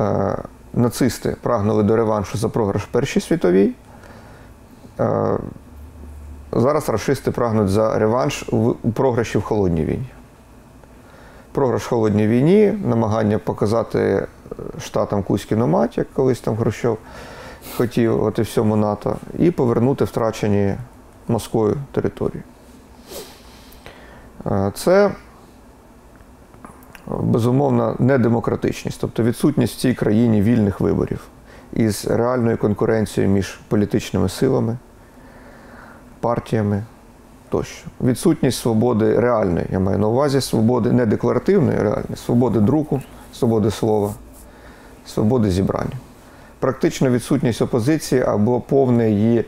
е, 0.00 0.36
нацисти 0.74 1.36
прагнули 1.42 1.82
до 1.82 1.96
реваншу 1.96 2.38
за 2.38 2.48
програш 2.48 2.84
Першій 2.84 3.20
світовій, 3.20 3.72
зараз 6.52 6.88
рашисти 6.88 7.30
прагнуть 7.30 7.68
за 7.68 7.98
реванш 7.98 8.44
у 8.82 8.90
програші 8.92 9.38
в 9.38 9.42
холодній 9.42 9.84
війні. 9.84 10.06
Програш 11.52 11.82
в 11.82 11.88
холодній 11.88 12.26
війні, 12.26 12.78
намагання 12.84 13.38
показати 13.38 13.98
е, 13.98 14.26
штатам 14.80 15.22
Кузькіну 15.22 15.66
мать, 15.66 15.98
як 15.98 16.12
колись 16.12 16.40
там 16.40 16.56
Хрущов 16.56 16.98
хотів, 17.76 18.22
от 18.22 18.38
і 18.38 18.42
всьому 18.42 18.76
НАТО, 18.76 19.16
і 19.38 19.50
повернути 19.50 20.04
втрачені 20.04 20.74
Москвою 21.28 21.76
території. 21.92 22.42
Е, 24.46 24.72
Це 24.74 25.10
безумовно 27.06 27.96
недемократичність, 27.98 28.98
тобто 29.00 29.22
відсутність 29.22 29.74
в 29.74 29.80
цій 29.80 29.94
країні 29.94 30.42
вільних 30.42 30.80
виборів 30.80 31.20
із 31.72 32.06
реальною 32.06 32.58
конкуренцією 32.58 33.32
між 33.32 33.60
політичними 33.68 34.28
силами, 34.28 34.76
партіями 36.22 36.82
тощо. 37.48 37.86
Відсутність 38.00 38.58
свободи 38.58 39.20
реальної, 39.20 39.66
я 39.70 39.78
маю 39.78 39.98
на 39.98 40.08
увазі 40.08 40.40
свободи 40.40 40.92
не 40.92 41.06
декларативної, 41.06 41.78
реальної, 41.78 42.16
свободи 42.26 42.60
друку, 42.60 43.02
свободи 43.34 43.70
слова, 43.70 44.14
свободи 45.06 45.50
зібрання. 45.50 45.96
Практично 46.58 47.10
відсутність 47.10 47.62
опозиції 47.62 48.22
або 48.22 48.60
повне 48.60 49.10
її 49.10 49.44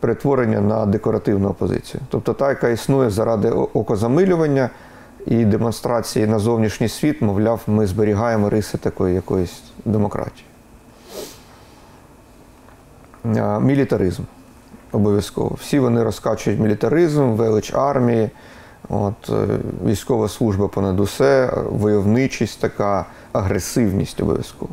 перетворення 0.00 0.60
на 0.60 0.86
декоративну 0.86 1.48
опозицію. 1.48 2.00
Тобто 2.08 2.32
та, 2.32 2.48
яка 2.48 2.68
існує 2.68 3.10
заради 3.10 3.50
окозамилювання 3.50 4.70
і 5.26 5.44
демонстрації 5.44 6.26
на 6.26 6.38
зовнішній 6.38 6.88
світ, 6.88 7.22
мовляв, 7.22 7.60
ми 7.66 7.86
зберігаємо 7.86 8.50
риси 8.50 8.78
такої 8.78 9.14
якоїсь 9.14 9.62
демократії. 9.84 10.46
Мілітаризм 13.60 14.22
обов'язково. 14.92 15.56
Всі 15.60 15.78
вони 15.78 16.02
розкачують 16.02 16.60
мілітаризм, 16.60 17.22
велич 17.22 17.74
армії, 17.74 18.30
от, 18.88 19.30
е, 19.30 19.46
військова 19.86 20.28
служба 20.28 20.68
понад 20.68 21.00
усе, 21.00 21.52
войовничість 21.70 22.60
така, 22.60 23.06
агресивність 23.32 24.20
обов'язково. 24.20 24.70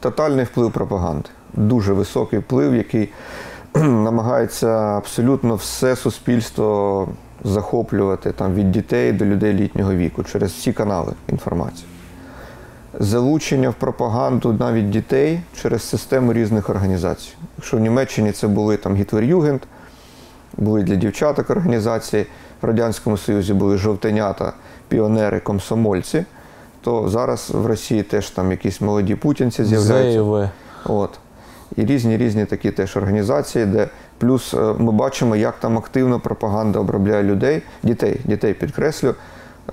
Тотальний 0.00 0.44
вплив 0.44 0.72
пропаганди. 0.72 1.28
Дуже 1.54 1.92
високий 1.92 2.38
вплив, 2.38 2.74
який 2.74 3.08
намагається 3.74 4.68
абсолютно 4.68 5.54
все 5.54 5.96
суспільство 5.96 7.08
захоплювати 7.44 8.32
там, 8.32 8.54
від 8.54 8.72
дітей 8.72 9.12
до 9.12 9.24
людей 9.24 9.52
літнього 9.52 9.94
віку 9.94 10.24
через 10.24 10.52
всі 10.52 10.72
канали 10.72 11.12
інформації. 11.28 11.88
Залучення 13.00 13.70
в 13.70 13.74
пропаганду 13.74 14.52
навіть 14.52 14.90
дітей 14.90 15.40
через 15.62 15.82
систему 15.82 16.32
різних 16.32 16.70
організацій. 16.70 17.28
Якщо 17.56 17.76
в 17.76 17.80
Німеччині 17.80 18.32
це 18.32 18.48
були 18.48 18.76
там 18.76 18.96
Гітлер-Югенд, 18.96 19.60
були 20.56 20.82
для 20.82 20.94
дівчаток 20.94 21.50
організації, 21.50 22.26
в 22.62 22.66
Радянському 22.66 23.16
Союзі 23.16 23.54
були 23.54 23.76
жовтенята, 23.78 24.52
піонери, 24.88 25.40
комсомольці, 25.40 26.24
то 26.80 27.08
зараз 27.08 27.50
в 27.50 27.66
Росії 27.66 28.02
теж 28.02 28.30
там 28.30 28.50
якісь 28.50 28.80
молоді 28.80 29.14
путінці 29.14 29.64
з'являються. 29.64 30.18
От. 30.84 31.18
І 31.76 31.84
різні 31.84 32.16
різні 32.16 32.44
такі 32.44 32.70
теж 32.70 32.96
організації, 32.96 33.66
де 33.66 33.88
плюс 34.18 34.54
е, 34.54 34.74
ми 34.78 34.92
бачимо, 34.92 35.36
як 35.36 35.54
там 35.60 35.78
активно 35.78 36.20
пропаганда 36.20 36.78
обробляє 36.78 37.22
людей, 37.22 37.62
дітей, 37.82 38.20
дітей 38.24 38.54
підкреслю. 38.54 39.14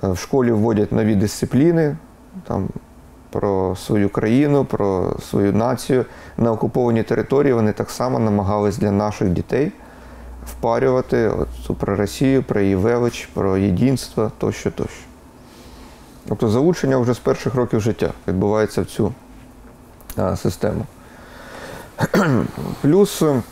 Е, 0.04 0.08
В 0.08 0.18
школі 0.18 0.52
вводять 0.52 0.92
нові 0.92 1.14
дисципліни 1.14 1.96
там, 2.46 2.68
про 3.34 3.76
свою 3.76 4.08
країну, 4.08 4.64
про 4.64 5.16
свою 5.30 5.52
націю. 5.52 6.04
На 6.36 6.52
окупованій 6.52 7.02
території 7.02 7.52
вони 7.52 7.72
так 7.72 7.90
само 7.90 8.18
намагались 8.18 8.78
для 8.78 8.90
наших 8.90 9.28
дітей 9.28 9.72
впарювати 10.46 11.28
от, 11.28 11.78
про 11.78 11.96
Росію, 11.96 12.42
про 12.42 12.60
її 12.60 12.76
велич, 12.76 13.28
про 13.34 13.56
єдинство 13.56 14.32
тощо, 14.38 14.70
тощо. 14.70 15.02
Тобто 16.28 16.48
залучення 16.48 16.98
вже 16.98 17.14
з 17.14 17.18
перших 17.18 17.54
років 17.54 17.80
життя 17.80 18.10
відбувається 18.28 18.82
в 18.82 18.86
цю 18.86 19.12
а, 20.16 20.36
систему. 20.36 20.86
Плюс 22.82 23.22
е, 23.22 23.42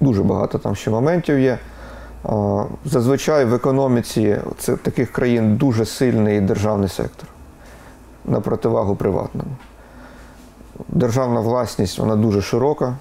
дуже 0.00 0.22
багато 0.22 0.58
там 0.58 0.76
ще 0.76 0.90
моментів 0.90 1.38
є. 1.38 1.58
Зазвичай 2.84 3.44
в 3.44 3.54
економіці 3.54 4.38
таких 4.82 5.12
країн 5.12 5.56
дуже 5.56 5.86
сильний 5.86 6.40
державний 6.40 6.88
сектор 6.88 7.28
на 8.24 8.40
противагу 8.40 8.96
приватному. 8.96 9.50
Державна 10.88 11.40
власність 11.40 11.98
вона 11.98 12.16
дуже 12.16 12.42
широка, 12.42 12.96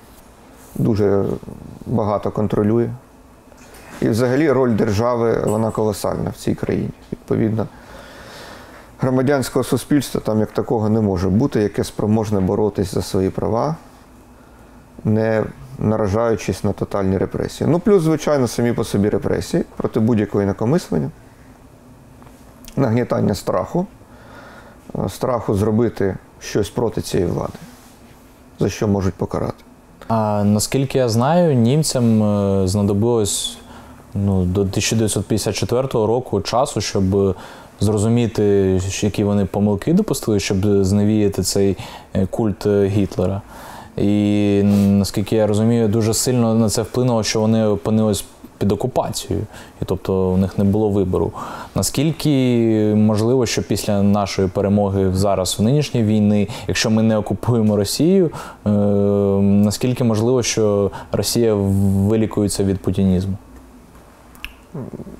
дуже 0.76 1.26
багато 1.86 2.32
контролює. 2.32 2.90
І 4.02 4.10
взагалі 4.10 4.52
роль 4.52 4.72
держави 4.72 5.44
вона 5.46 5.72
колосальна 5.72 6.30
в 6.30 6.36
цій 6.36 6.56
країні. 6.56 6.90
Відповідно, 7.12 7.68
громадянського 9.00 9.64
суспільства 9.64 10.22
там 10.22 10.40
як 10.40 10.52
такого 10.52 10.90
не 10.90 11.02
може 11.02 11.30
бути, 11.30 11.62
яке 11.62 11.84
спроможне 11.84 12.40
боротись 12.40 12.94
за 12.94 13.02
свої 13.02 13.30
права, 13.30 13.76
не 15.04 15.44
наражаючись 15.82 16.64
на 16.64 16.74
тотальні 16.74 17.18
репресії. 17.18 17.70
Ну, 17.70 17.80
плюс, 17.80 18.04
звичайно, 18.04 18.48
самі 18.48 18.74
по 18.74 18.84
собі 18.84 19.10
репресії 19.10 19.64
проти 19.78 20.00
будь-якого 20.00 20.44
інакомислення, 20.44 21.10
нагнітання 22.76 23.36
страху, 23.36 23.88
е, 24.96 25.10
страху 25.10 25.56
зробити 25.56 26.18
щось 26.40 26.70
проти 26.70 27.02
цієї 27.02 27.30
влади, 27.30 27.54
за 28.60 28.70
що 28.70 28.88
можуть 28.88 29.14
покарати. 29.14 29.64
А 30.08 30.44
наскільки 30.44 30.98
я 30.98 31.10
знаю, 31.10 31.56
німцям 31.56 32.24
е, 32.24 32.68
знадобилось 32.68 33.58
ну, 34.14 34.46
до 34.46 34.62
1954 34.62 35.88
року 35.94 36.42
часу, 36.42 36.82
щоб 36.82 37.36
зрозуміти, 37.80 38.44
які 39.02 39.24
вони 39.24 39.46
помилки 39.46 39.94
допустили, 39.94 40.40
щоб 40.40 40.84
зневіяти 40.84 41.44
цей 41.44 41.78
е, 42.14 42.26
культ 42.26 42.68
Гітлера. 42.68 43.42
І 44.02 44.64
наскільки 44.64 45.36
я 45.36 45.48
розумію, 45.48 45.88
дуже 45.88 46.14
сильно 46.14 46.56
на 46.56 46.70
це 46.70 46.82
вплинуло, 46.82 47.24
що 47.24 47.40
вони 47.40 47.66
опинились 47.66 48.26
під 48.58 48.72
окупацією, 48.72 49.46
і 49.82 49.86
тобто 49.86 50.30
у 50.30 50.38
них 50.38 50.58
не 50.58 50.64
було 50.64 50.90
вибору. 50.90 51.32
Наскільки 51.76 52.94
можливо, 52.98 53.46
що 53.46 53.64
після 53.64 54.04
нашої 54.04 54.48
перемоги 54.48 55.12
зараз 55.14 55.56
в 55.60 55.62
нинішній 55.62 56.04
війни, 56.04 56.48
якщо 56.68 56.90
ми 56.90 57.04
не 57.04 57.18
окупуємо 57.18 57.76
Росію, 57.76 58.32
е, 58.66 58.70
наскільки 59.40 60.04
можливо, 60.04 60.44
що 60.44 60.92
Росія 61.12 61.54
вилікується 61.54 62.64
від 62.64 62.80
путінізму? 62.80 63.34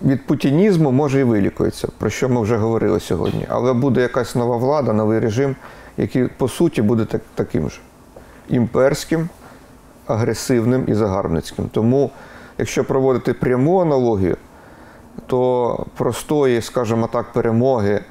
від 0.04 0.28
путінізму 0.28 0.92
може 0.92 1.20
і 1.20 1.24
вилікується, 1.24 1.88
про 1.98 2.10
що 2.10 2.30
ми 2.30 2.42
вже 2.42 2.58
говорили 2.58 3.00
сьогодні. 3.00 3.46
Але 3.50 3.74
буде 3.74 4.02
якась 4.02 4.36
нова 4.36 4.58
влада, 4.58 4.94
новий 4.94 5.20
режим, 5.20 5.56
який 5.98 6.28
по 6.28 6.48
суті 6.48 6.82
буде 6.82 7.06
так, 7.06 7.22
таким 7.36 7.70
же 7.70 7.78
імперським, 8.50 9.30
агресивним 10.08 10.86
і 10.88 10.94
загарбницьким. 10.94 11.70
Тому, 11.72 12.12
якщо 12.58 12.84
проводити 12.84 13.34
пряму 13.34 13.82
аналогію, 13.82 14.38
то 15.28 15.86
простої, 15.98 16.62
скажімо 16.62 17.10
так, 17.12 17.34
перемоги 17.34 18.02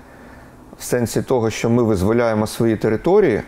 в 0.79 0.83
сенсі 0.83 1.23
того, 1.23 1.51
що 1.51 1.71
ми 1.71 1.83
визволяємо 1.83 2.47
свої 2.47 2.77
території, 2.77 3.43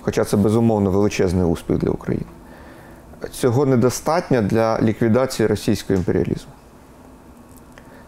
хоча 0.00 0.24
це 0.24 0.36
безумовно 0.36 0.90
величезний 0.90 1.44
успіх 1.44 1.78
для 1.78 1.90
України, 1.90 2.26
цього 3.30 3.66
недостатньо 3.66 4.42
для 4.42 4.80
ліквідації 4.80 5.46
російського 5.46 5.98
імперіалізму. 5.98 6.52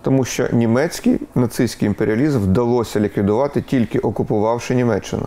Тому 0.02 0.24
що 0.24 0.48
німецький 0.52 1.20
нацистський 1.34 1.86
імперіалізм 1.86 2.38
вдалося 2.38 3.00
ліквідувати 3.00 3.62
тільки 3.62 3.98
окупувавши 3.98 4.74
Німеччину. 4.74 5.26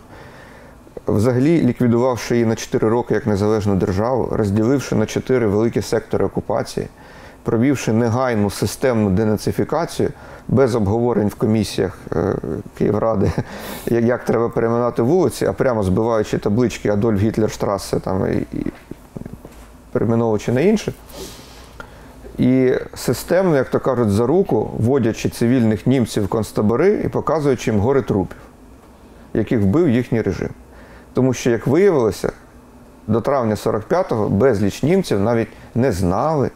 Взагалі 1.14 1.62
ліквідувавши 1.62 2.36
її 2.36 2.46
на 2.46 2.56
4 2.56 2.90
роки 2.90 3.14
як 3.14 3.28
незалежну 3.28 3.76
державу, 3.76 4.30
розділивши 4.32 4.96
на 4.96 5.06
4 5.06 5.48
великі 5.48 5.82
сектори 5.82 6.26
окупації, 6.26 6.88
провівши 7.44 7.94
негайну 7.94 8.50
системну 8.50 9.10
денацифікацію 9.10 10.10
без 10.48 10.76
обговорень 10.76 11.28
в 11.28 11.36
комісіях 11.36 11.98
е, 12.16 12.36
Київради, 12.78 13.32
як- 13.86 14.26
треба 14.26 14.50
перейменувати 14.50 15.02
вулиці, 15.02 15.46
а 15.46 15.54
прямо 15.54 15.84
збиваючи 15.84 16.38
таблички 16.38 16.90
Адольф 16.90 17.20
Гітлер 17.22 17.52
Штрасе 17.52 18.00
там 18.00 18.26
і, 18.34 18.58
і 18.58 18.66
перейменовуючи 19.92 20.52
на 20.52 20.62
інше. 20.62 20.94
І 22.38 22.74
системно, 22.94 23.56
як 23.56 23.70
то 23.70 23.80
кажуть, 23.80 24.10
за 24.10 24.28
руку, 24.28 24.72
вводячи 24.78 25.30
цивільних 25.30 25.88
німців 25.88 26.24
в 26.26 26.28
концтабори 26.28 27.02
і 27.06 27.08
показуючи 27.08 27.72
їм 27.72 27.80
гори 27.80 28.02
трупів, 28.02 28.38
яких 29.34 29.62
вбив 29.62 29.90
їхній 29.90 30.22
режим. 30.22 30.50
Тому 31.14 31.34
що, 31.34 31.50
як 31.50 31.68
виявилося, 31.68 32.32
до 33.08 33.22
травня 33.22 33.56
45-го 33.56 34.30
безліч 34.30 34.84
німців 34.84 35.20
навіть 35.20 35.48
не 35.76 35.92
знали, 35.92 36.52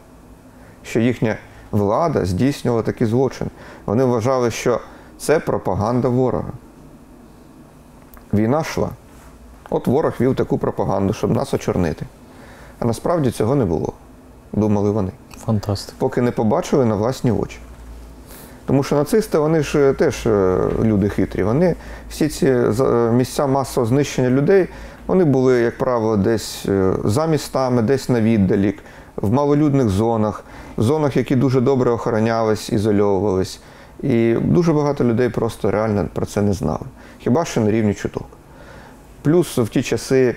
що 0.82 1.00
їхня 1.00 1.36
влада 1.70 2.24
здійснювала 2.24 2.82
такі 2.82 3.06
злочини. 3.06 3.50
Вони 3.86 4.04
вважали, 4.04 4.50
що 4.50 4.80
це 5.18 5.38
пропаганда 5.38 6.08
ворога. 6.08 6.52
Війна 8.34 8.60
йшла. 8.60 8.88
От 9.70 9.86
ворог 9.86 10.12
вів 10.20 10.36
таку 10.36 10.58
пропаганду, 10.58 11.12
щоб 11.12 11.30
нас 11.30 11.54
очорнити. 11.54 12.06
А 12.78 12.84
насправді 12.84 13.30
цього 13.30 13.54
не 13.54 13.64
було, 13.64 13.92
думали 14.52 14.90
вони 14.90 15.10
Фантастика. 15.38 15.96
поки 15.98 16.20
не 16.20 16.30
побачили 16.30 16.84
на 16.84 16.94
власні 16.94 17.32
очі. 17.32 17.58
Тому 18.66 18.82
що 18.82 18.96
нацисти, 18.96 19.38
вони 19.38 19.62
ж 19.62 19.90
е, 19.90 19.92
теж 19.92 20.26
е, 20.26 20.58
люди 20.82 21.08
хитрі. 21.08 21.42
Вони 21.42 21.74
всі 22.10 22.28
ці 22.28 22.46
е, 22.46 22.72
місця 23.12 23.46
масового 23.46 23.88
знищення 23.88 24.30
людей, 24.30 24.68
вони 25.06 25.24
були, 25.24 25.60
як 25.60 25.78
правило, 25.78 26.16
десь 26.16 26.66
за 27.04 27.26
містами, 27.26 27.82
десь 27.82 28.08
на 28.08 28.20
віддалік, 28.20 28.78
в 29.16 29.32
малолюдних 29.32 29.88
зонах, 29.88 30.44
в 30.76 30.82
зонах, 30.82 31.16
які 31.16 31.36
дуже 31.36 31.60
добре 31.60 31.90
охоронялись, 31.90 32.70
ізольовувались. 32.70 33.60
І 34.02 34.34
дуже 34.34 34.72
багато 34.72 35.04
людей 35.04 35.28
просто 35.28 35.70
реально 35.70 36.08
про 36.14 36.26
це 36.26 36.42
не 36.42 36.52
знали. 36.52 36.84
Хіба 37.18 37.44
що 37.44 37.60
на 37.60 37.70
рівні 37.70 37.94
чуток. 37.94 38.26
Плюс 39.22 39.58
в 39.58 39.68
ті 39.68 39.82
часи 39.82 40.36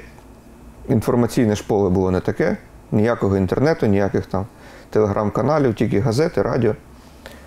інформаційне 0.89 1.55
ж 1.55 1.63
поле 1.67 1.89
було 1.89 2.11
не 2.11 2.19
таке, 2.19 2.57
ніякого 2.91 3.37
інтернету, 3.37 3.85
ніяких 3.85 4.25
там 4.25 4.45
телеграм-каналів, 4.89 5.73
тільки 5.73 5.99
газети, 5.99 6.41
радіо 6.41 6.75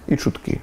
і 0.08 0.16
чутки. 0.16 0.60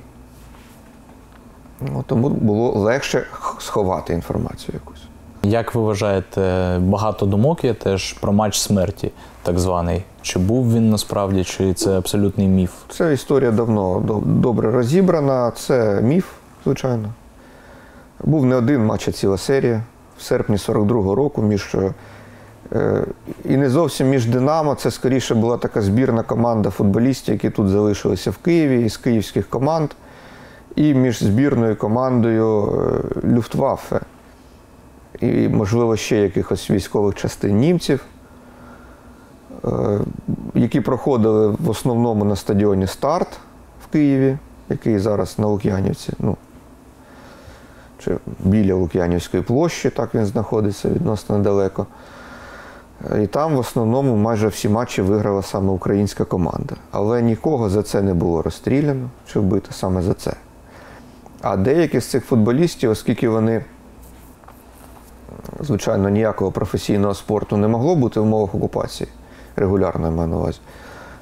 Ну, 1.82 2.04
тому 2.08 2.30
було 2.30 2.72
легше 2.72 3.24
сховати 3.60 4.14
інформацію 4.14 4.70
якусь. 4.74 5.02
Як 5.44 5.76
ви 5.76 5.82
вважаєте, 5.82 6.78
багато 6.82 7.26
думок 7.26 7.64
є 7.64 7.74
теж 7.74 8.14
про 8.14 8.34
матч 8.34 8.60
смерті, 8.60 9.12
так 9.44 9.60
званий. 9.60 10.04
Чи 10.22 10.40
був 10.40 10.74
він 10.74 10.90
насправді, 10.90 11.44
чи 11.44 11.74
це 11.74 11.98
абсолютний 11.98 12.48
міф? 12.48 12.72
Ця 12.90 13.12
історія 13.12 13.52
давно 13.52 14.04
добре 14.26 14.72
розібрана. 14.72 15.52
Це 15.52 16.02
міф, 16.02 16.26
звичайно. 16.64 17.10
Був 18.24 18.46
не 18.46 18.56
один 18.56 18.86
матч, 18.86 19.08
а 19.08 19.12
ціла 19.12 19.38
серія 19.38 19.84
в 20.18 20.24
серпні 20.24 20.56
42-го 20.56 21.16
року 21.16 21.42
між. 21.42 21.76
е, 22.72 23.04
І 23.46 23.58
не 23.58 23.70
зовсім 23.70 24.10
між 24.10 24.26
Динамо, 24.26 24.76
це 24.76 24.92
скоріше 24.92 25.36
була 25.36 25.58
така 25.58 25.82
збірна 25.82 26.24
команда 26.24 26.70
футболістів, 26.70 27.34
які 27.34 27.50
тут 27.50 27.70
залишилися 27.70 28.32
в 28.32 28.38
Києві 28.38 28.86
із 28.86 28.98
київських 28.98 29.50
команд, 29.50 29.90
і 30.78 30.94
між 30.94 31.24
збірною 31.24 31.76
командою 31.76 32.74
е, 33.24 33.28
Люфтваффе 33.28 34.00
і, 35.20 35.50
можливо, 35.50 35.98
ще 35.98 36.18
якихось 36.18 36.72
військових 36.72 37.16
частин 37.16 37.58
німців, 37.58 38.06
е, 39.66 39.70
які 40.54 40.82
проходили 40.82 41.48
в 41.48 41.70
основному 41.70 42.26
на 42.26 42.36
стадіоні 42.36 42.88
Старт 42.88 43.28
в 43.84 43.92
Києві, 43.92 44.38
який 44.70 45.00
зараз 45.00 45.40
на 45.40 45.48
Лук'янівці, 45.48 46.14
ну, 46.20 46.38
чи 48.00 48.18
біля 48.40 48.74
Лук'янівської 48.74 49.44
площі, 49.44 49.90
так 49.90 50.16
він 50.16 50.26
знаходиться 50.26 50.90
відносно 50.90 51.38
недалеко. 51.38 51.86
Е, 53.12 53.24
І 53.24 53.28
там 53.28 53.56
в 53.56 53.60
основному 53.60 54.16
майже 54.16 54.48
всі 54.48 54.70
матчі 54.70 55.02
виграла 55.02 55.42
саме 55.42 55.72
українська 55.72 56.26
команда. 56.26 56.76
Але 56.92 57.22
нікого 57.22 57.70
за 57.70 57.84
це 57.84 58.02
не 58.02 58.14
було 58.14 58.42
розстріляно 58.42 59.10
чи 59.28 59.40
вбито 59.40 59.72
саме 59.72 60.02
за 60.02 60.14
це. 60.14 60.34
А 61.42 61.58
деякі 61.58 62.00
з 62.00 62.06
цих 62.06 62.26
футболістів, 62.26 62.92
оскільки 62.92 63.30
вони, 63.30 63.66
звичайно, 65.60 66.10
ніякого 66.10 66.52
професійного 66.52 67.14
спорту 67.14 67.58
не 67.58 67.68
могло 67.68 67.96
бути 67.96 68.20
в 68.20 68.24
умовах 68.24 68.56
окупації, 68.56 69.10
регулярно 69.56 70.08
я 70.08 70.14
маю 70.14 70.30
на 70.30 70.38
увазі, 70.38 70.60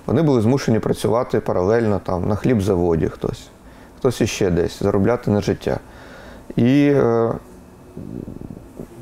вони 0.05 0.21
були 0.21 0.41
змушені 0.41 0.79
працювати 0.79 1.39
паралельно 1.39 1.99
там, 2.03 2.27
на 2.27 2.35
хлібзаводі 2.35 3.07
хтось, 3.07 3.47
хтось 3.97 4.21
іще 4.21 4.49
десь, 4.49 4.79
заробляти 4.83 5.31
на 5.31 5.41
життя. 5.41 5.79
І 6.55 6.87
е, 6.95 7.31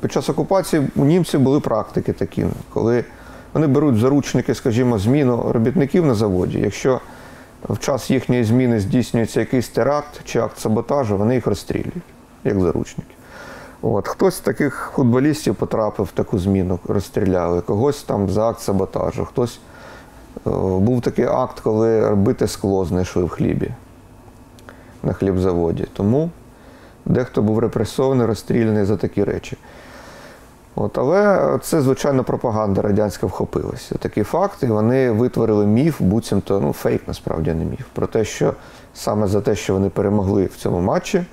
під 0.00 0.12
час 0.12 0.28
окупації 0.28 0.88
у 0.96 1.04
німців 1.04 1.40
були 1.40 1.60
практики 1.60 2.12
такі, 2.12 2.46
коли 2.72 3.04
вони 3.52 3.66
беруть 3.66 3.96
заручники, 3.98 4.54
скажімо, 4.54 4.98
зміну 4.98 5.52
робітників 5.52 6.06
на 6.06 6.14
заводі. 6.14 6.58
Якщо 6.58 7.00
в 7.68 7.78
час 7.78 8.10
їхньої 8.10 8.44
зміни 8.44 8.80
здійснюється 8.80 9.40
якийсь 9.40 9.68
теракт 9.68 10.20
чи 10.24 10.40
акт 10.40 10.58
саботажу, 10.58 11.16
вони 11.16 11.34
їх 11.34 11.46
розстрілюють, 11.46 12.04
як 12.44 12.60
заручники. 12.60 13.14
От. 13.82 14.08
Хтось 14.08 14.34
з 14.34 14.40
таких 14.40 14.90
футболістів 14.94 15.54
потрапив 15.54 16.06
в 16.06 16.12
таку 16.12 16.38
зміну, 16.38 16.78
розстріляли, 16.88 17.60
когось 17.60 18.02
там 18.02 18.30
за 18.30 18.48
акт 18.48 18.60
саботажу, 18.60 19.24
хтось 19.24 19.58
е, 20.36 20.50
був 20.78 21.00
такий 21.00 21.24
акт, 21.24 21.60
коли 21.60 22.14
бите 22.14 22.48
скло 22.48 22.84
знайшли 22.84 23.24
в 23.24 23.28
хлібі 23.28 23.70
на 25.02 25.12
хлібзаводі. 25.12 25.86
Тому 25.92 26.30
дехто 27.04 27.42
був 27.42 27.58
репресований, 27.58 28.26
розстріляний 28.26 28.84
за 28.84 28.96
такі 28.96 29.24
речі. 29.24 29.56
От, 30.76 30.98
але 30.98 31.58
це, 31.62 31.82
звичайно, 31.82 32.24
пропаганда 32.24 32.82
радянська 32.82 33.26
вхопилася. 33.26 33.94
Такі 33.94 34.22
факти, 34.22 34.66
вони 34.66 35.10
витворили 35.10 35.66
міф, 35.66 36.00
буцімто, 36.00 36.60
ну, 36.60 36.72
фейк 36.72 37.02
насправді 37.08 37.52
не 37.52 37.64
міф, 37.64 37.86
про 37.92 38.06
те, 38.06 38.24
що 38.24 38.54
саме 38.94 39.26
за 39.26 39.40
те, 39.40 39.56
що 39.56 39.72
вони 39.74 39.88
перемогли 39.88 40.44
в 40.44 40.56
цьому 40.56 40.80
матчі, 40.80 41.24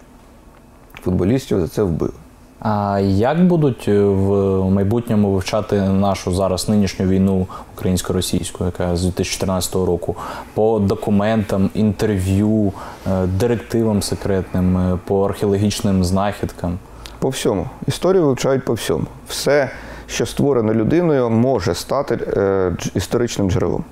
футболістів 1.04 1.60
за 1.60 1.68
це 1.68 1.84
вбили. 1.84 2.14
А 2.60 3.00
як 3.00 3.48
будуть 3.48 3.86
е, 3.88 4.04
в 4.04 4.30
майбутньому 4.70 5.32
вивчати 5.32 5.82
нашу 5.82 6.34
зараз 6.34 6.70
нинішню 6.70 7.06
війну 7.06 7.48
українсько-російську, 7.76 8.66
яка 8.66 8.96
з 8.96 9.02
2014 9.02 9.76
року, 9.76 10.16
по 10.54 10.80
документам, 10.80 11.70
інтерв'ю, 11.74 12.74
е, 13.08 13.26
директивам 13.26 14.02
секретним, 14.02 14.78
е, 14.78 15.00
по 15.06 15.26
археологічним 15.26 16.04
знахідкам? 16.04 16.78
По 17.22 17.30
всьому. 17.30 17.70
Історію 17.88 18.26
вивчають 18.26 18.66
по 18.66 18.74
всьому. 18.74 19.06
Все, 19.28 19.70
що 20.08 20.26
створено 20.26 20.74
людиною, 20.74 21.30
може 21.30 21.76
стати 21.76 22.20
е, 22.38 22.72
історичним 22.94 23.52
джерелом. 23.52 23.84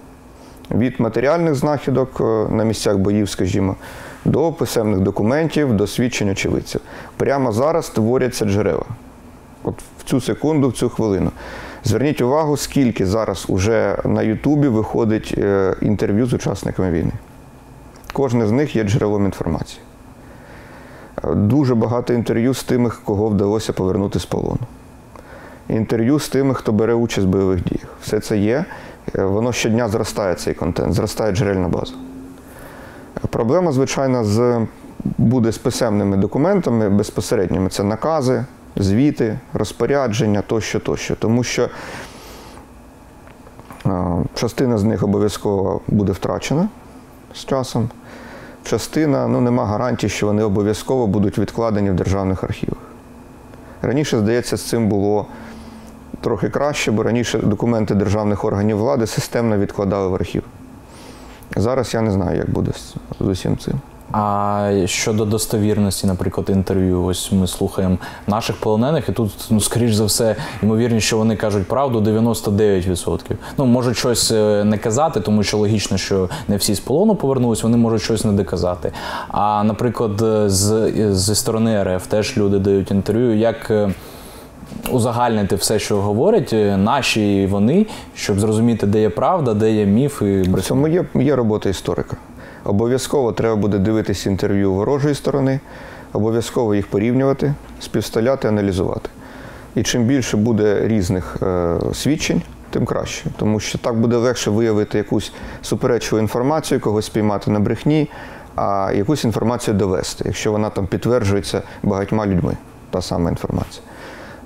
Від 0.72 1.00
матеріальних 1.00 1.56
знахідок 1.56 2.22
е, 2.22 2.24
на 2.54 2.64
місцях 2.64 2.98
боїв, 2.98 3.30
скажімо, 3.30 3.76
до 4.26 4.52
писемних 4.52 5.00
документів, 5.00 5.74
до 5.74 5.88
свідчень 5.88 6.30
очевидців. 6.30 6.82
Прямо 7.18 7.52
зараз 7.52 7.86
створяться 7.86 8.46
джерела. 8.46 8.86
От 9.64 9.76
в 10.00 10.04
цю 10.04 10.22
секунду, 10.22 10.70
в 10.70 10.74
цю 10.74 10.90
хвилину. 10.90 11.32
Зверніть 11.84 12.22
увагу, 12.22 12.58
скільки 12.58 13.06
зараз 13.06 13.46
уже 13.48 13.98
на 14.06 14.22
Ютубі 14.22 14.68
виходить 14.68 15.36
е, 15.38 15.76
інтерв'ю 15.82 16.26
з 16.26 16.34
учасниками 16.34 16.92
війни. 16.92 17.14
Кожне 18.14 18.48
з 18.48 18.52
них 18.52 18.76
є 18.76 18.84
джерелом 18.84 19.26
інформації. 19.26 19.82
Дуже 21.24 21.76
багато 21.76 22.14
інтерв'ю 22.14 22.54
з 22.54 22.64
тими, 22.64 22.92
кого 23.06 23.28
вдалося 23.28 23.74
повернути 23.74 24.20
з 24.20 24.26
полону. 24.26 24.60
Інтерв'ю 25.70 26.20
з 26.20 26.30
тими, 26.30 26.54
хто 26.54 26.72
бере 26.72 26.94
участь 26.94 27.28
в 27.28 27.30
бойових 27.30 27.64
діях. 27.64 27.88
Все 28.02 28.20
це 28.20 28.38
є. 28.38 28.66
Е, 29.16 29.24
Воно 29.24 29.52
щодня 29.52 29.90
зростає 29.90 30.36
цей 30.36 30.54
контент, 30.54 30.94
зростає 30.94 31.32
джерельна 31.32 31.68
база. 31.68 31.94
Проблема, 33.30 33.72
звичайно, 33.72 34.24
з, 34.24 34.66
буде 35.18 35.52
з 35.52 35.58
писемними 35.58 36.18
документами 36.18 36.90
безпосередніми. 36.90 37.70
Це 37.70 37.84
накази, 37.84 38.46
звіти, 38.76 39.40
розпорядження 39.54 40.42
тощо, 40.42 40.80
тощо. 40.80 41.16
Тому 41.16 41.44
що 41.44 41.70
е, 43.86 43.90
частина 44.34 44.78
з 44.78 44.84
них 44.84 45.04
обов'язково 45.04 45.82
буде 45.88 46.12
втрачена 46.12 46.70
з 47.34 47.46
часом. 47.46 47.90
Частина, 48.64 49.28
ну 49.28 49.42
нема 49.42 49.66
гарантії, 49.66 50.10
що 50.10 50.26
вони 50.26 50.44
обов'язково 50.44 51.08
будуть 51.08 51.38
відкладені 51.38 51.92
в 51.92 51.96
державних 51.96 52.44
архівах. 52.44 52.78
Раніше, 53.82 54.20
здається, 54.20 54.58
з 54.58 54.62
цим 54.62 54.88
було 54.88 55.26
трохи 56.22 56.50
краще, 56.50 56.92
бо 56.92 57.04
раніше 57.04 57.38
документи 57.38 57.96
державних 57.96 58.46
органів 58.46 58.78
влади 58.78 59.08
системно 59.08 59.58
відкладали 59.58 60.08
в 60.08 60.16
архів. 60.16 60.44
Зараз 61.56 61.94
я 61.94 62.02
не 62.02 62.12
знаю, 62.12 62.38
як 62.38 62.50
буде 62.50 62.72
з, 62.72 62.96
усім 63.22 63.58
цим. 63.58 63.74
А 64.12 64.72
щодо 64.86 65.26
достовірності, 65.26 66.08
наприклад, 66.08 66.50
інтерв'ю, 66.50 67.04
ось 67.04 67.32
ми 67.32 67.48
слухаємо 67.48 67.98
наших 68.28 68.56
полонених, 68.56 69.10
і 69.10 69.12
тут, 69.12 69.32
ну, 69.50 69.62
скоріш 69.62 69.94
за 69.94 70.06
все, 70.06 70.36
ймовірність, 70.64 71.08
що 71.08 71.18
вони 71.18 71.36
кажуть 71.36 71.68
правду 71.68 72.02
99%. 72.02 73.20
Ну, 73.58 73.66
можуть 73.66 73.98
щось 73.98 74.32
е, 74.32 74.64
не 74.64 74.78
казати, 74.78 75.20
тому 75.20 75.44
що 75.44 75.58
логічно, 75.58 75.98
що 75.98 76.30
не 76.48 76.58
всі 76.58 76.76
з 76.76 76.80
полону 76.80 77.16
повернулись, 77.16 77.64
вони 77.64 77.78
можуть 77.78 78.02
щось 78.02 78.26
не 78.26 78.32
доказати. 78.32 78.92
А, 79.28 79.64
наприклад, 79.64 80.22
е, 80.22 80.50
з, 80.50 80.92
зі 81.16 81.36
сторони 81.36 81.84
РФ 81.84 82.08
теж 82.08 82.38
люди 82.38 82.60
дають 82.60 82.92
інтерв'ю, 82.92 83.38
як. 83.38 83.72
е, 83.72 83.90
Узагальнити 84.92 85.56
все, 85.56 85.80
що 85.80 86.02
говорять 86.02 86.54
е, 86.54 86.78
наші 86.78 87.44
і 87.44 87.48
вони, 87.48 87.86
щоб 88.16 88.40
зрозуміти, 88.40 88.88
де 88.88 89.02
є 89.02 89.10
правда, 89.10 89.54
де 89.54 89.72
є 89.72 89.86
міф 89.86 90.22
і 90.22 90.42
В 90.42 90.62
цьому 90.62 90.88
є, 90.88 91.06
є 91.16 91.36
робота 91.36 91.70
історика. 91.70 92.18
Обов'язково 92.64 93.32
треба 93.32 93.56
буде 93.56 93.78
дивитися 93.78 94.30
інтерв'ю 94.30 94.74
ворожої 94.74 95.16
сторони, 95.16 95.60
обов'язково 96.14 96.76
їх 96.76 96.88
порівнювати, 96.88 97.54
співставляти, 97.80 98.48
аналізувати. 98.48 99.10
І 99.76 99.84
чим 99.84 100.04
більше 100.04 100.38
буде 100.38 100.88
різних 100.88 101.38
е, 101.42 101.78
свідчень, 101.94 102.42
тим 102.70 102.86
краще. 102.86 103.30
Тому 103.38 103.60
що 103.60 103.78
так 103.78 103.96
буде 103.96 104.16
легше 104.16 104.52
виявити 104.52 104.98
якусь 104.98 105.34
суперечливу 105.62 106.22
інформацію, 106.22 106.80
когось 106.80 107.06
спіймати 107.06 107.52
на 107.52 107.60
брехні, 107.60 108.10
а 108.56 108.92
якусь 108.96 109.24
інформацію 109.24 109.78
довести, 109.78 110.24
якщо 110.28 110.52
вона 110.52 110.70
там 110.70 110.88
підтверджується 110.88 111.62
багатьма 111.84 112.28
людьми, 112.28 112.58
та 112.90 113.02
сама 113.02 113.30
інформація. 113.30 113.84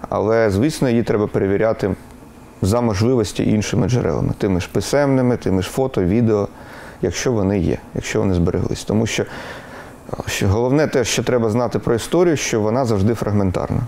Але, 0.09 0.49
звісно, 0.49 0.89
її 0.89 1.03
треба 1.03 1.27
перевіряти 1.27 1.95
за 2.61 2.81
можливості 2.81 3.49
іншими 3.49 3.89
джерелами, 3.89 4.33
тими 4.37 4.61
ж 4.61 4.69
писемними, 4.71 5.37
тими 5.37 5.61
ж 5.61 5.69
фото, 5.69 6.03
відео, 6.03 6.47
якщо 7.03 7.31
вони 7.31 7.59
є, 7.59 7.77
якщо 7.95 8.19
вони 8.19 8.33
збереглись. 8.33 8.83
Тому 8.83 9.05
що, 9.05 9.25
що 10.25 10.47
головне 10.47 10.87
те, 10.87 11.03
що 11.03 11.23
треба 11.23 11.49
знати 11.49 11.79
про 11.79 11.95
історію, 11.95 12.37
що 12.37 12.61
вона 12.61 12.85
завжди 12.85 13.13
фрагментарна. 13.13 13.81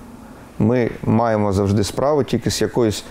Ми 0.59 0.89
маємо 1.03 1.53
завжди 1.53 1.84
справу 1.84 2.24
тільки 2.24 2.51
з 2.51 2.61
якоюсь 2.61 3.05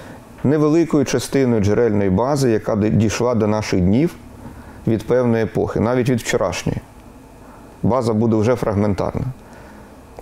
невеликою 0.44 1.04
частиною 1.04 1.62
джерельної 1.62 2.10
бази, 2.10 2.50
яка 2.50 2.76
дійшла 2.76 3.34
до 3.34 3.46
наших 3.46 3.80
днів 3.80 4.14
від 4.86 5.06
певної 5.06 5.44
епохи, 5.44 5.80
навіть 5.80 6.08
від 6.08 6.20
вчорашньої. 6.20 6.78
База 7.82 8.12
буде 8.12 8.36
вже 8.36 8.56
фрагментарна 8.56 9.24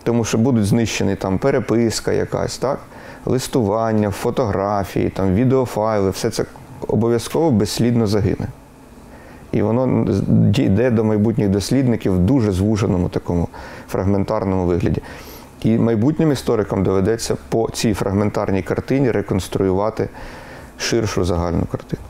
тому 0.02 0.24
що 0.24 0.38
будуть 0.38 0.66
знищені 0.66 1.16
там 1.16 1.38
переписка 1.38 2.12
якась, 2.12 2.58
так? 2.58 2.78
листування, 3.26 4.10
фотографії, 4.10 5.08
там, 5.08 5.34
відеофайли, 5.34 6.10
все 6.10 6.30
це 6.30 6.44
обов'язково 6.88 7.50
безслідно 7.50 8.06
загине. 8.06 8.46
І 9.52 9.62
воно 9.62 10.06
йде 10.56 10.90
до 10.90 11.04
майбутніх 11.04 11.48
дослідників 11.48 12.12
в 12.14 12.18
дуже 12.18 12.52
звуженому 12.52 13.08
такому 13.08 13.48
фрагментарному 13.88 14.66
вигляді. 14.66 15.02
І 15.62 15.78
майбутнім 15.78 16.32
історикам 16.32 16.82
доведеться 16.82 17.36
по 17.48 17.68
цій 17.72 17.94
фрагментарній 17.94 18.62
картині 18.62 19.10
реконструювати 19.10 20.08
ширшу 20.78 21.24
загальну 21.24 21.62
картину. 21.70 22.02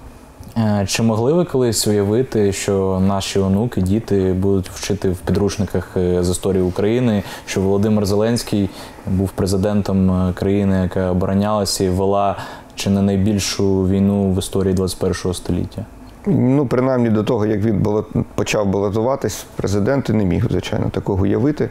Е, 0.57 0.86
Чи 0.88 1.03
могли 1.03 1.32
ви 1.32 1.45
колись 1.45 1.86
уявити, 1.86 2.53
що 2.53 3.03
наші 3.07 3.38
онуки, 3.38 3.80
діти 3.80 4.32
будуть 4.32 4.70
вчити 4.70 5.11
в 5.11 5.16
підручниках 5.16 5.97
е, 5.97 6.24
з 6.24 6.30
історії 6.30 6.62
України, 6.62 7.22
що 7.47 7.61
Володимир 7.61 8.07
Зеленський 8.07 8.70
був 9.07 9.30
президентом 9.30 10.11
е, 10.11 10.32
країни, 10.32 10.80
яка 10.82 11.11
оборонялася 11.11 11.84
і 11.84 11.88
вела 11.88 12.36
чи 12.74 12.90
не 12.90 13.03
найбільшу 13.03 13.88
війну 13.88 14.32
в 14.32 14.38
історії 14.38 14.74
21 14.74 15.34
століття? 15.34 15.84
Ну, 16.26 16.66
принаймні 16.66 17.10
до 17.10 17.24
того, 17.24 17.46
як 17.46 17.60
він 17.60 17.78
балот- 17.82 18.24
почав 18.34 18.66
балотуватись, 18.66 19.46
президент 19.56 20.08
не 20.08 20.24
міг, 20.24 20.46
звичайно, 20.50 20.88
такого 20.90 21.22
уявити, 21.22 21.68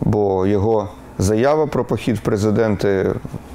бо 0.00 0.46
його 0.46 0.88
заява 1.18 1.66
про 1.66 1.84
похід 1.84 2.16
в 2.16 2.20
президенти 2.20 3.14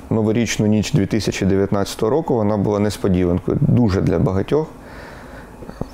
новорічну 0.10 0.68
ніч 0.68 0.92
2019 0.94 2.02
року 2.10 2.36
вона 2.36 2.58
була 2.58 2.80
несподіванкою 2.80 3.58
дуже 3.62 4.02
для 4.02 4.20
багатьох. 4.20 4.68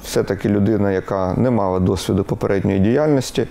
Все-таки 0.03 0.49
людина, 0.49 0.91
яка 0.91 1.33
не 1.37 1.51
мала 1.51 1.79
досвіду 1.79 2.23
попередньої 2.23 2.79
діяльності, 2.79 3.47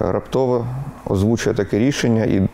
раптово 0.00 0.66
озвучує 1.06 1.56
таке 1.56 1.78
рішення 1.78 2.24
і 2.24 2.48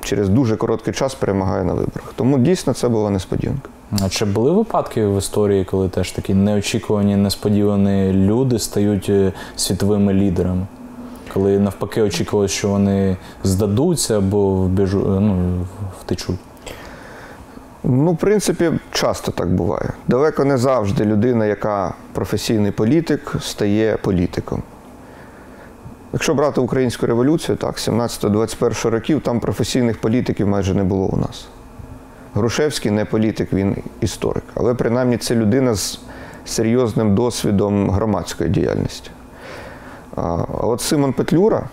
через 0.00 0.28
дуже 0.28 0.56
короткий 0.56 0.94
час 0.94 1.14
перемагає 1.14 1.64
на 1.64 1.72
виборах. 1.72 2.12
Тому 2.16 2.38
дійсно 2.38 2.72
це 2.72 2.88
була 2.88 3.10
несподіванка. 3.10 3.68
А 4.00 4.08
чи 4.08 4.24
були 4.24 4.50
випадки 4.50 5.06
в 5.06 5.18
історії, 5.18 5.64
коли 5.64 5.88
теж 5.88 6.12
такі 6.12 6.34
неочікувані, 6.34 7.16
несподівані 7.16 8.12
люди 8.12 8.58
стають 8.58 9.08
е, 9.08 9.32
світовими 9.56 10.12
лідерами? 10.12 10.66
Коли 11.32 11.58
навпаки 11.58 12.02
очікувалось, 12.02 12.50
що 12.50 12.68
вони 12.68 13.16
здадуться 13.44 14.18
або 14.18 14.54
вбіжу, 14.54 15.16
е, 15.16 15.20
ну, 15.20 15.66
втечуть? 16.00 16.38
Ну, 17.84 18.12
в 18.12 18.16
принципі, 18.16 18.72
часто 18.92 19.32
так 19.32 19.54
буває. 19.54 19.90
Далеко 20.08 20.44
не 20.44 20.56
завжди 20.58 21.04
людина, 21.04 21.46
яка 21.46 21.94
професійний 22.12 22.72
політик, 22.72 23.34
стає 23.40 23.96
політиком. 23.96 24.62
Якщо 26.12 26.34
брати 26.34 26.60
українську 26.60 27.06
революцію, 27.06 27.56
так, 27.56 27.76
17-21 27.76 28.90
років, 28.90 29.20
там 29.20 29.40
професійних 29.40 30.00
політиків 30.00 30.48
майже 30.48 30.74
не 30.74 30.84
було 30.84 31.06
у 31.06 31.16
нас. 31.16 31.46
Грушевський 32.34 32.90
не 32.90 33.04
політик, 33.04 33.52
він 33.52 33.76
історик. 34.00 34.44
Але 34.54 34.74
принаймні 34.74 35.16
це 35.16 35.34
людина 35.34 35.74
з 35.74 36.00
серйозним 36.44 37.14
досвідом 37.14 37.90
громадської 37.90 38.50
діяльності. 38.50 39.10
А 40.16 40.44
от 40.60 40.80
Симон 40.80 41.12
Петлюра, 41.12 41.68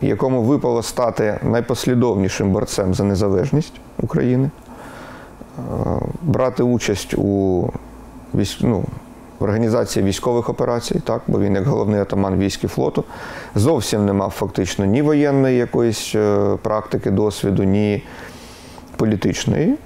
якому 0.00 0.42
випало 0.42 0.82
стати 0.82 1.38
найпослідовнішим 1.42 2.52
борцем 2.52 2.94
за 2.94 3.04
незалежність 3.04 3.74
України, 4.02 4.50
брати 6.22 6.62
участь 6.62 7.14
у 7.14 7.70
ну, 8.60 8.84
в 9.38 9.44
організації 9.44 10.04
військових 10.04 10.48
операцій, 10.48 11.00
так, 11.04 11.22
бо 11.26 11.40
він 11.40 11.54
як 11.54 11.66
головний 11.66 12.00
атаман 12.00 12.38
військ 12.38 12.64
і 12.64 12.66
флоту, 12.66 13.04
зовсім 13.54 14.06
не 14.06 14.12
мав 14.12 14.30
фактично 14.30 14.84
ні 14.84 15.02
воєнної 15.02 15.56
якоїсь 15.56 16.14
е, 16.14 16.56
практики, 16.62 17.10
досвіду, 17.10 17.64
ні 17.64 18.02
політичної. 18.96 19.76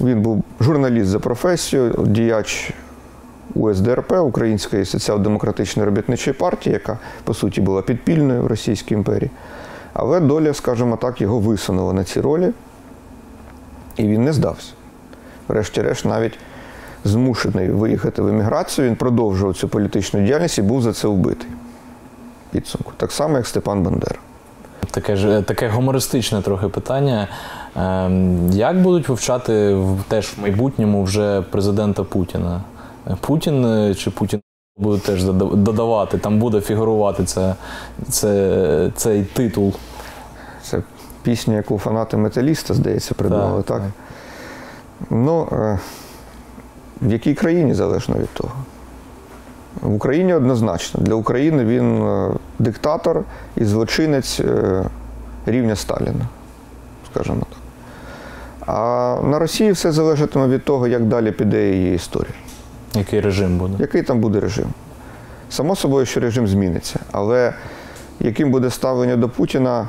Він 0.00 0.22
був 0.22 0.44
журналіст 0.60 1.06
за 1.06 1.18
професією, 1.18 2.04
діяч 2.06 2.72
УСДРП, 3.54 4.12
Української 4.12 4.84
соціал-демократичної 4.84 5.86
робітничої 5.86 6.34
партії, 6.34 6.72
яка 6.72 6.98
по 7.24 7.34
суті 7.34 7.60
була 7.60 7.82
підпільною 7.82 8.42
в 8.42 8.46
Російській 8.46 8.94
імперії. 8.94 9.30
Але 9.92 10.20
доля, 10.20 10.54
скажімо 10.54 10.96
так, 10.96 11.20
його 11.20 11.38
висунула 11.38 11.92
на 11.92 12.04
ці 12.04 12.20
ролі, 12.20 12.52
і 13.96 14.02
він 14.02 14.24
не 14.24 14.32
здався. 14.32 14.72
Врешті-решт, 15.48 16.04
навіть 16.04 16.38
змушений 17.04 17.68
виїхати 17.68 18.22
в 18.22 18.28
еміграцію, 18.28 18.88
він 18.88 18.96
продовжував 18.96 19.56
цю 19.56 19.68
політичну 19.68 20.20
діяльність 20.20 20.58
і 20.58 20.62
був 20.62 20.82
за 20.82 20.92
це 20.92 21.08
вбитий. 21.08 21.48
Підсумку. 22.50 22.92
Так 22.96 23.12
само, 23.12 23.36
як 23.36 23.46
Степан 23.46 23.82
Бандера. 23.82 24.18
Таке 24.90 25.16
ж 25.16 25.42
таке 25.42 25.68
гумористичне 25.68 26.42
трохи 26.42 26.68
питання. 26.68 27.28
Ем, 27.76 28.50
Як 28.50 28.82
будуть 28.82 29.08
вивчати 29.08 29.76
теж 30.08 30.26
в 30.26 30.40
майбутньому 30.40 31.02
вже 31.02 31.42
президента 31.42 32.04
Путіна? 32.04 32.60
Путін 33.20 33.64
е, 33.64 33.94
чи 33.94 34.10
Путін 34.10 34.40
буде 34.78 34.98
теж 34.98 35.24
додавати, 35.24 36.18
там 36.18 36.38
буде 36.38 36.60
фігурувати 36.60 37.24
це, 37.24 37.54
це, 38.08 38.90
цей 38.96 39.24
титул. 39.24 39.74
Це 40.62 40.82
пісня, 41.22 41.54
яку 41.54 41.78
фанати 41.78 42.16
металіста, 42.16 42.74
здається, 42.74 43.14
придумали, 43.14 43.62
так? 43.62 43.82
так. 43.82 43.90
Ну, 45.10 45.48
е, 45.52 45.78
в 47.02 47.12
якій 47.12 47.34
країні 47.34 47.74
залежно 47.74 48.14
від 48.14 48.30
того. 48.30 48.52
В 49.82 49.94
Україні 49.94 50.34
однозначно. 50.34 51.00
Для 51.00 51.14
України 51.14 51.64
він 51.64 52.02
е, 52.02 52.30
диктатор 52.58 53.24
і 53.56 53.64
злочинець 53.64 54.40
е, 54.40 54.84
рівня 55.46 55.76
Сталіна, 55.76 56.28
скажімо 57.12 57.38
так. 57.38 57.58
А 58.66 59.18
на 59.24 59.38
Росії 59.38 59.72
все 59.72 59.92
залежатиме 59.92 60.48
від 60.48 60.64
того, 60.64 60.88
як 60.88 61.04
далі 61.04 61.32
піде 61.32 61.70
її 61.70 61.94
історія. 61.94 62.34
Який 62.94 63.20
режим 63.20 63.58
буде? 63.58 63.74
Який 63.78 64.02
там 64.02 64.20
буде 64.20 64.40
режим? 64.40 64.66
Само 65.50 65.76
собою, 65.76 66.06
що 66.06 66.20
режим 66.20 66.48
зміниться. 66.48 67.00
Але 67.12 67.54
яким 68.20 68.50
буде 68.50 68.70
ставлення 68.70 69.16
до 69.16 69.28
Путіна, 69.28 69.88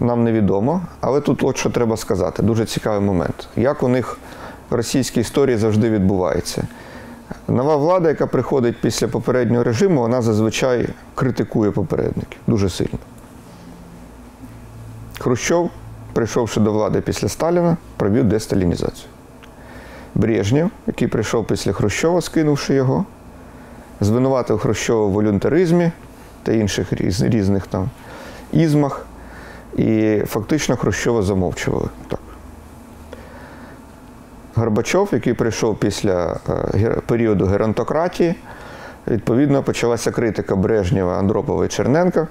нам 0.00 0.24
невідомо. 0.24 0.82
Але 1.00 1.20
тут 1.20 1.42
от 1.42 1.56
що 1.56 1.70
треба 1.70 1.96
сказати, 1.96 2.42
дуже 2.42 2.64
цікавий 2.64 3.00
момент. 3.00 3.48
Як 3.56 3.82
у 3.82 3.88
них 3.88 4.18
в 4.70 4.74
російській 4.74 5.20
історії 5.20 5.56
завжди 5.56 5.90
відбувається. 5.90 6.62
Нова 7.48 7.76
влада, 7.76 8.08
яка 8.08 8.26
приходить 8.26 8.80
після 8.80 9.08
попереднього 9.08 9.64
режиму, 9.64 10.00
вона 10.00 10.22
зазвичай 10.22 10.88
критикує 11.14 11.70
попередників 11.70 12.38
дуже 12.46 12.70
сильно. 12.70 12.98
Хрущов, 15.18 15.70
прийшовши 16.12 16.60
до 16.60 16.72
влади 16.72 17.00
після 17.00 17.28
Сталіна, 17.28 17.76
провів 17.96 18.24
десталінізацію. 18.24 19.08
Брежнєв, 20.14 20.70
який 20.86 21.08
прийшов 21.08 21.46
після 21.46 21.72
Хрущова, 21.72 22.20
скинувши 22.20 22.74
його, 22.74 23.04
звинуватив 24.00 24.58
Хрущова 24.58 25.06
в 25.06 25.10
волюнтаризмі 25.10 25.92
та 26.42 26.52
інших 26.52 26.92
різних 26.92 27.66
там 27.66 27.90
ізмах, 28.52 29.06
і 29.76 30.18
фактично 30.26 30.76
Хрущова 30.76 31.22
замовчували. 31.22 31.88
Так. 32.08 32.20
Горбачов, 34.58 35.08
який 35.12 35.34
прийшов 35.34 35.76
після 35.76 36.40
е, 36.74 36.96
періоду 37.06 37.46
геронтократії, 37.46 38.34
відповідно 39.06 39.62
почалася 39.62 40.10
критика 40.10 40.56
Брежнєва, 40.56 41.18
Андропова 41.18 41.64
і 41.64 41.68
Черненка, 41.68 42.26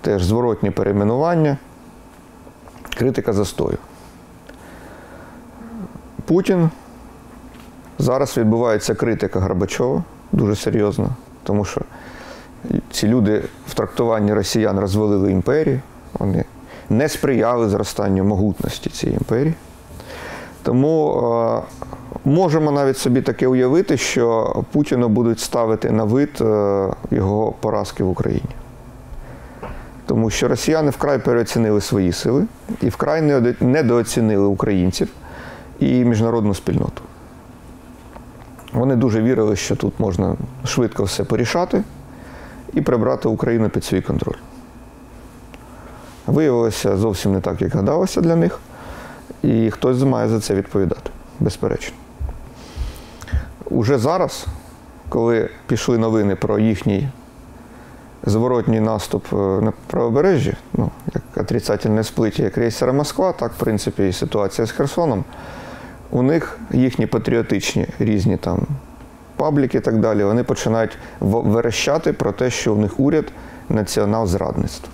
теж 0.00 0.22
зворотні 0.22 0.70
перейменування, 0.70 1.56
критика 2.96 3.32
застою. 3.32 3.78
Путін. 6.24 6.70
Зараз 7.98 8.36
відбувається 8.36 8.94
критика 8.94 9.40
Горбачова 9.40 10.04
дуже 10.32 10.56
серйозно, 10.56 11.10
тому 11.42 11.64
що 11.64 11.80
ці 12.90 13.08
люди 13.08 13.42
в 13.66 13.74
трактуванні 13.74 14.34
росіян 14.34 14.78
розвалили 14.78 15.32
імперію, 15.32 15.80
вони 16.12 16.44
не 16.90 17.08
сприяли 17.08 17.68
зростанню 17.68 18.24
могутності 18.24 18.90
цієї 18.90 19.18
імперії. 19.18 19.54
Тому 20.62 21.12
е, 21.14 21.62
можемо 22.24 22.70
навіть 22.70 22.98
собі 22.98 23.22
таке 23.22 23.46
уявити, 23.46 23.96
що 23.96 24.56
Путіну 24.72 25.08
будуть 25.08 25.40
ставити 25.40 25.90
на 25.90 26.04
вид 26.04 26.30
е, 26.40 26.88
його 27.10 27.52
поразки 27.60 28.04
в 28.04 28.08
Україні. 28.10 28.50
Тому 30.06 30.30
що 30.30 30.48
росіяни 30.48 30.90
вкрай 30.90 31.18
переоцінили 31.18 31.80
свої 31.80 32.12
сили 32.12 32.46
і 32.80 32.88
вкрай 32.88 33.22
недооцінили 33.60 34.46
українців 34.46 35.08
і 35.80 36.04
міжнародну 36.04 36.54
спільноту. 36.54 37.02
Вони 38.72 38.96
дуже 38.96 39.22
вірили, 39.22 39.56
що 39.56 39.76
тут 39.76 40.00
можна 40.00 40.36
швидко 40.64 41.04
все 41.04 41.24
порішати 41.24 41.82
і 42.72 42.80
прибрати 42.80 43.28
Україну 43.28 43.68
під 43.68 43.84
свій 43.84 44.00
контроль. 44.00 44.36
Виявилося 46.26 46.96
зовсім 46.96 47.32
не 47.32 47.40
так, 47.40 47.62
як 47.62 47.74
гадалося 47.74 48.20
для 48.20 48.36
них, 48.36 48.60
і 49.42 49.70
хтось 49.70 50.02
має 50.02 50.28
за 50.28 50.40
це 50.40 50.54
відповідати, 50.54 51.10
безперечно. 51.40 51.96
Уже 53.70 53.98
зараз, 53.98 54.46
коли 55.08 55.48
пішли 55.66 55.98
новини 55.98 56.36
про 56.36 56.58
їхній 56.58 57.08
зворотній 58.26 58.80
наступ 58.80 59.26
е, 59.32 59.36
на 59.36 59.72
правобережжі, 59.86 60.54
ну, 60.72 60.90
як 61.14 61.22
отрицательне 61.36 62.04
сплиття 62.04 62.50
крейсера 62.50 62.92
Москва, 62.92 63.32
так, 63.32 63.52
в 63.52 63.58
принципі, 63.58 64.08
і 64.08 64.12
ситуація 64.12 64.66
з 64.66 64.70
Херсоном. 64.70 65.24
У 66.10 66.22
них 66.22 66.58
їхні 66.70 67.06
патріотичні 67.06 67.86
різні 67.98 68.36
там 68.36 68.66
пабліки 69.36 69.78
і 69.78 69.80
так 69.80 70.00
далі, 70.00 70.24
вони 70.24 70.44
починають 70.44 70.98
верещати 71.20 72.12
про 72.12 72.32
те, 72.32 72.50
що 72.50 72.74
у 72.74 72.76
них 72.76 73.00
уряд 73.00 73.24
націонал-зрадництво. 73.70 74.88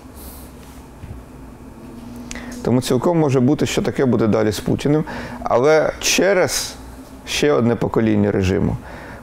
Тому 2.63 2.83
цілком 2.83 3.19
може 3.19 3.41
бути, 3.41 3.67
що 3.67 3.83
таке 3.83 4.05
буде 4.05 4.27
далі 4.27 4.53
з 4.53 4.61
Путіним. 4.61 5.05
Але 5.43 5.93
через 6.01 6.75
ще 7.27 7.53
одне 7.53 7.77
покоління 7.77 8.33
режиму 8.33 8.77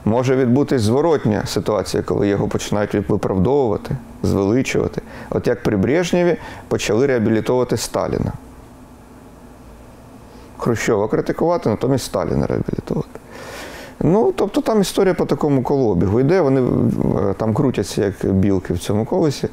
може 0.04 0.36
відбутись 0.36 0.82
зворотня 0.82 1.46
ситуація, 1.46 2.02
коли 2.02 2.28
його 2.28 2.48
починають 2.48 3.08
виправдовувати, 3.08 3.96
звеличувати. 4.22 5.02
От 5.30 5.46
як 5.46 5.62
при 5.62 5.76
Брежнєві 5.76 6.36
почали 6.68 7.06
реабілітовувати 7.06 7.76
Сталіна. 7.76 8.32
Хрущова 10.58 11.08
критикувати, 11.08 11.68
натомість 11.68 12.04
Сталіна 12.04 12.46
реабілітувати. 12.46 13.20
Ну, 14.00 14.32
тобто 14.36 14.60
там 14.60 14.80
історія 14.80 15.14
по 15.14 15.26
такому 15.26 15.62
колобігу 15.62 16.20
йде, 16.20 16.40
вони 16.40 16.60
е, 16.60 17.34
там 17.34 17.54
крутяться 17.54 18.04
як 18.04 18.32
білки 18.32 18.74
в 18.74 18.78
цьому 18.78 19.04
колесі, 19.04 19.48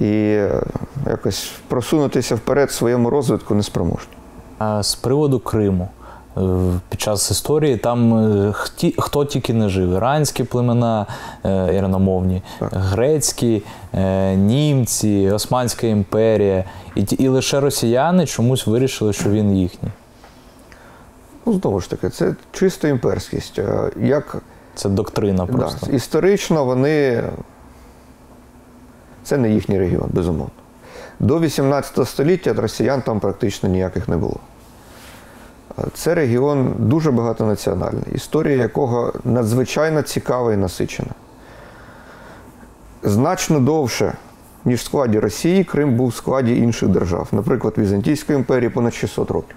і 0.00 0.12
е, 0.12 0.62
якось 1.06 1.52
просунутися 1.68 2.34
вперед 2.34 2.68
в 2.68 2.72
своєму 2.72 3.10
розвитку 3.10 3.54
неспроможні. 3.54 4.12
А 4.58 4.82
з 4.82 4.94
приводу 4.94 5.38
Криму. 5.38 5.88
Е, 6.36 6.40
Під 6.88 7.00
час 7.00 7.30
історії 7.30 7.76
там 7.76 8.14
е, 8.14 8.52
хті, 8.52 8.94
хто 8.98 9.24
тільки 9.24 9.54
не 9.54 9.68
жив: 9.68 9.92
іранські 9.92 10.44
племена 10.44 11.06
іраномовні, 11.44 12.42
грецькі, 12.60 13.62
е, 13.94 14.34
німці, 14.36 15.30
Османська 15.30 15.86
імперія. 15.86 16.64
І, 16.94 17.00
і 17.00 17.28
лише 17.28 17.60
росіяни 17.60 18.26
чомусь 18.26 18.66
вирішили, 18.66 19.12
що 19.12 19.30
він 19.30 19.56
їхній. 19.56 19.90
Ну, 21.46 21.52
знову 21.52 21.80
ж 21.80 21.90
таки, 21.90 22.10
це 22.10 22.34
чисто 22.52 22.88
імперськість. 22.88 23.60
Як 24.00 24.36
Це 24.74 24.88
доктрина 24.88 25.48
да, 25.52 25.92
історично 25.92 26.64
вони. 26.64 27.24
Це 29.24 29.38
не 29.38 29.50
їхній 29.50 29.78
регіон, 29.78 30.08
безумовно. 30.12 30.50
До 31.20 31.40
18 31.40 32.08
століття 32.08 32.52
росіян 32.52 33.02
там 33.02 33.20
практично 33.20 33.68
ніяких 33.68 34.08
не 34.08 34.16
було. 34.16 34.36
Це 35.94 36.14
регіон 36.14 36.74
дуже 36.78 37.10
багатонаціональний, 37.10 38.04
історія 38.12 38.56
якого 38.56 39.12
надзвичайно 39.24 40.02
цікава 40.02 40.52
і 40.52 40.56
насичена. 40.56 41.10
Значно 43.02 43.60
довше, 43.60 44.12
ніж 44.64 44.80
в 44.80 44.84
складі 44.84 45.18
Росії, 45.18 45.64
Крим 45.64 45.96
був 45.96 46.08
в 46.08 46.14
складі 46.14 46.56
інших 46.56 46.88
держав, 46.88 47.28
наприклад, 47.32 47.74
Візантійської 47.78 48.38
імперії 48.38 48.70
понад 48.70 48.94
600 48.94 49.30
років. 49.30 49.56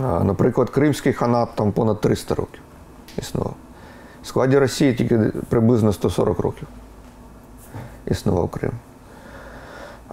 Наприклад, 0.00 0.70
Кримський 0.70 1.12
ханат 1.12 1.48
там 1.54 1.72
понад 1.72 2.00
300 2.00 2.34
років 2.34 2.60
існував. 3.18 3.54
В 4.22 4.26
складі 4.26 4.58
Росії 4.58 4.94
тільки 4.94 5.18
приблизно 5.48 5.92
140 5.92 6.38
років 6.40 6.68
існував 8.10 8.48
Крим. 8.48 8.72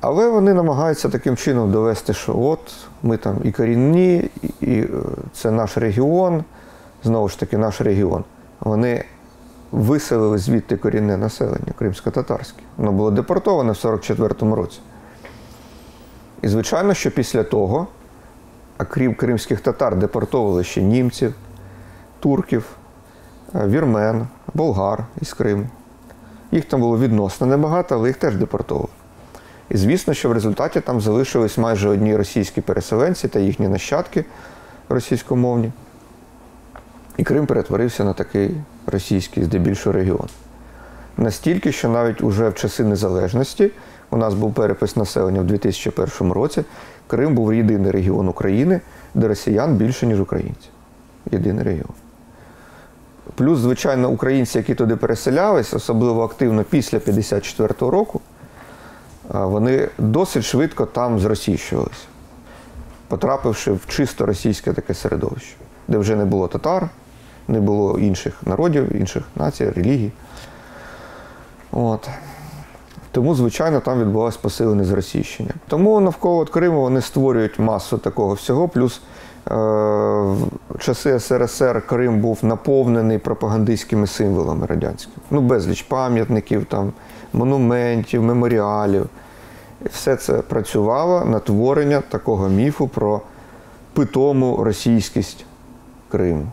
Але 0.02 0.30
вони 0.30 0.54
намагаються 0.54 1.10
таким 1.10 1.38
чином 1.38 1.72
довести, 1.72 2.14
що 2.14 2.40
от 2.40 2.74
ми 3.04 3.18
там 3.18 3.38
і 3.44 3.52
корінні, 3.52 4.30
і, 4.62 4.80
е, 4.80 4.88
це 5.34 5.52
наш 5.52 5.78
регіон, 5.78 6.44
знову 7.04 7.30
ж 7.30 7.40
таки, 7.40 7.58
наш 7.58 7.82
регіон. 7.82 8.24
Вони 8.60 9.04
виселили 9.72 10.38
звідти 10.38 10.78
корінне 10.78 11.18
населення 11.18 11.74
кримсько-татарське. 11.80 12.60
Воно 12.78 12.92
було 12.92 13.12
депортоване 13.12 13.72
в 13.72 13.76
44-му 13.76 14.56
році. 14.56 14.80
І 16.42 16.48
звичайно, 16.48 16.94
що 16.94 17.12
після 17.12 17.44
того, 17.44 17.88
а 18.78 18.86
крім 18.86 19.16
кримських 19.16 19.62
татар, 19.62 19.96
депортовували 19.96 20.64
ще 20.64 20.82
німців, 20.82 21.34
турків, 22.20 22.66
е, 23.56 23.68
вірмен, 23.68 24.28
болгар 24.54 25.06
із 25.22 25.34
Криму. 25.34 25.68
Їх 26.52 26.66
там 26.66 26.82
було 26.82 27.00
відносно 27.00 27.48
небагато, 27.48 27.96
але 27.96 28.08
їх 28.08 28.18
теж 28.18 28.36
депортовували. 28.36 28.94
І 29.70 29.78
звісно, 29.78 30.14
що 30.14 30.30
в 30.30 30.32
результаті 30.32 30.82
там 30.82 31.02
залишились 31.02 31.58
майже 31.58 31.90
одні 31.90 32.16
російські 32.16 32.62
переселенці 32.62 33.28
та 33.28 33.40
їхні 33.40 33.68
нащадки 33.68 34.26
російськомовні. 34.90 35.72
І 37.18 37.24
Крим 37.24 37.46
перетворився 37.46 38.04
на 38.04 38.14
такий 38.14 38.52
російський, 38.86 39.44
здебільшого 39.44 39.94
регіон. 39.94 40.28
Настільки, 41.18 41.72
що 41.72 41.90
навіть 41.90 42.22
уже 42.22 42.50
в 42.50 42.56
часи 42.56 42.84
незалежності 42.84 43.72
у 44.10 44.18
нас 44.18 44.34
був 44.34 44.54
перепис 44.54 44.96
населення 44.96 45.42
в 45.42 45.46
2001 45.46 46.32
році, 46.32 46.64
Крим 47.08 47.36
був 47.36 47.54
єдиний 47.54 47.92
регіон 47.92 48.28
України, 48.28 48.82
де 49.14 49.28
росіян 49.28 49.76
більше, 49.76 50.08
ніж 50.08 50.22
українців. 50.22 50.72
Єдиний 51.32 51.64
регіон. 51.64 52.07
Плюс, 53.36 53.60
звичайно, 53.60 54.10
українці, 54.10 54.58
які 54.58 54.76
туди 54.76 54.96
переселялись, 54.96 55.74
особливо 55.74 56.24
активно 56.24 56.64
після 56.64 56.98
54-го 56.98 57.92
року, 57.92 58.22
вони 59.30 59.90
досить 59.98 60.44
швидко 60.44 60.86
там 60.86 61.20
зросійщувалися, 61.20 62.06
потрапивши 63.08 63.72
в 63.72 63.86
чисто 63.88 64.26
російське 64.26 64.74
таке 64.74 64.94
середовище, 64.94 65.56
де 65.88 65.98
вже 65.98 66.16
не 66.16 66.26
було 66.26 66.48
татар, 66.48 66.90
не 67.48 67.60
було 67.60 68.00
інших 68.00 68.34
народів, 68.46 68.96
інших 68.96 69.24
націй, 69.36 69.70
релігій. 69.70 70.12
От. 71.72 72.10
Тому, 73.12 73.36
звичайно, 73.36 73.80
там 73.80 74.00
відбулося 74.00 74.40
посилене 74.42 74.84
зросійщення. 74.84 75.52
Тому 75.68 76.00
навколо 76.00 76.46
Криму 76.46 76.82
вони 76.82 77.02
створюють 77.02 77.60
масу 77.60 77.98
такого 77.98 78.34
всього. 78.34 78.68
Плюс 78.68 79.02
в 79.50 80.80
часи 80.80 81.20
СРСР 81.20 81.84
Крим 81.88 82.20
був 82.22 82.40
наповнений 82.42 83.18
пропагандистськими 83.18 84.08
символами 84.08 84.66
радянськими. 84.66 85.16
Ну, 85.32 85.42
безліч 85.42 85.82
пам'ятників, 85.82 86.66
там, 86.66 86.94
монументів, 87.34 88.24
меморіалів. 88.24 89.06
Все 89.92 90.16
це 90.16 90.34
працювало 90.34 91.26
на 91.26 91.40
творення 91.40 92.02
такого 92.10 92.50
міфу 92.50 92.88
про 92.88 93.22
питому 93.94 94.64
російськість 94.64 95.46
Криму. 96.12 96.46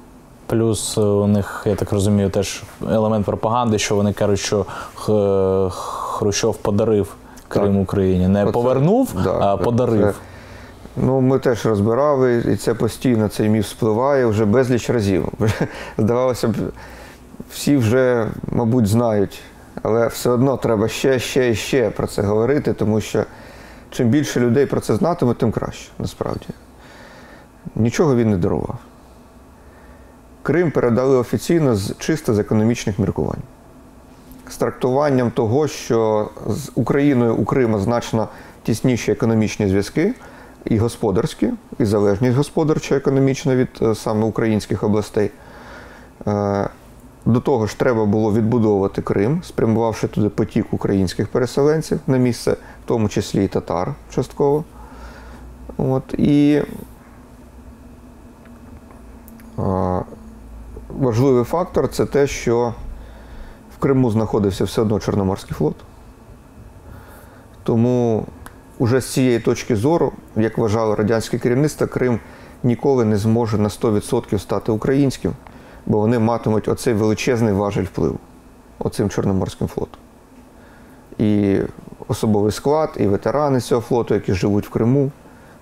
плюс 0.47 0.99
е, 0.99 1.01
у 1.01 1.27
них, 1.27 1.63
я 1.67 1.75
так 1.75 1.93
розумію, 1.93 2.31
теж 2.31 2.63
елемент 2.91 3.27
пропаганди, 3.27 3.79
що 3.79 3.97
вони 3.97 4.13
кажуть, 4.13 4.39
що 4.41 4.67
Хрущов 5.71 6.57
подарив 6.57 7.15
Крим 7.49 7.73
Так. 7.73 7.83
Україні. 7.83 8.29
Не 8.29 8.43
Оце- 8.43 8.53
повернув, 8.53 9.11
да, 9.25 9.39
а 9.41 9.57
подарив. 9.57 10.03
це- 10.03 10.15
Ну, 10.97 11.21
ми 11.21 11.39
теж 11.39 11.67
розбирали, 11.67 12.45
і 12.53 12.57
це 12.57 12.75
постійно 12.75 13.29
цей 13.29 13.49
міф 13.49 13.69
спливає 13.69 14.27
вже 14.27 14.45
безліч 14.45 14.91
разів. 14.91 15.29
Здавалося 15.99 16.49
б, 16.49 16.55
всі 17.51 17.77
вже, 17.77 18.29
мабуть, 18.53 18.87
знають, 18.87 19.43
але 19.83 20.07
все 20.07 20.31
одно 20.31 20.57
треба 20.57 20.89
ще, 20.89 21.19
ще 21.19 21.51
і 21.51 21.55
ще 21.55 21.91
про 21.91 22.07
це 22.07 22.23
говорити, 22.23 22.73
тому 22.73 23.01
що 23.01 23.25
чим 23.91 24.09
більше 24.09 24.41
людей 24.41 24.67
про 24.67 24.81
це 24.81 24.97
знатиме, 24.97 25.35
тим 25.35 25.53
краще, 25.53 25.91
насправді. 25.99 26.47
Нічого 27.77 28.17
він 28.17 28.31
не 28.31 28.37
дарував. 28.37 28.79
Крим 30.43 30.71
передали 30.71 31.17
офіційно 31.17 31.77
з 31.77 31.95
чисто 31.99 32.35
з 32.35 32.39
економічних 32.39 32.99
міркувань. 32.99 33.43
З 34.49 34.57
трактуванням 34.57 35.31
того, 35.31 35.69
що 35.69 36.31
з 36.49 36.71
Україною 36.75 37.35
у 37.35 37.45
Крима 37.45 37.79
значно 37.79 38.29
тісніші 38.63 39.13
економічні 39.13 39.69
зв'язки, 39.69 40.15
і 40.65 40.79
господарські, 40.79 41.53
і 41.79 41.85
залежність 41.85 42.37
господарча 42.37 42.97
економічна 42.97 43.57
від 43.57 43.69
е, 43.83 43.95
саме 43.95 44.27
українських 44.27 44.83
областей. 44.85 45.31
Е, 46.27 46.69
До 47.27 47.41
того 47.41 47.67
ж, 47.67 47.79
треба 47.79 48.05
було 48.05 48.33
відбудовувати 48.33 49.03
Крим, 49.03 49.43
спрямувавши 49.43 50.09
туди 50.09 50.29
потік 50.29 50.67
українських 50.71 51.29
переселенців 51.29 52.01
на 52.07 52.17
місце, 52.17 52.53
в 52.53 52.87
тому 52.87 53.09
числі 53.09 53.45
і 53.45 53.49
татар 53.49 53.95
частково. 54.11 54.65
От, 55.77 56.15
і 56.19 56.63
е, 59.59 60.03
важливий 60.89 61.45
фактор 61.45 61.89
це 61.89 62.07
те, 62.07 62.27
що 62.27 62.75
в 63.77 63.79
Криму 63.79 64.11
знаходився 64.11 64.65
все 64.65 64.83
одно 64.83 65.01
Чорноморський 65.01 65.55
флот. 65.55 65.77
Тому 67.63 68.27
уже 68.79 69.01
з 69.01 69.13
цієї 69.13 69.39
точки 69.39 69.77
зору, 69.77 70.13
як 70.37 70.59
вважало 70.59 70.95
радянське 70.97 71.39
керівництво, 71.39 71.87
Крим 71.87 72.21
ніколи 72.63 73.05
не 73.05 73.17
зможе 73.17 73.59
на 73.59 73.69
100% 73.69 74.39
стати 74.39 74.73
українським, 74.73 75.33
бо 75.87 75.99
вони 75.99 76.19
матимуть 76.19 76.69
оцей 76.69 76.95
величезний 76.95 77.53
важель 77.53 77.85
впливу 77.85 78.19
оцим 78.79 79.11
Чорноморським 79.11 79.69
флотом. 79.69 80.01
І 81.19 81.59
особовий 82.09 82.53
склад, 82.53 82.91
і 82.97 83.07
ветерани 83.07 83.61
цього 83.61 83.81
флоту, 83.81 84.15
які 84.15 84.33
живуть 84.33 84.67
в 84.67 84.71
Криму, 84.71 85.11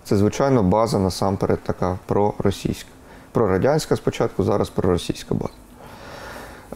це, 0.04 0.16
звичайно, 0.16 0.62
база 0.62 0.98
насамперед 0.98 1.58
така 1.62 1.98
проросійська. 2.06 2.88
Прорадянська 3.32 3.96
спочатку, 3.96 4.44
зараз 4.44 4.70
проросійська 4.70 5.34
база. 5.34 5.52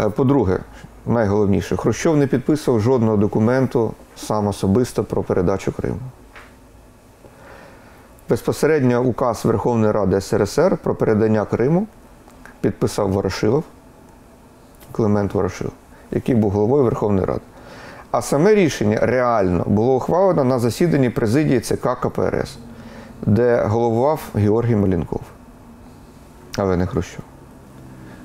Е, 0.01 0.11
По-друге, 0.11 0.61
найголовніше, 1.07 1.77
Хрущов 1.77 2.17
не 2.17 2.27
підписував 2.27 2.81
жодного 2.81 3.17
документу 3.17 3.95
сам 4.17 4.47
особисто 4.47 5.05
про 5.05 5.23
передачу 5.23 5.73
Криму. 5.73 5.99
Безпосередньо 8.29 9.01
указ 9.01 9.45
Верховної 9.45 9.93
Ради 9.93 10.21
СРСР 10.21 10.77
про 10.77 10.95
передання 10.95 11.45
Криму 11.45 11.87
підписав 12.61 13.11
Ворошилов, 13.13 13.65
Климент 14.93 15.35
Ворошилов, 15.35 15.73
який 16.11 16.35
був 16.35 16.51
головою 16.51 16.85
Верховної 16.85 17.27
Ради. 17.27 17.41
А 18.11 18.23
саме 18.23 18.55
рішення 18.55 18.99
реально 19.03 19.65
було 19.67 19.97
ухвалено 19.97 20.45
на 20.45 20.59
засіданні 20.59 21.11
президії 21.11 21.61
ЦК 21.61 21.89
КПРС, 22.01 22.59
де 23.23 23.63
головував 23.63 24.21
Георгій 24.35 24.77
Малінков, 24.77 25.21
але 26.57 26.77
не 26.77 26.87
Хрущов. 26.87 27.25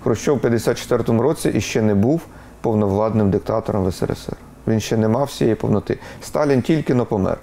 Хрущов 0.03 0.37
в 0.37 0.41
54-му 0.41 1.21
році 1.21 1.49
іще 1.49 1.81
не 1.81 1.95
був 1.95 2.21
повновладним 2.61 3.31
диктатором 3.31 3.85
в 3.85 3.93
СРСР. 3.93 4.35
Він 4.67 4.79
ще 4.79 4.97
не 4.97 5.07
мав 5.07 5.25
всієї 5.25 5.55
повноти. 5.55 5.99
Сталін 6.21 6.61
тільки 6.61 6.93
но 6.93 7.05
помер. 7.05 7.37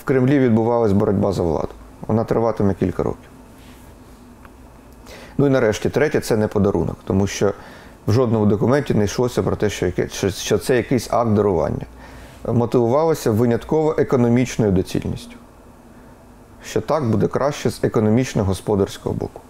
В 0.00 0.04
Кремлі 0.04 0.38
відбувалась 0.38 0.92
боротьба 0.92 1.32
за 1.32 1.42
владу. 1.42 1.68
Вона 2.08 2.24
триватиме 2.24 2.74
кілька 2.74 3.02
років. 3.02 3.30
Ну 5.38 5.46
і 5.46 5.50
нарешті, 5.50 5.90
третє 5.90 6.20
це 6.20 6.36
не 6.36 6.48
подарунок, 6.48 6.96
тому 7.04 7.26
що 7.26 7.52
в 8.06 8.12
жодному 8.12 8.46
документі 8.46 8.94
не 8.94 9.04
йшлося 9.04 9.42
про 9.42 9.56
те, 9.56 9.70
що, 10.28 10.58
це 10.58 10.76
якийсь 10.76 11.12
акт 11.12 11.32
дарування. 11.32 11.86
Мотивувалося 12.46 13.30
винятково 13.30 13.94
економічною 13.98 14.72
доцільністю. 14.72 15.36
Що 16.64 16.80
так 16.80 17.10
буде 17.10 17.26
краще 17.26 17.70
з 17.70 17.84
економічно-господарського 17.84 19.14
боку. 19.14 19.40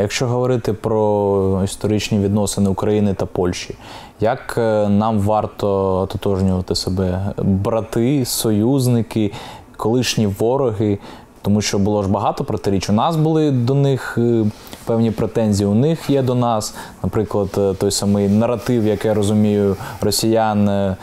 Якщо 0.00 0.26
говорити 0.26 0.72
про 0.72 1.60
історичні 1.64 2.18
відносини 2.18 2.70
України 2.70 3.14
та 3.14 3.26
Польщі, 3.26 3.74
як 4.20 4.54
е, 4.58 4.88
нам 4.88 5.20
варто 5.20 5.96
ототожнювати 6.00 6.74
себе? 6.74 7.34
Брати, 7.38 8.24
союзники, 8.24 9.32
колишні 9.76 10.26
вороги? 10.26 10.98
Тому 11.46 11.60
що 11.60 11.78
було 11.78 12.02
ж 12.02 12.08
багато 12.08 12.44
протиріч. 12.44 12.90
У 12.90 12.92
нас 12.92 13.16
були 13.16 13.50
до 13.50 13.74
них 13.74 14.18
е, 14.18 14.44
певні 14.84 15.10
претензії, 15.10 15.66
у 15.66 15.74
них 15.74 16.10
є 16.10 16.22
до 16.22 16.34
нас. 16.34 16.74
Наприклад, 17.02 17.48
е, 17.58 17.74
той 17.74 17.90
самий 17.90 18.28
наратив, 18.28 18.86
як 18.86 19.04
я 19.04 19.14
розумію, 19.14 19.76
росіян, 20.00 20.68
е, 20.68 20.96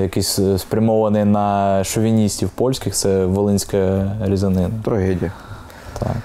якийсь 0.00 0.38
спрямований 0.58 1.24
на 1.24 1.84
шовіністів 1.84 2.48
польських, 2.48 2.94
це 2.94 3.24
волинська 3.24 4.12
різанина. 4.24 4.70
Трагедія. 4.84 5.32
Так. 5.98 6.16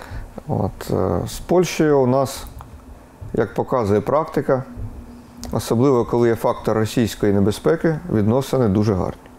От, 0.47 0.91
з 1.29 1.39
Польщею 1.39 1.99
у 1.99 2.07
нас, 2.07 2.43
як 3.33 3.53
показує 3.53 4.01
практика, 4.01 4.63
особливо 5.51 6.05
коли 6.05 6.27
є 6.27 6.35
фактор 6.35 6.77
російської 6.77 7.33
небезпеки, 7.33 7.99
відносини 8.13 8.67
дуже 8.67 8.93
гарні. 8.93 9.32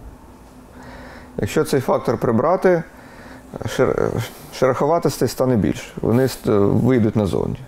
Якщо 1.36 1.64
цей 1.64 1.80
фактор 1.80 2.18
прибрати, 2.18 2.82
шер- 3.64 4.10
шероховатостей 4.54 5.28
стане 5.28 5.56
більше. 5.56 5.92
Вони 6.00 6.28
вийдуть 6.44 7.16
назовні. 7.16 7.58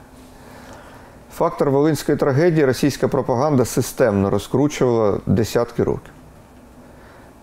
Фактор 1.34 1.70
Волинської 1.70 2.18
трагедії 2.18 2.64
російська 2.64 3.08
пропаганда 3.08 3.64
системно 3.64 4.30
розкручувала 4.30 5.20
десятки 5.26 5.84
років, 5.84 6.12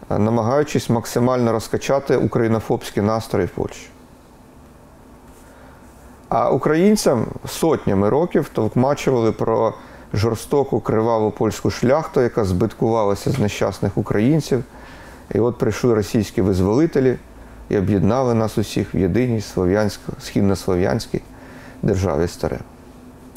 намагаючись 0.09 0.89
максимально 0.89 1.51
розкачати 1.51 2.17
українофобські 2.17 3.01
настрої 3.01 3.45
в 3.47 3.49
Польщі. 3.49 3.89
А 6.29 6.49
українцям 6.49 7.25
сотнями 7.47 8.09
років 8.09 8.49
товкмачували 8.49 9.31
про 9.31 9.73
жорстоку 10.13 10.79
криваву 10.79 11.31
польську 11.31 11.69
шляхту, 11.71 12.21
яка 12.21 12.45
збиткувалася 12.45 13.31
з 13.31 13.39
нещасних 13.39 13.97
українців. 13.97 14.63
І 15.33 15.39
от 15.39 15.57
прийшли 15.57 15.93
російські 15.93 16.41
визволителі 16.41 17.17
і 17.69 17.77
об'єднали 17.77 18.33
нас 18.33 18.57
усіх 18.57 18.95
в 18.95 18.97
єдиній 18.97 19.41
східнослов'янській 20.19 21.21
державі 21.81 22.27
старе. 22.27 22.59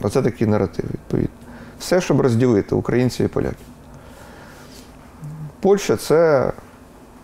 Оце 0.02 0.23
такий 0.23 0.47
наратив, 0.47 0.85
відповідно. 0.85 1.36
Все, 1.78 2.01
щоб 2.01 2.20
розділити 2.20 2.74
українців 2.74 3.27
і 3.27 3.28
поляків. 3.28 3.66
Польща 5.60 5.97
це 5.97 6.52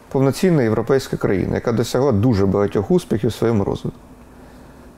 повноцінна 0.08 0.62
європейська 0.62 1.16
країна, 1.16 1.54
яка 1.54 1.72
досягла 1.72 2.12
дуже 2.12 2.46
багатьох 2.46 2.90
успіхів 2.90 3.30
в 3.30 3.32
своєму 3.32 3.64
розвитку. 3.64 4.00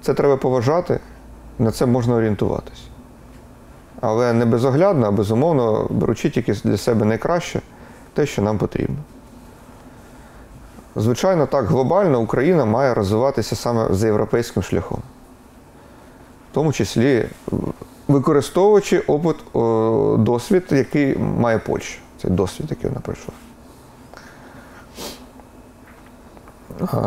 Це 0.02 0.14
треба 0.14 0.36
поважати, 0.36 1.00
на 1.58 1.70
це 1.70 1.86
можна 1.86 2.14
орієнтуватись. 2.14 2.82
Але 4.00 4.32
не 4.32 4.44
безоглядно, 4.44 5.06
а 5.06 5.10
безумовно, 5.10 5.86
беручи 5.90 6.30
тільки 6.30 6.52
для 6.52 6.76
себе 6.76 7.04
найкраще 7.04 7.60
те, 8.14 8.26
що 8.26 8.42
нам 8.42 8.58
потрібно. 8.58 8.96
Звичайно, 10.96 11.46
так, 11.46 11.64
глобально 11.64 12.20
Україна 12.20 12.64
має 12.64 12.94
розвиватися 12.94 13.56
саме 13.56 13.86
за 13.90 14.06
європейським 14.06 14.62
шляхом. 14.62 14.98
В 16.50 16.54
тому 16.54 16.72
числі 16.72 17.26
використовуючи 18.08 18.98
опит, 18.98 19.36
досвід, 20.24 20.64
який 20.70 21.18
має 21.18 21.58
Польща. 21.58 22.00
Цей 22.22 22.30
досвід, 22.30 22.66
який 22.70 22.90
вона 22.90 23.00
пройшла. 23.00 23.34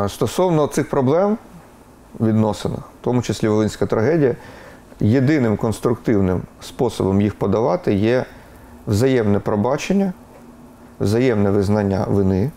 Стосовно 0.09 0.67
цих 0.67 0.89
проблем 0.89 1.37
відносинах, 2.19 2.79
в 2.79 3.03
тому 3.03 3.21
числі 3.21 3.47
Волинська 3.47 3.85
трагедія, 3.85 4.35
єдиним 4.99 5.57
конструктивним 5.57 6.41
способом 6.61 7.21
їх 7.21 7.35
подавати 7.35 7.93
є 7.93 8.25
взаємне 8.87 9.39
пробачення, 9.39 10.13
взаємне 10.99 11.49
визнання 11.49 12.05
вини, 12.09 12.51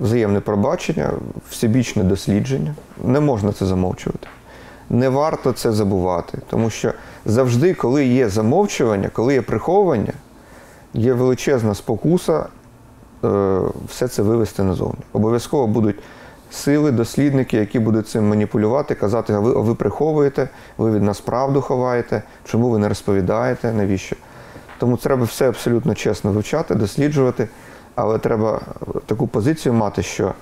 взаємне 0.00 0.40
пробачення, 0.40 1.10
всебічне 1.50 2.04
дослідження. 2.04 2.74
Не 3.04 3.20
можна 3.20 3.52
це 3.52 3.66
замовчувати. 3.66 4.26
Не 4.90 5.08
варто 5.08 5.52
це 5.52 5.72
забувати, 5.72 6.38
тому 6.50 6.70
що 6.70 6.92
завжди, 7.26 7.74
коли 7.74 8.06
є 8.06 8.28
замовчування, 8.28 9.10
коли 9.12 9.34
є 9.34 9.42
приховування, 9.42 10.12
є 10.94 11.12
величезна 11.12 11.74
спокуса 11.74 12.46
е, 13.24 13.60
все 13.88 14.08
це 14.08 14.22
вивести 14.22 14.62
назовні. 14.62 15.00
Обов'язково 15.12 15.66
будуть 15.66 15.96
сили, 16.50 16.92
дослідники, 16.92 17.56
які 17.56 17.78
будуть 17.78 18.08
цим 18.08 18.28
маніпулювати, 18.28 18.94
казати, 18.94 19.32
а 19.32 19.40
ви, 19.40 19.50
а 19.50 19.58
ви 19.58 19.74
приховуєте, 19.74 20.48
ви 20.78 20.90
від 20.90 21.02
нас 21.02 21.20
правду 21.20 21.60
ховаєте, 21.60 22.22
чому 22.44 22.70
ви 22.70 22.78
не 22.78 22.88
розповідаєте, 22.88 23.72
навіщо? 23.72 24.16
Тому 24.78 24.96
треба 24.96 25.24
все 25.24 25.48
абсолютно 25.48 25.94
чесно 25.94 26.32
вивчати, 26.32 26.74
досліджувати, 26.74 27.48
але 28.00 28.18
треба 28.18 28.60
таку 29.06 29.26
позицію 29.26 29.72
мати, 29.72 30.02
що 30.02 30.34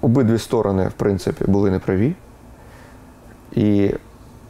обидві 0.00 0.38
сторони, 0.38 0.88
в 0.88 0.92
принципі, 0.92 1.44
були 1.44 1.70
неправі. 1.70 2.14
І 3.52 3.90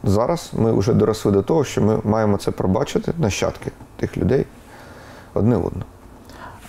зараз 0.03 0.51
ми 0.53 0.73
вже 0.73 0.93
доросли 0.93 1.31
до 1.31 1.41
того, 1.41 1.63
що 1.63 1.81
ми 1.81 1.99
маємо 2.03 2.37
це 2.37 2.51
пробачити, 2.51 3.13
нащадки 3.17 3.71
тих 3.97 4.17
людей 4.17 4.45
одне 5.33 5.55
одного. 5.55 5.85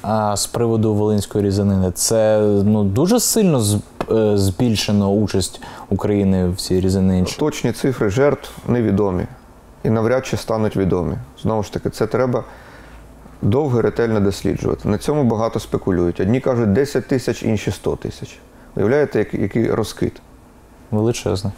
А 0.02 0.36
з 0.36 0.46
приводу 0.46 0.94
Волинської 0.94 1.44
різанини, 1.44 1.90
це 1.90 2.40
ну 2.64 2.84
дуже 2.84 3.20
сильно 3.20 3.64
е, 4.10 4.36
збільшено 4.36 5.10
участь 5.10 5.60
України 5.88 6.48
в 6.48 6.56
цій 6.56 6.80
різанині. 6.80 7.26
Точні 7.38 7.72
цифри 7.72 8.10
жертв 8.10 8.50
невідомі 8.68 9.26
і 9.84 9.90
навряд 9.90 10.26
чи 10.26 10.36
стануть 10.36 10.76
відомі. 10.76 11.14
Знову 11.42 11.62
ж 11.62 11.72
таки, 11.72 11.90
це 11.90 12.06
треба 12.06 12.44
довго 13.46 13.78
і 13.78 13.82
ретельно 13.82 14.20
досліджувати. 14.20 14.88
На 14.88 14.98
цьому 14.98 15.24
багато 15.24 15.60
спекулюють. 15.60 16.20
Одні 16.20 16.40
кажуть 16.40 16.72
10 16.72 17.08
тисяч, 17.08 17.42
інші 17.42 17.70
100 17.70 17.96
тисяч. 17.96 18.38
Уявляєте, 18.76 19.26
який, 19.32 19.70
розкид? 19.70 20.12
Величезне. 20.90 21.52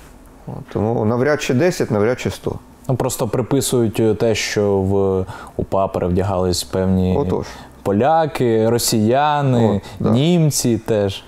Тому 0.73 1.05
навряд 1.05 1.43
чи 1.43 1.55
10, 1.55 1.91
навряд 1.91 2.21
чи 2.21 2.31
100. 2.31 2.59
Ну 2.89 2.97
просто 2.97 3.29
приписують 3.29 4.01
е, 4.01 4.15
те, 4.15 4.35
що 4.35 4.79
в 4.79 5.27
УПА 5.57 5.89
перевдягались 5.89 6.65
певні 6.65 7.17
Отож. 7.19 7.47
поляки, 7.83 8.71
росіяни, 8.71 9.77
От, 9.77 9.83
да. 10.01 10.11
німці 10.11 10.79
теж. 10.79 11.25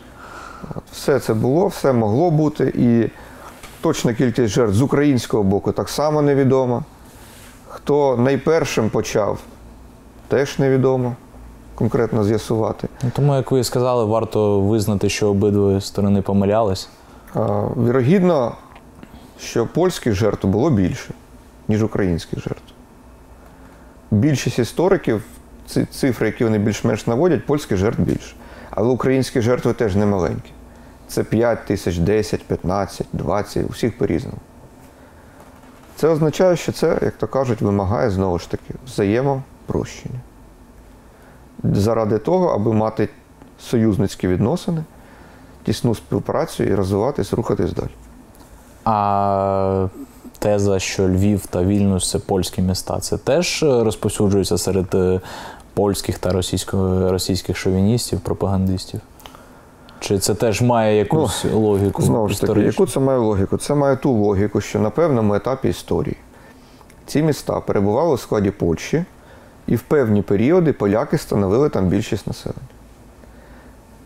Все 0.92 1.20
це 1.20 1.34
було, 1.34 1.66
все 1.66 1.92
могло 1.92 2.30
бути. 2.30 2.72
І 2.78 3.10
точна 3.80 4.14
кількість 4.14 4.48
жертв 4.54 4.74
з 4.74 4.82
українського 4.82 5.42
боку 5.42 5.72
так 5.72 5.88
само 5.88 6.22
невідома. 6.22 6.82
Хто 7.68 8.16
найпершим 8.16 8.90
почав, 8.90 9.38
теж 10.30 10.58
невідомо 10.58 11.16
конкретно 11.74 12.24
з'ясувати. 12.24 12.88
Ну, 13.02 13.10
тому, 13.14 13.34
як 13.34 13.50
ви 13.50 13.64
сказали, 13.64 14.04
варто 14.04 14.60
визнати, 14.60 15.08
що 15.08 15.30
обидві 15.30 15.80
сторони 15.80 16.22
помилялись. 16.22 16.88
Вірогідно, 17.86 18.54
що 19.38 19.66
польських 19.66 20.14
жертв 20.14 20.46
було 20.46 20.70
більше, 20.70 21.14
ніж 21.68 21.82
українських 21.82 22.38
жертв. 22.38 22.72
Більшість 24.10 24.58
істориків, 24.58 25.22
ці 25.66 25.84
цифри, 25.84 26.26
які 26.26 26.44
вони 26.44 26.58
більш-менш 26.58 27.06
наводять, 27.06 27.46
польських 27.46 27.78
жертв 27.78 28.02
більше. 28.02 28.34
Але 28.70 28.88
українські 28.88 29.40
жертви 29.40 29.72
теж 29.72 29.96
не 29.96 30.06
маленькі. 30.06 30.50
Це 31.08 31.24
5 31.24 31.66
тисяч, 31.66 31.98
10, 31.98 32.44
15, 32.44 33.06
20, 33.12 33.66
у 33.66 33.68
всіх 33.68 33.98
по-різному. 33.98 34.38
Це 35.96 36.08
означає, 36.08 36.56
що 36.56 36.72
це, 36.72 36.98
як 37.02 37.14
то 37.14 37.26
кажуть, 37.26 37.60
вимагає 37.60 38.10
знову 38.10 38.38
ж 38.38 38.50
таки 38.50 38.74
взаємопрощення. 39.70 40.20
Заради 41.64 42.18
того, 42.18 42.46
аби 42.48 42.72
мати 42.72 43.08
союзницькі 43.60 44.28
відносини, 44.28 44.84
тісну 45.64 45.94
співпрацю 45.94 46.64
і 46.64 46.74
розвиватись, 46.74 47.32
рухатись 47.32 47.72
далі. 47.72 47.90
А 48.84 49.88
теза, 50.38 50.78
що 50.78 51.08
Львів 51.08 51.46
та 51.46 51.62
Вільнюс 51.62 52.10
це 52.10 52.18
польські 52.18 52.62
міста, 52.62 53.00
це 53.00 53.18
теж 53.18 53.62
е, 53.62 53.84
розповсюджується 53.84 54.58
серед 54.58 54.94
е, 54.94 55.20
польських 55.74 56.18
та 56.18 56.30
російсько- 56.32 57.10
російських 57.10 57.56
шовіністів, 57.56 58.20
пропагандистів? 58.20 59.00
Чи 60.00 60.18
це 60.18 60.34
теж 60.34 60.62
має 60.62 60.96
якусь 60.98 61.44
логіку? 61.44 62.02
Знову 62.02 62.28
ж 62.28 62.40
таки, 62.40 62.60
яку 62.60 62.86
це 62.86 63.00
має 63.00 63.18
логіку? 63.18 63.56
Це 63.56 63.74
має 63.74 63.96
ту 63.96 64.12
логіку, 64.12 64.60
що 64.60 64.78
на 64.78 64.90
певному 64.90 65.34
етапі 65.34 65.68
історії 65.68 66.16
ці 67.06 67.22
міста 67.22 67.60
перебували 67.60 68.14
у 68.14 68.16
складі 68.18 68.50
Польщі, 68.50 69.04
і 69.70 69.76
в 69.76 69.82
певні 69.82 70.22
періоди 70.22 70.72
поляки 70.72 71.18
становили 71.18 71.68
там 71.68 71.86
більшість 71.86 72.26
населення. 72.26 72.60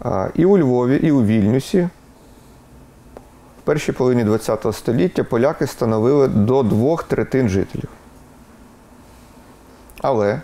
А, 0.01 0.29
І 0.35 0.45
у 0.45 0.59
Львові, 0.59 0.97
і 0.97 1.11
у 1.11 1.25
Вільнюсі 1.25 1.89
в 3.59 3.63
першій 3.65 3.93
половині 3.93 4.39
ХХ 4.39 4.73
століття 4.73 5.25
поляки 5.25 5.67
становили 5.67 6.29
до 6.29 6.63
двох 6.63 7.03
третин 7.03 7.49
жителів. 7.49 7.89
Але 10.03 10.41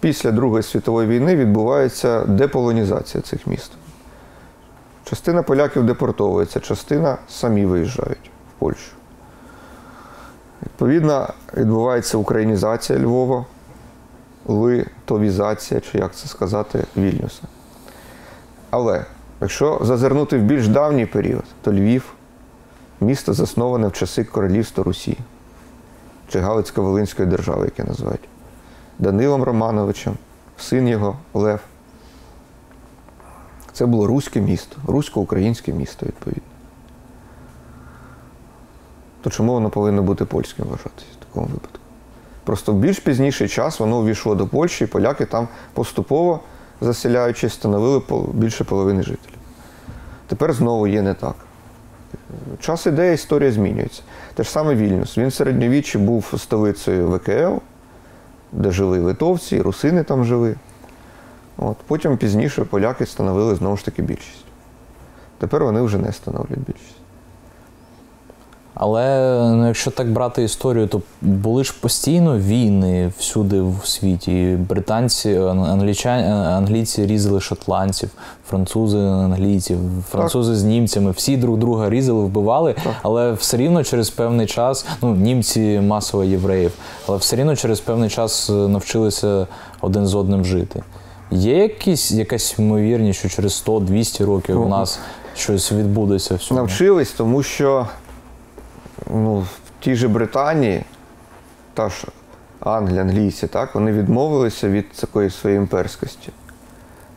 після 0.00 0.30
Другої 0.30 0.62
світової 0.62 1.08
війни 1.08 1.36
відбувається 1.36 2.24
деполонізація 2.24 3.22
цих 3.22 3.46
міст. 3.46 3.72
Частина 5.04 5.42
поляків 5.42 5.86
депортовується, 5.86 6.60
частина 6.60 7.18
самі 7.28 7.66
виїжджають 7.66 8.30
в 8.56 8.58
Польщу. 8.58 8.92
Відповідно, 10.62 11.28
відбувається 11.56 12.18
українізація 12.18 12.98
Львова, 12.98 13.44
литовізація, 14.46 15.80
чи 15.80 15.98
як 15.98 16.14
це 16.14 16.28
сказати, 16.28 16.84
Вільнюса. 16.96 17.42
Але 18.70 19.04
якщо 19.40 19.80
зазирнути 19.82 20.38
в 20.38 20.42
більш 20.42 20.68
давній 20.68 21.06
період, 21.06 21.44
то 21.62 21.72
Львів 21.72 22.14
місто 23.00 23.32
засноване 23.32 23.88
в 23.88 23.92
часи 23.92 24.24
королівства 24.24 24.84
Русі 24.84 25.18
чи 26.28 26.40
Галицько-Волинської 26.40 27.28
держави, 27.28 27.64
яке 27.64 27.84
називають 27.84 28.28
Данилом 28.98 29.42
Романовичем, 29.42 30.16
син 30.58 30.88
його 30.88 31.16
Лев. 31.34 31.60
Це 33.72 33.86
було 33.86 34.06
руське 34.06 34.40
місто, 34.40 34.76
русько-українське 34.86 35.72
місто, 35.72 36.06
відповідно. 36.06 36.42
То 39.20 39.30
чому 39.30 39.52
воно 39.52 39.70
повинно 39.70 40.02
бути 40.02 40.24
польським 40.24 40.64
вважатися 40.64 41.06
в 41.20 41.24
такому 41.24 41.46
випадку? 41.46 41.83
Просто 42.44 42.72
в 42.72 42.74
більш 42.74 42.98
пізніший 42.98 43.48
час 43.48 43.80
воно 43.80 43.98
увійшло 43.98 44.34
до 44.34 44.46
Польщі, 44.46 44.84
і 44.84 44.86
поляки 44.86 45.26
там 45.26 45.48
поступово, 45.72 46.40
заселяючись, 46.80 47.52
становили 47.52 48.02
більше 48.32 48.64
половини 48.64 49.02
жителів. 49.02 49.38
Тепер 50.26 50.52
знову 50.52 50.86
є 50.86 51.02
не 51.02 51.14
так. 51.14 51.34
Час 52.60 52.86
іде, 52.86 53.14
історія 53.14 53.52
змінюється. 53.52 54.02
Те 54.34 54.42
ж 54.42 54.50
саме 54.50 54.74
Вільнюс. 54.74 55.18
Він 55.18 55.28
в 55.28 55.32
середньовіччі 55.32 55.98
був 55.98 56.32
столицею 56.38 57.08
ВКЛ, 57.08 57.56
де 58.52 58.70
жили 58.70 59.00
литовці, 59.00 59.56
і 59.56 59.60
русини 59.60 60.02
там 60.02 60.24
жили. 60.24 60.54
От. 61.56 61.76
Потім 61.86 62.16
пізніше 62.16 62.64
поляки 62.64 63.06
становили 63.06 63.54
знову 63.54 63.76
ж 63.76 63.84
таки 63.84 64.02
більшість. 64.02 64.44
Тепер 65.38 65.64
вони 65.64 65.80
вже 65.80 65.98
не 65.98 66.12
становлять 66.12 66.58
більшість. 66.58 66.93
Але 68.74 69.38
ну, 69.54 69.66
якщо 69.66 69.90
так 69.90 70.12
брати 70.12 70.42
історію, 70.42 70.86
то 70.86 71.00
були 71.22 71.64
ж 71.64 71.74
постійно 71.80 72.38
війни 72.38 73.12
всюди 73.18 73.60
в 73.60 73.80
світі. 73.84 74.58
Британці, 74.68 75.30
ан- 75.38 75.64
англічані, 75.64 76.28
англійці 76.32 77.06
різали 77.06 77.40
шотландців, 77.40 78.10
французи 78.48 78.98
англійців, 78.98 79.78
французи 80.10 80.56
з 80.56 80.64
німцями. 80.64 81.10
Всі 81.10 81.36
друг 81.36 81.58
друга 81.58 81.90
різали, 81.90 82.24
вбивали, 82.24 82.74
але 83.02 83.32
все 83.32 83.56
рівно 83.56 83.84
через 83.84 84.10
певний 84.10 84.46
час, 84.46 84.86
ну 85.02 85.14
німці 85.14 85.80
масово 85.80 86.24
євреїв, 86.24 86.72
але 87.08 87.18
все 87.18 87.36
рівно 87.36 87.56
через 87.56 87.80
певний 87.80 88.10
час 88.10 88.50
е, 88.50 88.52
навчилися 88.52 89.46
один 89.80 90.06
з 90.06 90.14
одним 90.14 90.44
жити. 90.44 90.82
Є 91.30 91.58
якісь, 91.58 92.12
якась 92.12 92.58
ймовірність, 92.58 93.18
що 93.18 93.28
через 93.28 93.64
100-200 93.66 94.24
років 94.24 94.62
у 94.62 94.68
нас 94.68 94.98
щось 95.36 95.72
відбудеться 95.72 96.34
всього? 96.34 96.60
Навчились, 96.60 97.10
тому 97.12 97.42
що 97.42 97.86
ну, 99.10 99.38
в 99.38 99.60
тій 99.80 99.94
же 99.94 100.08
Британії, 100.08 100.84
та 101.74 101.88
ж 101.88 102.06
Англія, 102.60 103.00
англійці, 103.00 103.46
так, 103.46 103.74
вони 103.74 103.92
відмовилися 103.92 104.68
від 104.68 104.92
такої 104.92 105.30
своєї 105.30 105.60
імперськості, 105.60 106.28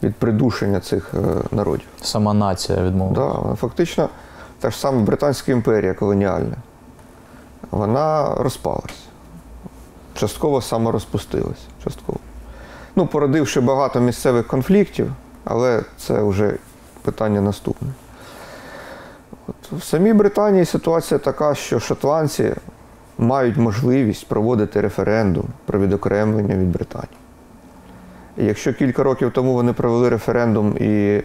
від 0.04 0.16
придушення 0.16 0.80
цих 0.80 1.14
е, 1.14 1.18
народів. 1.52 1.88
Сама 2.02 2.34
нація 2.34 2.84
відмовила. 2.84 3.44
Да, 3.44 3.56
фактично 3.56 4.10
та 4.60 4.72
ж 4.72 4.80
сама 4.80 5.02
Британська 5.02 5.52
імперія 5.52 5.94
колоніальна, 5.94 6.56
вона 7.72 8.36
розпалась. 8.36 9.04
Частково 10.14 10.62
саморозпустилась. 10.62 11.68
Частково. 11.84 12.20
Ну, 12.96 13.08
породивши 13.08 13.62
багато 13.62 14.00
місцевих 14.00 14.48
конфліктів, 14.48 15.12
але 15.44 15.84
це 15.98 16.24
вже 16.24 16.58
питання 17.02 17.42
наступне. 17.42 17.88
В 19.72 19.84
самій 19.84 20.14
Британії 20.14 20.66
ситуація 20.66 21.18
така, 21.18 21.56
що 21.56 21.80
шотландці 21.80 22.54
мають 23.18 23.58
можливість 23.58 24.28
проводити 24.28 24.82
референдум 24.82 25.46
про 25.66 25.80
відокремлення 25.80 26.56
від 26.56 26.72
Британії. 26.72 27.18
І 28.38 28.46
якщо 28.46 28.74
кілька 28.74 29.04
років 29.04 29.32
тому 29.32 29.54
вони 29.54 29.74
провели 29.74 30.10
референдум 30.10 30.78
і 30.78 31.24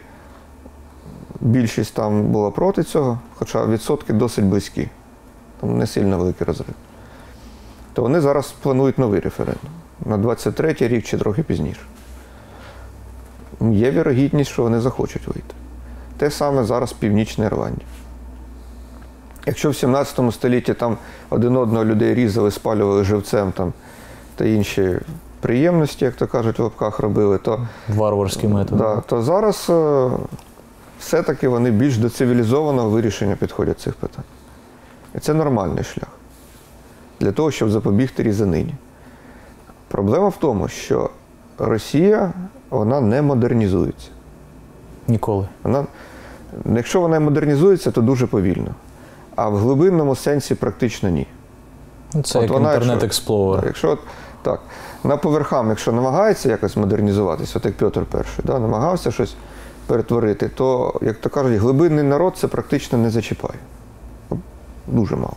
більшість 1.41 1.95
там 1.95 2.23
була 2.23 2.51
проти 2.51 2.83
цього, 2.83 3.19
хоча 3.35 3.67
відсотки 3.67 4.13
досить 4.13 4.45
близькі, 4.45 4.89
там 5.61 5.79
не 5.79 5.87
сильно 5.87 6.19
великий 6.19 6.47
розрив, 6.47 6.75
то 7.93 8.03
вони 8.03 8.21
зараз 8.21 8.55
планують 8.63 8.99
новий 8.99 9.21
референдум 9.21 9.71
на 10.05 10.19
23-й 10.19 10.89
рік 10.89 11.05
чи 11.05 11.19
трохи 11.19 11.43
пізніше. 11.43 11.81
Є 13.61 13.91
вірогідність, 13.91 14.51
що 14.51 14.63
вони 14.63 14.81
захочуть 14.81 15.27
вийти. 15.27 15.55
те 16.17 16.31
саме 16.31 16.65
зараз 16.65 16.93
Північна 16.93 17.45
Ірландія. 17.45 17.87
Якщо 19.47 19.71
в 19.71 19.77
17 19.77 20.33
столітті 20.33 20.75
там 20.75 20.97
один 21.31 21.57
одного 21.57 21.85
людей 21.85 22.15
різали, 22.15 22.51
спалювали 22.51 23.05
живцем 23.05 23.53
там, 23.53 23.73
та 24.35 24.45
інші 24.45 24.99
приємності, 25.41 26.05
як 26.05 26.15
то 26.15 26.27
кажуть, 26.27 26.59
в 26.59 26.63
лапках 26.63 26.99
робили, 26.99 27.39
то 27.39 27.67
Варварський 27.89 28.49
метод. 28.49 28.79
Да, 28.79 29.01
то 29.01 29.23
зараз 29.23 29.67
е, 29.71 30.11
все-таки 31.01 31.49
вони 31.49 31.71
більш 31.71 31.97
до 31.97 32.11
цивілізованого 32.11 32.91
вирішення 32.91 33.37
підходять 33.37 33.81
цих 33.81 33.95
питань. 33.95 34.25
І 35.15 35.19
це 35.19 35.35
нормальний 35.35 35.85
шлях 35.85 36.09
для 37.21 37.33
того, 37.33 37.51
щоб 37.51 37.71
запобігти 37.71 38.23
різанині. 38.23 38.75
Проблема 39.89 40.29
в 40.29 40.37
тому, 40.37 40.69
що 40.69 41.11
Росія 41.59 42.33
вона 42.71 43.01
не 43.01 43.23
модернізується. 43.23 44.09
Ніколи. 45.09 45.49
Вона, 45.63 45.87
якщо 46.75 47.01
вона 47.01 47.21
модернізується, 47.21 47.91
то 47.91 48.01
дуже 48.01 48.27
повільно. 48.27 48.75
А 49.43 49.49
в 49.49 49.57
глибинному 49.57 50.17
сенсі 50.17 50.55
практично 50.55 51.09
ні. 51.09 51.27
Ну, 52.15 52.23
Це 52.23 52.39
От 52.39 52.43
як 52.43 52.53
вона, 52.53 52.69
інтернет 52.75 53.03
якщо- 53.03 53.09
якщо 53.67 53.91
от, 53.91 53.99
так, 54.43 54.61
на 55.05 55.17
поверхам, 55.17 55.69
якщо 55.69 55.93
намагається 55.93 56.49
якось 56.49 56.77
модернізуватися, 56.77 57.53
от 57.59 57.65
як 57.65 57.77
Петр 57.77 58.07
І, 58.39 58.43
да, 58.45 58.59
намагався 58.59 59.11
щось 59.11 59.35
перетворити, 59.87 60.49
то, 60.49 60.95
як 61.03 61.17
то 61.17 61.31
кажуть, 61.31 61.61
глибинний 61.61 62.05
народ 62.05 62.37
це 62.37 62.49
практично 62.49 62.99
не 62.99 63.11
зачіпає. 63.11 63.59
Дуже 64.87 65.17
мало. 65.17 65.37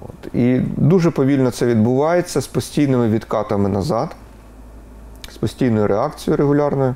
От. 0.00 0.34
І 0.34 0.58
дуже 0.76 1.10
повільно 1.10 1.50
це 1.50 1.66
відбувається 1.66 2.40
з 2.40 2.46
постійними 2.46 3.08
відкатами 3.08 3.68
назад, 3.68 4.16
з 5.32 5.36
постійною 5.36 5.86
реакцією 5.86 6.36
регулярною. 6.36 6.94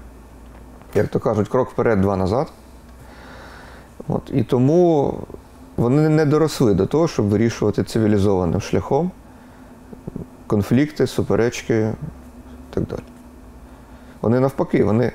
Як 0.95 1.09
то 1.09 1.21
кажуть, 1.21 1.49
крок 1.49 1.71
вперед, 1.71 2.01
два 2.01 2.17
назад. 2.17 2.47
От. 4.09 4.31
І 4.35 4.43
тому 4.43 5.15
вони 5.77 6.09
не 6.09 6.25
доросли 6.25 6.75
до 6.75 6.87
того, 6.87 7.09
щоб 7.09 7.27
вирішувати 7.27 7.85
цивілізованим 7.85 8.61
шляхом 8.61 9.11
конфлікти, 10.47 11.07
суперечки 11.07 11.93
і 12.71 12.75
так 12.75 12.85
далі. 12.85 13.01
Вони 14.21 14.41
навпаки, 14.41 14.85
вони 14.85 15.13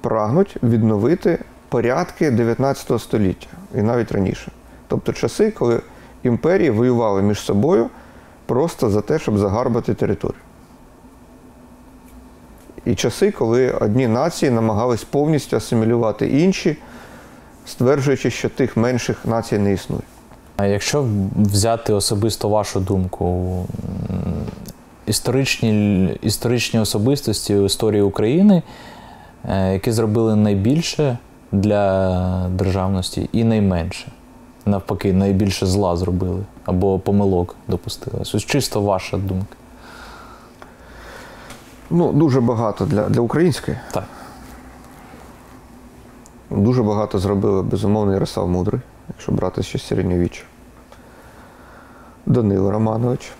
прагнуть 0.00 0.56
відновити 0.62 1.38
порядки 1.68 2.30
19 2.30 3.00
століття 3.00 3.48
і 3.74 3.82
навіть 3.82 4.12
раніше. 4.12 4.52
Тобто 4.88 5.12
часи, 5.12 5.50
коли 5.50 5.80
імперії 6.22 6.70
воювали 6.70 7.22
між 7.22 7.38
собою 7.38 7.90
просто 8.46 8.90
за 8.90 9.00
те, 9.00 9.18
щоб 9.18 9.38
загарбати 9.38 9.94
територію. 9.94 10.40
І 12.84 12.94
часи, 12.94 13.30
коли 13.30 13.70
одні 13.70 14.08
нації 14.08 14.50
намагались 14.50 15.04
повністю 15.04 15.56
асимілювати 15.56 16.28
інші, 16.28 16.76
стверджуючи, 17.66 18.30
що 18.30 18.48
тих 18.48 18.76
менших 18.76 19.24
націй 19.24 19.58
не 19.58 19.72
існує. 19.72 20.02
А 20.56 20.66
якщо 20.66 21.06
взяти 21.36 21.92
особисто 21.92 22.48
вашу 22.48 22.80
думку, 22.80 23.66
історичні, 25.06 26.18
історичні 26.22 26.80
особистості 26.80 27.54
в 27.54 27.66
історії 27.66 28.02
України, 28.02 28.62
е, 29.48 29.72
які 29.72 29.92
зробили 29.92 30.36
найбільше 30.36 31.18
для 31.52 32.48
державності 32.48 33.28
і 33.32 33.44
найменше. 33.44 34.08
Навпаки, 34.66 35.12
найбільше 35.12 35.66
зла 35.66 35.96
зробили 35.96 36.44
або 36.64 36.98
помилок 36.98 37.56
допустили. 37.68 38.16
Ось 38.20 38.44
чисто 38.44 38.80
ваша 38.80 39.16
думка. 39.16 39.56
Ну, 41.90 42.12
дуже 42.12 42.40
багато 42.40 42.84
для, 42.84 43.08
для 43.08 43.20
української. 43.20 43.76
Так. 43.92 44.04
Дуже 46.54 46.82
багато 46.82 47.18
зробили, 47.18 47.62
безумовно, 47.62 48.12
Ярослав 48.12 48.48
Мудрий, 48.48 48.80
якщо 49.08 49.32
брати 49.32 49.62
ще 49.62 49.78
середньовіччя. 49.78 50.44
Данило 52.26 52.70
Романович. 52.70 53.32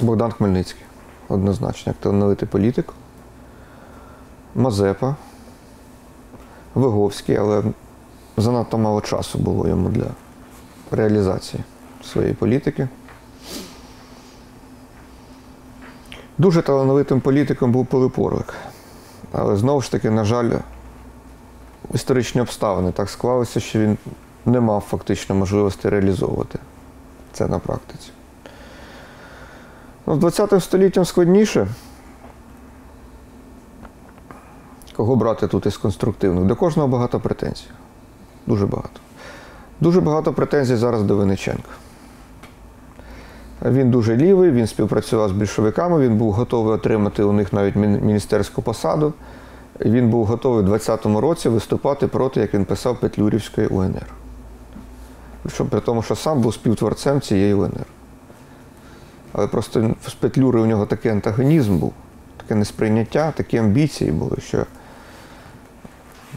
Богдан 0.00 0.32
Хмельницький. 0.32 0.84
Однозначно, 1.28 1.90
як 1.90 1.96
талановитий 1.96 2.48
політик. 2.48 2.92
Мазепа. 4.54 5.16
Виговський, 6.74 7.36
але 7.36 7.62
занадто 8.36 8.78
мало 8.78 9.00
часу 9.00 9.38
було 9.38 9.68
йому 9.68 9.88
для 9.88 10.06
реалізації 10.90 11.62
своєї 12.04 12.34
політики. 12.34 12.88
Дуже 16.38 16.62
талановитим 16.62 17.20
політиком 17.20 17.72
був 17.72 17.86
Пилип 17.86 18.18
Орлик. 18.18 18.54
Але 19.32 19.56
знову 19.56 19.80
ж 19.80 19.90
таки, 19.90 20.10
на 20.10 20.24
жаль, 20.24 20.50
історичні 21.94 22.40
обставини 22.40 22.92
так 22.92 23.10
склалися, 23.10 23.60
що 23.60 23.78
він 23.78 23.98
не 24.46 24.60
мав 24.60 24.80
фактично 24.80 25.34
можливості 25.34 25.88
реалізовувати 25.88 26.58
це 27.32 27.48
на 27.48 27.58
практиці. 27.58 28.10
Ну, 30.06 30.14
з 30.14 30.18
20 30.18 30.62
століттям 30.62 31.04
складніше. 31.04 31.68
Кого 34.96 35.16
брати 35.16 35.48
тут 35.48 35.66
із 35.66 35.76
конструктивних? 35.76 36.44
До 36.44 36.56
кожного 36.56 36.88
багато 36.88 37.20
претензій. 37.20 37.66
Дуже 38.46 38.66
багато. 38.66 39.00
Дуже 39.80 40.00
багато 40.00 40.32
претензій 40.32 40.76
зараз 40.76 41.02
до 41.02 41.16
Винниченка. 41.16 41.68
Він 43.64 43.90
дуже 43.90 44.16
лівий, 44.16 44.50
він 44.50 44.66
співпрацював 44.66 45.28
з 45.28 45.32
більшовиками, 45.32 46.00
він 46.00 46.16
був 46.16 46.32
готовий 46.32 46.74
отримати 46.74 47.22
у 47.22 47.32
них 47.32 47.52
навіть 47.52 47.76
міністерську 47.76 48.62
посаду. 48.62 49.12
Він 49.80 50.10
був 50.10 50.26
готовий 50.26 50.64
у 50.64 50.66
20-му 50.66 51.20
році 51.20 51.48
виступати 51.48 52.06
проти, 52.06 52.40
як 52.40 52.54
він 52.54 52.64
писав, 52.64 53.00
Петлюрівської 53.00 53.66
УНР. 53.66 54.06
Причому 55.42 55.70
при 55.70 55.80
тому, 55.80 56.02
що 56.02 56.16
сам 56.16 56.40
був 56.40 56.54
співтворцем 56.54 57.20
цієї 57.20 57.54
УНР. 57.54 57.86
Але 59.32 59.46
просто 59.46 59.94
з 60.06 60.14
Петлюри 60.14 60.60
у 60.60 60.66
нього 60.66 60.86
такий 60.86 61.12
антагонізм 61.12 61.78
був, 61.78 61.92
таке 62.36 62.54
несприйняття, 62.54 63.32
такі 63.36 63.56
амбіції 63.56 64.12
були, 64.12 64.36
що 64.40 64.66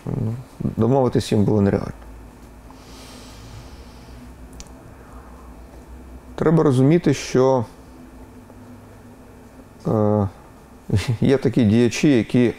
ну, 0.06 0.34
домовитись 0.60 1.32
їм 1.32 1.44
було 1.44 1.62
нереально. 1.62 2.05
Треба 6.36 6.64
розуміти, 6.64 7.14
що 7.14 7.66
е, 9.88 10.28
є 11.22 11.38
такі 11.38 11.64
діячі, 11.64 12.18
які 12.18 12.54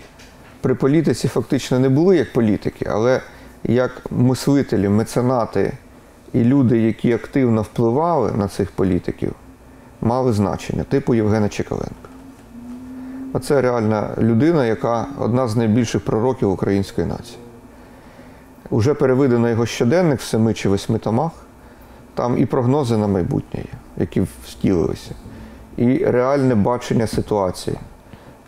при 0.61 0.75
політиці 0.75 1.29
фактично 1.29 1.79
не 1.79 1.89
були 1.89 2.17
як 2.17 2.33
політики, 2.33 2.87
але 2.91 3.21
як 3.65 4.03
мислителі, 4.11 4.89
меценати 4.89 5.73
і 6.33 6.45
люди, 6.45 6.79
які 6.79 7.13
активно 7.13 7.63
впливали 7.63 8.33
на 8.33 8.49
цих 8.49 8.71
політиків, 8.71 9.35
мали 10.01 10.33
значення, 10.33 10.85
типу 10.85 11.15
Євгена 11.15 11.49
Чекаленка. 11.49 12.09
Оце 13.33 13.61
реальна 13.61 14.11
людина, 14.19 14.67
яка 14.67 15.07
одна 15.19 15.49
з 15.49 15.57
найбільших 15.57 16.05
пророків 16.05 16.51
української 16.51 17.07
нації. 17.07 17.39
Уже 18.71 18.95
перевидано 18.95 19.49
його 19.49 19.67
щоденник 19.67 20.21
в 20.21 20.25
семи 20.25 20.55
чи 20.55 20.69
восьми 20.69 20.99
томах. 20.99 21.46
Там 22.17 22.39
і 22.39 22.47
прогнози 22.47 22.97
на 22.97 23.07
майбутнє 23.07 23.65
які 23.97 24.21
втілилися, 24.21 25.11
і 25.77 25.99
реальне 25.99 26.55
бачення 26.55 27.07
ситуації, 27.07 27.77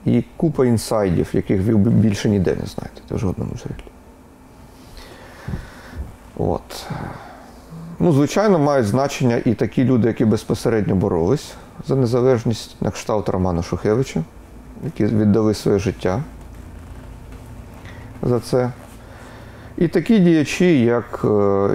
і 0.04 0.24
купа 0.36 0.66
інсайдів, 0.66 1.28
яких 1.32 1.62
ви 1.62 1.74
більше 1.76 2.28
ніде 2.28 2.50
не 2.50 2.66
знаєте 2.66 3.02
в 3.10 3.18
жодному 3.18 3.50
джерелі. 3.50 3.84
От. 6.36 6.86
Ну, 7.98 8.12
звичайно, 8.12 8.58
мають 8.58 8.86
значення 8.86 9.42
і 9.44 9.54
такі 9.54 9.84
люди, 9.84 10.08
які 10.08 10.24
безпосередньо 10.24 10.94
боролись 10.94 11.54
за 11.86 11.96
незалежність, 11.96 12.76
на 12.80 12.90
кшталт 12.90 13.28
Романа 13.28 13.62
Шухевича, 13.62 14.24
які 14.84 15.04
віддали 15.04 15.54
своє 15.54 15.78
життя 15.78 16.22
за 18.22 18.40
це. 18.40 18.70
І 19.78 19.88
такі 19.88 20.18
діячі, 20.18 20.80
як 20.80 21.20
е, 21.24 21.28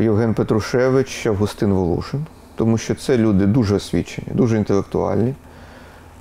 Євген 0.04 0.34
Петрушевич, 0.34 1.26
Августин 1.26 1.74
Волошин, 1.74 2.26
тому 2.56 2.78
що 2.78 2.96
це 2.96 3.18
люди 3.18 3.46
дуже 3.46 3.76
освічені, 3.76 4.28
дуже 4.32 4.58
інтелектуальні, 4.58 5.36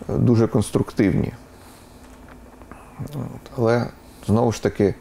е, 0.08 0.12
дуже 0.16 0.46
конструктивні. 0.46 1.32
Але 3.56 3.86
знову 4.26 4.52
ж 4.52 4.62
таки, 4.62 4.94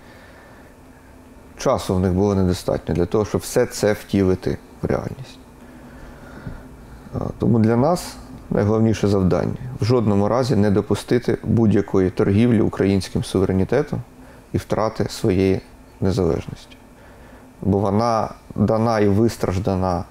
часу 1.57 1.95
в 1.95 1.99
них 1.99 2.13
було 2.13 2.35
недостатньо 2.35 2.95
для 2.95 3.05
того, 3.05 3.25
щоб 3.25 3.41
все 3.41 3.65
це 3.65 3.93
втілити 3.93 4.57
в 4.81 4.85
реальність. 4.85 5.39
Е, 7.15 7.19
Тому 7.39 7.59
для 7.59 7.75
нас 7.75 8.15
найголовніше 8.49 9.07
завдання 9.07 9.57
в 9.81 9.85
жодному 9.85 10.27
разі 10.27 10.55
не 10.55 10.71
допустити 10.71 11.37
будь-якої 11.43 12.09
торгівлі 12.09 12.61
українським 12.61 13.23
суверенітетом 13.23 14.01
і 14.53 14.57
втрати 14.57 15.05
своєї 15.09 15.61
незалежності. 16.02 16.78
Бо 17.61 17.78
вона 17.78 18.30
дана 18.56 18.99
і 18.99 19.07
вистраждана 19.07 20.03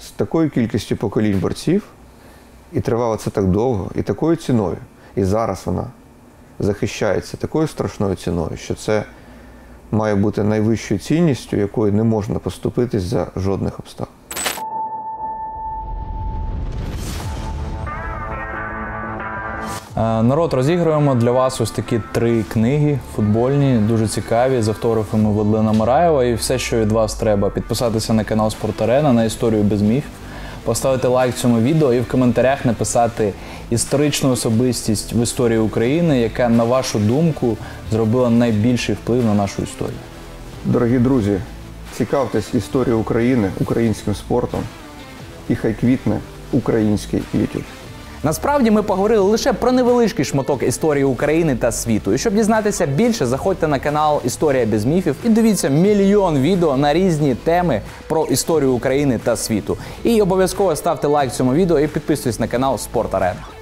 з 0.00 0.10
такою 0.10 0.50
кількістю 0.50 0.96
поколінь 0.96 1.38
борців, 1.38 1.86
і 2.72 2.80
тривало 2.80 3.16
це 3.16 3.30
так 3.30 3.44
довго, 3.44 3.90
і 3.94 4.02
такою 4.02 4.36
ціною. 4.36 4.76
І 5.16 5.24
зараз 5.24 5.62
вона 5.64 5.86
захищається 6.58 7.36
такою 7.36 7.66
страшною 7.68 8.16
ціною, 8.16 8.56
що 8.56 8.74
це 8.74 9.04
має 9.90 10.14
бути 10.14 10.42
найвищою 10.42 11.00
цінністю, 11.00 11.56
якою 11.56 11.92
не 11.92 12.02
можна 12.02 12.38
поступитись 12.38 13.02
за 13.02 13.26
жодних 13.36 13.78
обставин. 13.78 14.23
Народ, 19.96 20.52
розігруємо 20.52 21.14
для 21.14 21.30
вас 21.30 21.60
ось 21.60 21.70
такі 21.70 22.00
три 22.12 22.42
книги 22.42 22.98
футбольні, 23.16 23.78
дуже 23.78 24.08
цікаві, 24.08 24.62
з 24.62 24.68
автографами 24.68 25.30
Владлена 25.30 25.72
Мараєва. 25.72 26.24
І 26.24 26.34
все, 26.34 26.58
що 26.58 26.80
від 26.80 26.92
вас 26.92 27.14
треба, 27.14 27.50
підписатися 27.50 28.12
на 28.12 28.24
канал 28.24 28.50
Спорт-Арена 28.50 29.12
на 29.12 29.24
історію 29.24 29.62
без 29.62 29.82
міфів, 29.82 30.10
поставити 30.64 31.08
лайк 31.08 31.34
цьому 31.34 31.60
відео 31.60 31.94
і 31.94 32.00
в 32.00 32.08
коментарях 32.08 32.64
написати 32.64 33.32
історичну 33.70 34.30
особистість 34.30 35.12
в 35.12 35.22
історії 35.22 35.58
України, 35.58 36.20
яка, 36.20 36.48
на 36.48 36.64
вашу 36.64 36.98
думку, 36.98 37.56
зробила 37.90 38.30
найбільший 38.30 38.94
вплив 38.94 39.24
на 39.24 39.34
нашу 39.34 39.62
історію. 39.62 39.98
Дорогі 40.64 40.98
друзі, 40.98 41.40
цікавтесь 41.92 42.54
історією 42.54 43.00
України, 43.00 43.50
українським 43.60 44.14
спортом, 44.14 44.60
і 45.48 45.56
хай 45.56 45.74
квітне 45.74 46.18
український 46.52 47.22
YouTube. 47.34 47.83
Насправді 48.24 48.70
ми 48.70 48.82
поговорили 48.82 49.30
лише 49.30 49.52
про 49.52 49.72
невеличкий 49.72 50.24
шматок 50.24 50.62
історії 50.62 51.04
України 51.04 51.56
та 51.56 51.72
світу. 51.72 52.12
І 52.12 52.18
щоб 52.18 52.34
дізнатися 52.34 52.86
більше, 52.86 53.26
заходьте 53.26 53.68
на 53.68 53.78
канал 53.78 54.20
Історія 54.24 54.66
без 54.66 54.84
міфів 54.84 55.16
і 55.24 55.28
дивіться 55.28 55.68
мільйон 55.68 56.38
відео 56.38 56.76
на 56.76 56.94
різні 56.94 57.34
теми 57.34 57.82
про 58.08 58.24
історію 58.24 58.72
України 58.72 59.20
та 59.24 59.36
світу. 59.36 59.76
І 60.04 60.22
обов'язково 60.22 60.76
ставте 60.76 61.06
лайк 61.06 61.32
цьому 61.32 61.54
відео 61.54 61.80
і 61.80 61.86
підписуйтесь 61.88 62.40
на 62.40 62.48
канал 62.48 62.78
Спорт 62.78 63.14
Арена. 63.14 63.53